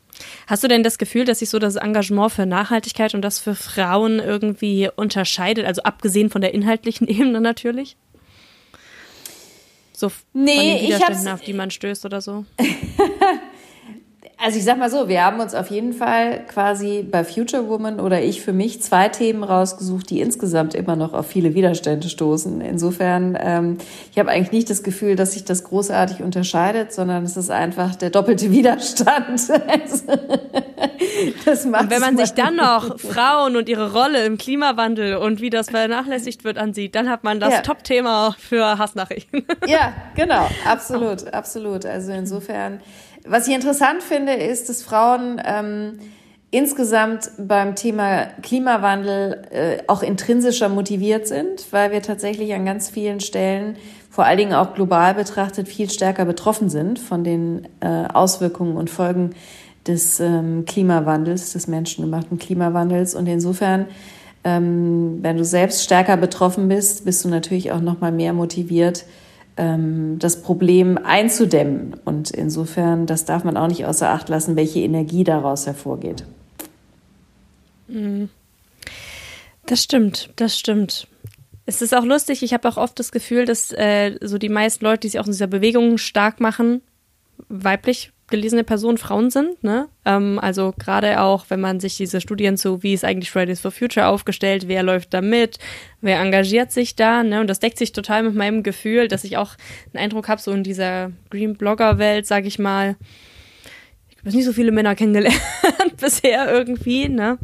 Hast 0.47 0.65
du 0.65 0.69
denn 0.69 0.83
das 0.83 0.99
Gefühl, 0.99 1.25
dass 1.25 1.41
sich 1.41 1.51
so 1.51 1.59
das 1.59 1.77
Engagement 1.77 2.33
für 2.33 2.47
Nachhaltigkeit 2.47 3.15
und 3.15 3.23
das 3.23 3.39
für 3.39 3.55
Frauen 3.55 4.19
irgendwie 4.19 4.89
unterscheidet, 4.95 5.67
also 5.67 5.83
abgesehen 5.83 6.31
von 6.31 6.41
der 6.41 6.55
inhaltlichen 6.55 7.07
Ebene 7.09 7.41
natürlich? 7.41 7.97
So 9.93 10.11
nee, 10.33 10.57
von 10.57 10.65
den 10.65 10.83
Widerständen, 10.87 11.29
auf 11.29 11.41
die 11.43 11.53
man 11.53 11.71
stößt 11.71 12.05
oder 12.07 12.21
so? 12.21 12.47
Also 14.43 14.57
ich 14.57 14.65
sag 14.65 14.79
mal 14.79 14.89
so, 14.89 15.07
wir 15.07 15.23
haben 15.23 15.39
uns 15.39 15.55
auf 15.55 15.71
jeden 15.71 15.93
Fall 15.93 16.47
quasi 16.47 17.07
bei 17.09 17.25
Future 17.25 17.69
Woman 17.69 18.01
oder 18.01 18.23
ich 18.23 18.41
für 18.41 18.55
mich 18.55 18.81
zwei 18.81 19.11
Themen 19.11 19.45
rausgesucht, 19.45 20.09
die 20.09 20.23
insgesamt 20.23 20.75
immer 20.75 20.97
noch 20.97 21.13
auf 21.13 21.27
viele 21.27 21.55
Widerstände 21.55 22.09
stoßen. 22.09 22.63
Insofern, 22.63 23.37
ähm, 23.39 23.77
ich 24.11 24.19
habe 24.19 24.31
eigentlich 24.31 24.53
nicht 24.53 24.71
das 24.71 24.83
Gefühl, 24.83 25.15
dass 25.15 25.35
sich 25.35 25.45
das 25.45 25.65
großartig 25.65 26.23
unterscheidet, 26.23 26.95
sondern 26.95 27.23
es 27.25 27.37
ist 27.37 27.51
einfach 27.51 27.97
der 27.97 28.09
doppelte 28.09 28.51
Widerstand. 28.51 29.43
das 31.45 31.67
macht 31.67 31.83
und 31.83 31.91
wenn 31.91 32.01
man 32.01 32.17
sich 32.17 32.31
dann 32.31 32.57
noch 32.57 32.99
Frauen 32.99 33.57
und 33.57 33.69
ihre 33.69 33.93
Rolle 33.93 34.25
im 34.25 34.39
Klimawandel 34.39 35.17
und 35.17 35.43
wie 35.43 35.51
das 35.51 35.69
vernachlässigt 35.69 36.45
wird 36.45 36.57
ansieht, 36.57 36.95
dann 36.95 37.11
hat 37.11 37.25
man 37.25 37.41
das 37.41 37.53
ja. 37.53 37.61
Top-Thema 37.61 38.35
für 38.39 38.79
Hassnachrichten. 38.79 39.45
ja, 39.67 39.93
genau, 40.15 40.49
absolut, 40.65 41.35
absolut. 41.35 41.85
Also 41.85 42.13
insofern 42.13 42.81
was 43.31 43.47
ich 43.47 43.55
interessant 43.55 44.03
finde, 44.03 44.33
ist, 44.33 44.69
dass 44.69 44.83
Frauen 44.83 45.41
ähm, 45.45 45.99
insgesamt 46.51 47.31
beim 47.39 47.77
Thema 47.77 48.27
Klimawandel 48.43 49.43
äh, 49.51 49.79
auch 49.87 50.03
intrinsischer 50.03 50.69
motiviert 50.69 51.29
sind, 51.29 51.67
weil 51.71 51.93
wir 51.93 52.03
tatsächlich 52.03 52.53
an 52.55 52.65
ganz 52.65 52.91
vielen 52.91 53.21
Stellen, 53.21 53.77
vor 54.11 54.25
allen 54.25 54.39
Dingen 54.39 54.55
auch 54.55 54.75
global 54.75 55.15
betrachtet, 55.15 55.69
viel 55.69 55.89
stärker 55.89 56.25
betroffen 56.25 56.69
sind 56.69 56.99
von 56.99 57.23
den 57.23 57.69
äh, 57.79 58.07
Auswirkungen 58.13 58.77
und 58.77 58.91
Folgen 58.91 59.31
des 59.87 60.19
ähm, 60.19 60.65
Klimawandels, 60.67 61.53
des 61.53 61.69
menschengemachten 61.69 62.39
Klimawandels. 62.39 63.15
Und 63.15 63.29
insofern, 63.29 63.87
ähm, 64.43 65.21
wenn 65.23 65.37
du 65.37 65.45
selbst 65.45 65.85
stärker 65.85 66.17
betroffen 66.17 66.69
bist, 66.69 67.05
bist 67.05 67.25
du 67.25 67.29
natürlich 67.29 67.71
auch 67.71 67.81
noch 67.81 68.01
mal 68.01 68.11
mehr 68.11 68.33
motiviert, 68.33 69.05
das 70.19 70.43
Problem 70.43 70.99
einzudämmen. 70.99 71.95
Und 72.05 72.31
insofern, 72.31 73.07
das 73.07 73.25
darf 73.25 73.45
man 73.45 73.57
auch 73.57 73.69
nicht 73.69 73.85
außer 73.85 74.09
Acht 74.09 74.29
lassen, 74.29 74.57
welche 74.57 74.81
Energie 74.81 75.25
daraus 75.25 75.67
hervorgeht. 75.67 76.25
Mhm. 77.89 78.29
Das 79.67 79.83
stimmt, 79.83 80.31
das 80.37 80.59
stimmt. 80.59 81.07
Es 81.67 81.83
ist 81.83 81.95
auch 81.95 82.05
lustig, 82.05 82.43
ich 82.43 82.53
habe 82.53 82.69
auch 82.69 82.77
oft 82.77 82.99
das 82.99 83.13
Gefühl, 83.13 83.45
dass 83.45 83.71
äh, 83.73 84.17
so 84.23 84.39
die 84.39 84.49
meisten 84.49 84.85
Leute, 84.85 85.01
die 85.01 85.09
sich 85.11 85.21
auch 85.21 85.27
in 85.27 85.33
dieser 85.33 85.47
Bewegung 85.47 85.99
stark 85.99 86.41
machen, 86.41 86.81
weiblich 87.49 88.13
gelesene 88.31 88.65
Personen 88.65 88.99
Frauen 88.99 89.31
sind. 89.31 89.63
Ne? 89.63 89.89
Ähm, 90.05 90.39
also 90.41 90.73
gerade 90.79 91.21
auch, 91.21 91.47
wenn 91.49 91.61
man 91.61 91.81
sich 91.81 91.97
diese 91.97 92.21
Studien 92.21 92.57
zu, 92.57 92.83
wie 92.83 92.95
ist 92.95 93.05
eigentlich 93.05 93.31
Fridays 93.31 93.61
for 93.61 93.71
Future 93.71 94.07
aufgestellt, 94.07 94.69
wer 94.69 94.83
läuft 94.83 95.13
da 95.13 95.21
mit, 95.21 95.59
wer 96.01 96.21
engagiert 96.21 96.73
sich 96.73 96.97
da. 96.97 97.23
Ne? 97.23 97.41
Und 97.41 97.49
das 97.49 97.61
deckt 97.61 97.79
sich 97.79 97.93
total 97.93 98.23
mit 98.23 98.35
meinem 98.35 98.63
Gefühl, 98.63 99.09
dass 99.09 99.25
ich 99.25 99.37
auch 99.37 99.57
einen 99.93 100.05
Eindruck 100.05 100.29
habe, 100.29 100.41
so 100.41 100.53
in 100.53 100.65
dieser 100.65 101.13
Green 101.31 101.57
Blogger-Welt, 101.57 102.27
sage 102.27 102.49
ich 102.49 102.59
mal, 102.59 102.97
ich 104.11 104.19
habe 104.19 104.37
nicht 104.37 104.45
so 104.45 104.53
viele 104.53 104.73
Männer 104.73 104.95
kennengelernt 104.95 105.41
bisher 106.01 106.51
irgendwie. 106.53 107.09
Ne? 107.09 107.39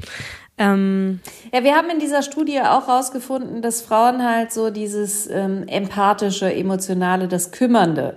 Ähm, 0.58 1.20
ja, 1.52 1.62
wir 1.62 1.74
haben 1.74 1.90
in 1.90 1.98
dieser 1.98 2.22
Studie 2.22 2.60
auch 2.60 2.88
rausgefunden, 2.88 3.60
dass 3.60 3.82
Frauen 3.82 4.24
halt 4.24 4.52
so 4.52 4.70
dieses 4.70 5.28
ähm, 5.28 5.64
empathische, 5.68 6.52
emotionale, 6.52 7.28
das 7.28 7.50
Kümmernde, 7.50 8.16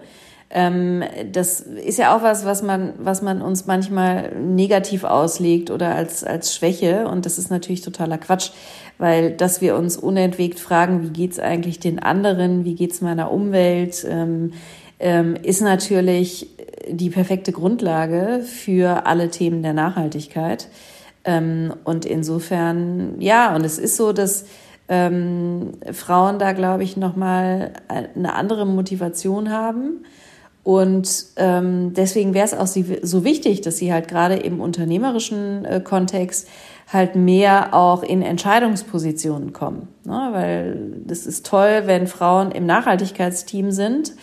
ähm, 0.51 1.03
das 1.31 1.59
ist 1.59 1.99
ja 1.99 2.15
auch 2.15 2.23
was, 2.23 2.43
was 2.43 2.63
man, 2.63 2.93
was 2.97 3.21
man 3.21 3.41
uns 3.41 3.67
manchmal 3.67 4.35
negativ 4.35 5.03
auslegt 5.03 5.69
oder 5.69 5.93
als, 5.93 6.23
als 6.23 6.55
Schwäche. 6.55 7.07
Und 7.07 7.25
das 7.25 7.37
ist 7.37 7.51
natürlich 7.51 7.81
totaler 7.81 8.17
Quatsch, 8.17 8.49
weil 8.97 9.31
dass 9.31 9.61
wir 9.61 9.75
uns 9.75 9.95
unentwegt 9.95 10.59
fragen, 10.59 11.03
wie 11.03 11.09
geht's 11.09 11.39
eigentlich 11.39 11.79
den 11.79 11.99
anderen, 11.99 12.65
wie 12.65 12.73
geht's 12.73 13.01
meiner 13.01 13.31
Umwelt, 13.31 14.05
ähm, 14.09 14.53
ähm, 14.99 15.35
ist 15.35 15.61
natürlich 15.61 16.47
die 16.89 17.11
perfekte 17.11 17.51
Grundlage 17.51 18.41
für 18.43 19.05
alle 19.05 19.29
Themen 19.29 19.61
der 19.61 19.73
Nachhaltigkeit. 19.73 20.67
Ähm, 21.25 21.73
und 21.83 22.05
insofern, 22.05 23.21
ja, 23.21 23.55
und 23.55 23.63
es 23.65 23.77
ist 23.77 23.97
so, 23.97 24.13
dass 24.13 24.45
ähm, 24.87 25.73
Frauen 25.91 26.39
da, 26.39 26.53
glaube 26.53 26.83
ich, 26.83 26.97
nochmal 26.97 27.73
eine 27.87 28.33
andere 28.33 28.65
Motivation 28.65 29.51
haben 29.51 30.03
und 30.69 31.25
ähm, 31.37 31.95
deswegen 31.95 32.35
wäre 32.35 32.45
es 32.45 32.53
auch 32.53 32.67
so 32.67 33.23
wichtig, 33.23 33.61
dass 33.61 33.77
sie 33.77 33.91
halt 33.91 34.07
gerade 34.07 34.35
im 34.35 34.61
unternehmerischen 34.61 35.65
äh, 35.65 35.81
Kontext 35.83 36.47
halt 36.93 37.15
mehr 37.15 37.73
auch 37.73 38.03
in 38.03 38.21
Entscheidungspositionen 38.21 39.51
kommen. 39.51 39.87
Ne? 40.05 40.29
Weil 40.31 40.77
das 41.05 41.25
ist 41.25 41.47
toll, 41.47 41.81
wenn 41.85 42.05
Frauen 42.05 42.51
im 42.51 42.67
Nachhaltigkeitsteam 42.67 43.71
sind. 43.71 44.13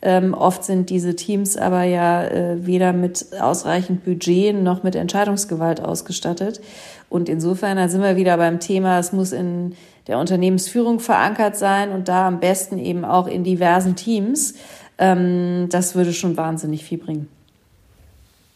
Ähm, 0.00 0.32
oft 0.32 0.62
sind 0.62 0.90
diese 0.90 1.16
Teams 1.16 1.56
aber 1.56 1.82
ja 1.82 2.22
äh, 2.22 2.64
weder 2.64 2.92
mit 2.92 3.26
ausreichend 3.40 4.04
Budget 4.04 4.54
noch 4.54 4.84
mit 4.84 4.94
Entscheidungsgewalt 4.94 5.80
ausgestattet. 5.80 6.60
Und 7.08 7.28
insofern, 7.28 7.78
da 7.78 7.88
sind 7.88 8.02
wir 8.02 8.14
wieder 8.14 8.36
beim 8.36 8.60
Thema, 8.60 9.00
es 9.00 9.12
muss 9.12 9.32
in 9.32 9.74
der 10.06 10.20
Unternehmensführung 10.20 11.00
verankert 11.00 11.56
sein 11.56 11.90
und 11.90 12.06
da 12.06 12.28
am 12.28 12.38
besten 12.38 12.78
eben 12.78 13.04
auch 13.04 13.26
in 13.26 13.42
diversen 13.42 13.96
Teams 13.96 14.54
ähm, 14.98 15.68
das 15.70 15.94
würde 15.94 16.12
schon 16.12 16.36
wahnsinnig 16.36 16.84
viel 16.84 16.98
bringen. 16.98 17.28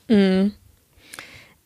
Mhm. 0.09 0.53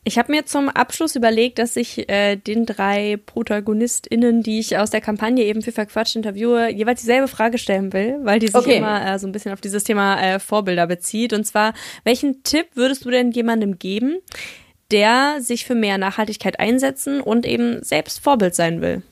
Ich 0.07 0.19
habe 0.19 0.31
mir 0.31 0.45
zum 0.45 0.69
Abschluss 0.69 1.17
überlegt, 1.17 1.59
dass 1.59 1.77
ich 1.77 2.11
äh, 2.11 2.37
den 2.37 2.67
drei 2.67 3.19
ProtagonistInnen, 3.25 4.43
die 4.43 4.59
ich 4.59 4.77
aus 4.77 4.91
der 4.91 5.01
Kampagne 5.01 5.45
eben 5.45 5.63
für 5.63 5.73
Verquatscht 5.73 6.15
interviewe, 6.15 6.69
jeweils 6.71 7.01
dieselbe 7.01 7.27
Frage 7.27 7.57
stellen 7.57 7.95
will, 7.95 8.19
weil 8.23 8.39
die 8.39 8.49
sich 8.49 8.55
okay. 8.55 8.77
immer 8.77 9.15
äh, 9.15 9.19
so 9.19 9.27
ein 9.27 9.33
bisschen 9.33 9.55
auf 9.55 9.63
dieses 9.63 9.83
Thema 9.83 10.21
äh, 10.21 10.39
Vorbilder 10.39 10.87
bezieht. 10.87 11.33
Und 11.33 11.45
zwar, 11.45 11.73
welchen 12.05 12.43
Tipp 12.43 12.67
würdest 12.75 13.07
du 13.07 13.11
denn 13.11 13.31
jemandem 13.31 13.79
geben, 13.79 14.19
der 14.91 15.37
sich 15.41 15.65
für 15.65 15.75
mehr 15.75 15.97
Nachhaltigkeit 15.97 16.61
einsetzen 16.61 17.23
und 17.23 17.47
eben 17.47 17.83
selbst 17.83 18.21
Vorbild 18.21 18.55
sein 18.55 18.83
will? 18.83 19.03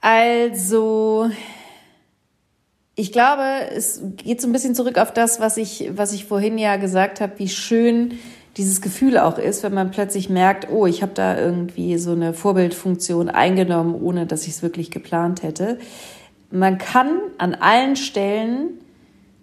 Also, 0.00 1.30
ich 2.96 3.12
glaube, 3.12 3.42
es 3.74 4.00
geht 4.16 4.40
so 4.40 4.48
ein 4.48 4.52
bisschen 4.52 4.74
zurück 4.74 4.96
auf 4.98 5.12
das, 5.12 5.38
was 5.38 5.58
ich, 5.58 5.90
was 5.94 6.14
ich 6.14 6.24
vorhin 6.24 6.56
ja 6.56 6.76
gesagt 6.76 7.20
habe, 7.20 7.34
wie 7.36 7.48
schön 7.48 8.14
dieses 8.56 8.80
Gefühl 8.80 9.18
auch 9.18 9.36
ist, 9.38 9.62
wenn 9.62 9.74
man 9.74 9.90
plötzlich 9.90 10.30
merkt, 10.30 10.70
oh, 10.70 10.86
ich 10.86 11.02
habe 11.02 11.12
da 11.14 11.38
irgendwie 11.38 11.98
so 11.98 12.12
eine 12.12 12.32
Vorbildfunktion 12.32 13.28
eingenommen, 13.28 13.94
ohne 13.94 14.24
dass 14.24 14.44
ich 14.44 14.54
es 14.54 14.62
wirklich 14.62 14.90
geplant 14.90 15.42
hätte. 15.42 15.78
Man 16.50 16.78
kann 16.78 17.20
an 17.36 17.54
allen 17.54 17.96
Stellen 17.96 18.80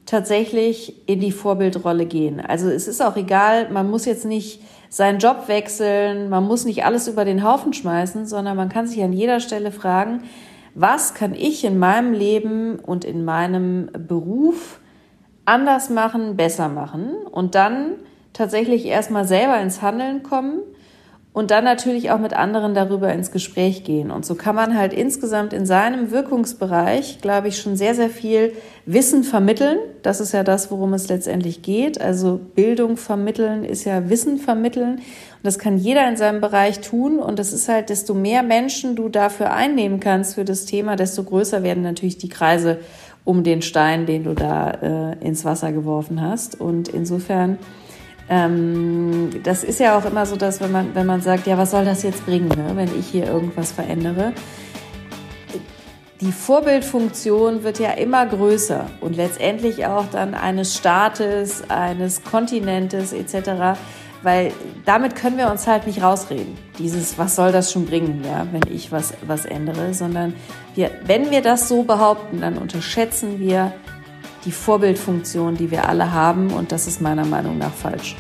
tatsächlich 0.08 1.08
in 1.08 1.20
die 1.20 1.32
Vorbildrolle 1.32 2.08
gehen. 2.08 2.40
Also 2.40 2.70
es 2.70 2.88
ist 2.88 3.02
auch 3.02 3.16
egal, 3.16 3.70
man 3.70 3.88
muss 3.88 4.06
jetzt 4.06 4.26
nicht 4.26 4.62
seinen 4.90 5.20
Job 5.20 5.48
wechseln, 5.48 6.30
man 6.30 6.44
muss 6.44 6.66
nicht 6.66 6.86
alles 6.86 7.08
über 7.08 7.24
den 7.24 7.44
Haufen 7.44 7.74
schmeißen, 7.74 8.26
sondern 8.26 8.58
man 8.58 8.70
kann 8.70 8.88
sich 8.88 9.04
an 9.04 9.14
jeder 9.14 9.40
Stelle 9.40 9.72
fragen, 9.72 10.24
was 10.76 11.14
kann 11.14 11.34
ich 11.34 11.64
in 11.64 11.78
meinem 11.78 12.14
Leben 12.14 12.80
und 12.80 13.06
in 13.06 13.26
meinem 13.26 13.90
Beruf 14.08 14.80
anders 15.46 15.90
machen, 15.90 16.36
besser 16.36 16.70
machen 16.70 17.12
und 17.32 17.56
dann 17.56 17.96
tatsächlich 18.34 18.86
erstmal 18.86 19.26
selber 19.26 19.60
ins 19.60 19.82
Handeln 19.82 20.24
kommen 20.24 20.62
und 21.34 21.50
dann 21.50 21.64
natürlich 21.64 22.12
auch 22.12 22.20
mit 22.20 22.34
anderen 22.34 22.76
darüber 22.76 23.12
ins 23.12 23.32
Gespräch 23.32 23.84
gehen. 23.84 24.12
Und 24.12 24.24
so 24.24 24.36
kann 24.36 24.56
man 24.56 24.78
halt 24.78 24.94
insgesamt 24.94 25.52
in 25.52 25.66
seinem 25.66 26.12
Wirkungsbereich, 26.12 27.20
glaube 27.22 27.48
ich, 27.48 27.58
schon 27.58 27.76
sehr, 27.76 27.96
sehr 27.96 28.12
viel 28.12 28.54
Wissen 28.86 29.24
vermitteln. 29.24 29.80
Das 30.04 30.22
ist 30.22 30.32
ja 30.32 30.44
das, 30.44 30.70
worum 30.70 30.94
es 30.94 31.10
letztendlich 31.10 31.64
geht. 31.64 32.00
Also 32.00 32.40
Bildung 32.54 32.98
vermitteln 32.98 33.66
ist 33.66 33.84
ja 33.84 34.10
Wissen 34.10 34.38
vermitteln. 34.38 35.02
Und 35.44 35.48
das 35.48 35.60
kann 35.60 35.78
jeder 35.78 36.08
in 36.08 36.16
seinem 36.16 36.40
Bereich 36.40 36.80
tun. 36.80 37.20
Und 37.20 37.38
das 37.38 37.52
ist 37.52 37.68
halt, 37.68 37.90
desto 37.90 38.14
mehr 38.14 38.44
Menschen 38.44 38.96
du 38.96 39.10
dafür 39.10 39.52
einnehmen 39.54 40.00
kannst 40.00 40.36
für 40.36 40.46
das 40.46 40.64
Thema, 40.64 40.96
desto 40.96 41.26
größer 41.26 41.64
werden 41.64 41.84
natürlich 41.84 42.18
die 42.18 42.30
Kreise 42.30 42.80
um 43.26 43.44
den 43.44 43.62
Stein, 43.62 44.06
den 44.06 44.24
du 44.24 44.36
da 44.36 44.72
äh, 44.72 45.26
ins 45.26 45.44
Wasser 45.44 45.74
geworfen 45.74 46.22
hast. 46.22 46.60
Und 46.60 46.88
insofern 46.88 47.58
ähm, 48.30 49.42
das 49.44 49.64
ist 49.66 49.82
ja 49.82 49.98
auch 49.98 50.06
immer 50.06 50.26
so, 50.26 50.36
dass 50.36 50.62
wenn 50.62 50.72
man, 50.72 50.96
wenn 50.96 51.06
man 51.06 51.22
sagt, 51.22 51.46
ja, 51.46 51.58
was 51.58 51.72
soll 51.72 51.84
das 51.84 52.04
jetzt 52.04 52.26
bringen, 52.26 52.48
ne, 52.48 52.72
wenn 52.76 52.98
ich 52.98 53.08
hier 53.08 53.26
irgendwas 53.26 53.72
verändere? 53.74 54.32
Die 56.22 56.32
Vorbildfunktion 56.32 57.64
wird 57.64 57.80
ja 57.80 57.92
immer 57.92 58.26
größer 58.26 58.86
und 59.02 59.18
letztendlich 59.18 59.86
auch 59.86 60.06
dann 60.10 60.36
eines 60.36 60.74
Staates, 60.74 61.70
eines 61.70 62.24
Kontinentes 62.24 63.12
etc., 63.12 63.78
weil 64.24 64.52
damit 64.86 65.16
können 65.16 65.38
wir 65.38 65.52
uns 65.52 65.68
halt 65.68 65.86
nicht 65.86 66.02
rausreden. 66.02 66.58
Dieses, 66.80 67.18
was 67.18 67.36
soll 67.36 67.52
das 67.52 67.72
schon 67.72 67.86
bringen, 67.86 68.24
ja, 68.26 68.48
wenn 68.52 68.74
ich 68.74 68.92
was, 68.92 69.14
was 69.28 69.46
ändere, 69.46 69.94
sondern 69.94 70.34
wir, 70.76 70.92
wenn 71.06 71.30
wir 71.30 71.42
das 71.42 71.68
so 71.68 71.84
behaupten, 71.84 72.42
dann 72.42 72.58
unterschätzen 72.58 73.40
wir 73.40 73.74
die 74.46 74.52
Vorbildfunktion, 74.52 75.56
die 75.56 75.72
wir 75.72 75.88
alle 75.88 76.12
haben 76.12 76.52
und 76.52 76.72
das 76.72 76.88
ist 76.88 77.02
meiner 77.02 77.26
Meinung 77.26 77.58
nach 77.58 77.74
falsch. 77.74 78.16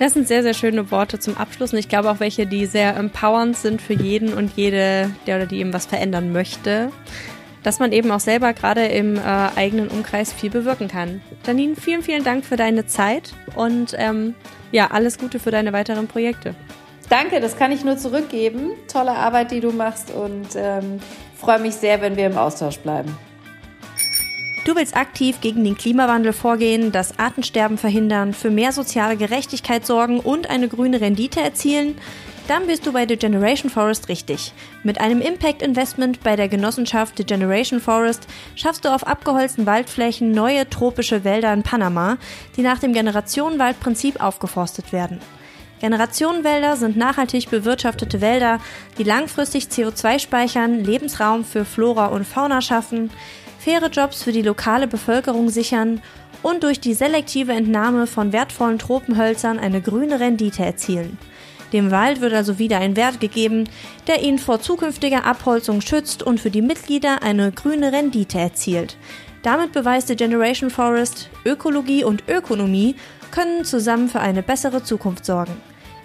Das 0.00 0.12
sind 0.12 0.26
sehr, 0.26 0.42
sehr 0.42 0.54
schöne 0.54 0.90
Worte 0.90 1.20
zum 1.20 1.36
Abschluss 1.36 1.72
und 1.72 1.78
ich 1.78 1.88
glaube 1.88 2.10
auch 2.10 2.18
welche, 2.18 2.46
die 2.46 2.66
sehr 2.66 2.96
empowernd 2.96 3.56
sind 3.56 3.80
für 3.80 3.92
jeden 3.94 4.34
und 4.34 4.52
jede, 4.56 5.10
der 5.26 5.36
oder 5.36 5.46
die 5.46 5.58
eben 5.58 5.72
was 5.72 5.86
verändern 5.86 6.32
möchte. 6.32 6.90
Dass 7.64 7.80
man 7.80 7.90
eben 7.90 8.12
auch 8.12 8.20
selber 8.20 8.52
gerade 8.52 8.86
im 8.86 9.16
äh, 9.16 9.20
eigenen 9.20 9.88
Umkreis 9.88 10.32
viel 10.32 10.50
bewirken 10.50 10.86
kann. 10.86 11.20
Janine, 11.44 11.74
vielen, 11.74 12.02
vielen 12.02 12.22
Dank 12.22 12.44
für 12.44 12.56
deine 12.56 12.86
Zeit 12.86 13.34
und 13.56 13.96
ähm, 13.98 14.36
ja, 14.70 14.92
alles 14.92 15.18
Gute 15.18 15.40
für 15.40 15.50
deine 15.50 15.72
weiteren 15.72 16.06
Projekte. 16.06 16.54
Danke, 17.08 17.40
das 17.40 17.56
kann 17.56 17.72
ich 17.72 17.84
nur 17.84 17.98
zurückgeben. 17.98 18.70
Tolle 18.90 19.12
Arbeit, 19.12 19.50
die 19.50 19.60
du 19.60 19.72
machst 19.72 20.12
und 20.12 20.48
ähm, 20.56 21.00
freue 21.36 21.58
mich 21.58 21.74
sehr, 21.74 22.00
wenn 22.00 22.16
wir 22.16 22.26
im 22.26 22.38
Austausch 22.38 22.78
bleiben. 22.78 23.16
Du 24.64 24.74
willst 24.74 24.96
aktiv 24.96 25.42
gegen 25.42 25.62
den 25.62 25.76
Klimawandel 25.76 26.32
vorgehen, 26.32 26.90
das 26.90 27.18
Artensterben 27.18 27.76
verhindern, 27.76 28.32
für 28.32 28.50
mehr 28.50 28.72
soziale 28.72 29.18
Gerechtigkeit 29.18 29.84
sorgen 29.84 30.20
und 30.20 30.48
eine 30.48 30.68
grüne 30.68 31.02
Rendite 31.02 31.42
erzielen? 31.42 31.98
Dann 32.46 32.66
bist 32.66 32.84
du 32.84 32.92
bei 32.92 33.06
The 33.08 33.16
Generation 33.16 33.70
Forest 33.70 34.10
richtig. 34.10 34.52
Mit 34.82 35.00
einem 35.00 35.22
Impact 35.22 35.62
Investment 35.62 36.22
bei 36.22 36.36
der 36.36 36.48
Genossenschaft 36.48 37.16
The 37.16 37.24
Generation 37.24 37.80
Forest 37.80 38.26
schaffst 38.54 38.84
du 38.84 38.90
auf 38.94 39.06
abgeholzten 39.06 39.64
Waldflächen 39.64 40.30
neue 40.30 40.68
tropische 40.68 41.24
Wälder 41.24 41.54
in 41.54 41.62
Panama, 41.62 42.18
die 42.56 42.62
nach 42.62 42.78
dem 42.78 42.92
Generationenwaldprinzip 42.92 44.22
aufgeforstet 44.22 44.92
werden. 44.92 45.20
Generationenwälder 45.80 46.76
sind 46.76 46.98
nachhaltig 46.98 47.48
bewirtschaftete 47.48 48.20
Wälder, 48.20 48.60
die 48.98 49.04
langfristig 49.04 49.64
CO2 49.64 50.18
speichern, 50.18 50.84
Lebensraum 50.84 51.44
für 51.44 51.64
Flora 51.64 52.06
und 52.06 52.26
Fauna 52.26 52.60
schaffen, 52.60 53.10
faire 53.58 53.88
Jobs 53.88 54.22
für 54.22 54.32
die 54.32 54.42
lokale 54.42 54.86
Bevölkerung 54.86 55.48
sichern 55.48 56.02
und 56.42 56.62
durch 56.62 56.78
die 56.78 56.92
selektive 56.92 57.52
Entnahme 57.52 58.06
von 58.06 58.34
wertvollen 58.34 58.78
Tropenhölzern 58.78 59.58
eine 59.58 59.80
grüne 59.80 60.20
Rendite 60.20 60.62
erzielen. 60.62 61.16
Dem 61.74 61.90
Wald 61.90 62.20
wird 62.20 62.32
also 62.32 62.60
wieder 62.60 62.78
ein 62.78 62.94
Wert 62.94 63.18
gegeben, 63.18 63.68
der 64.06 64.22
ihn 64.22 64.38
vor 64.38 64.60
zukünftiger 64.60 65.24
Abholzung 65.26 65.80
schützt 65.80 66.22
und 66.22 66.38
für 66.38 66.52
die 66.52 66.62
Mitglieder 66.62 67.24
eine 67.24 67.50
grüne 67.50 67.92
Rendite 67.92 68.38
erzielt. 68.38 68.96
Damit 69.42 69.72
beweist 69.72 70.08
die 70.08 70.14
Generation 70.14 70.70
Forest, 70.70 71.30
Ökologie 71.44 72.04
und 72.04 72.28
Ökonomie 72.28 72.94
können 73.32 73.64
zusammen 73.64 74.08
für 74.08 74.20
eine 74.20 74.44
bessere 74.44 74.84
Zukunft 74.84 75.24
sorgen. 75.24 75.56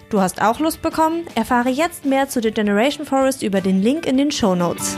Du 0.10 0.20
hast 0.20 0.42
auch 0.42 0.60
Lust 0.60 0.82
bekommen? 0.82 1.28
Erfahre 1.36 1.70
jetzt 1.70 2.04
mehr 2.04 2.28
zu 2.28 2.42
The 2.42 2.50
Generation 2.50 3.06
Forest 3.06 3.44
über 3.44 3.62
den 3.62 3.84
Link 3.84 4.08
in 4.08 4.18
den 4.18 4.32
Show 4.32 4.56
Notes. 4.56 4.98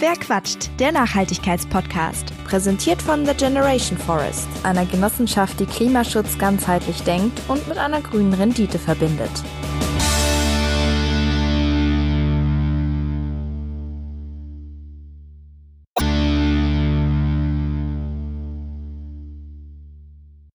Wer 0.00 0.14
quatscht? 0.14 0.70
Der 0.78 0.92
Nachhaltigkeitspodcast. 0.92 2.32
Präsentiert 2.44 3.02
von 3.02 3.26
The 3.26 3.34
Generation 3.34 3.98
Forest, 3.98 4.48
einer 4.62 4.86
Genossenschaft, 4.86 5.60
die 5.60 5.66
Klimaschutz 5.66 6.38
ganzheitlich 6.38 7.02
denkt 7.02 7.38
und 7.48 7.68
mit 7.68 7.76
einer 7.76 8.00
grünen 8.00 8.32
Rendite 8.32 8.78
verbindet. 8.78 9.30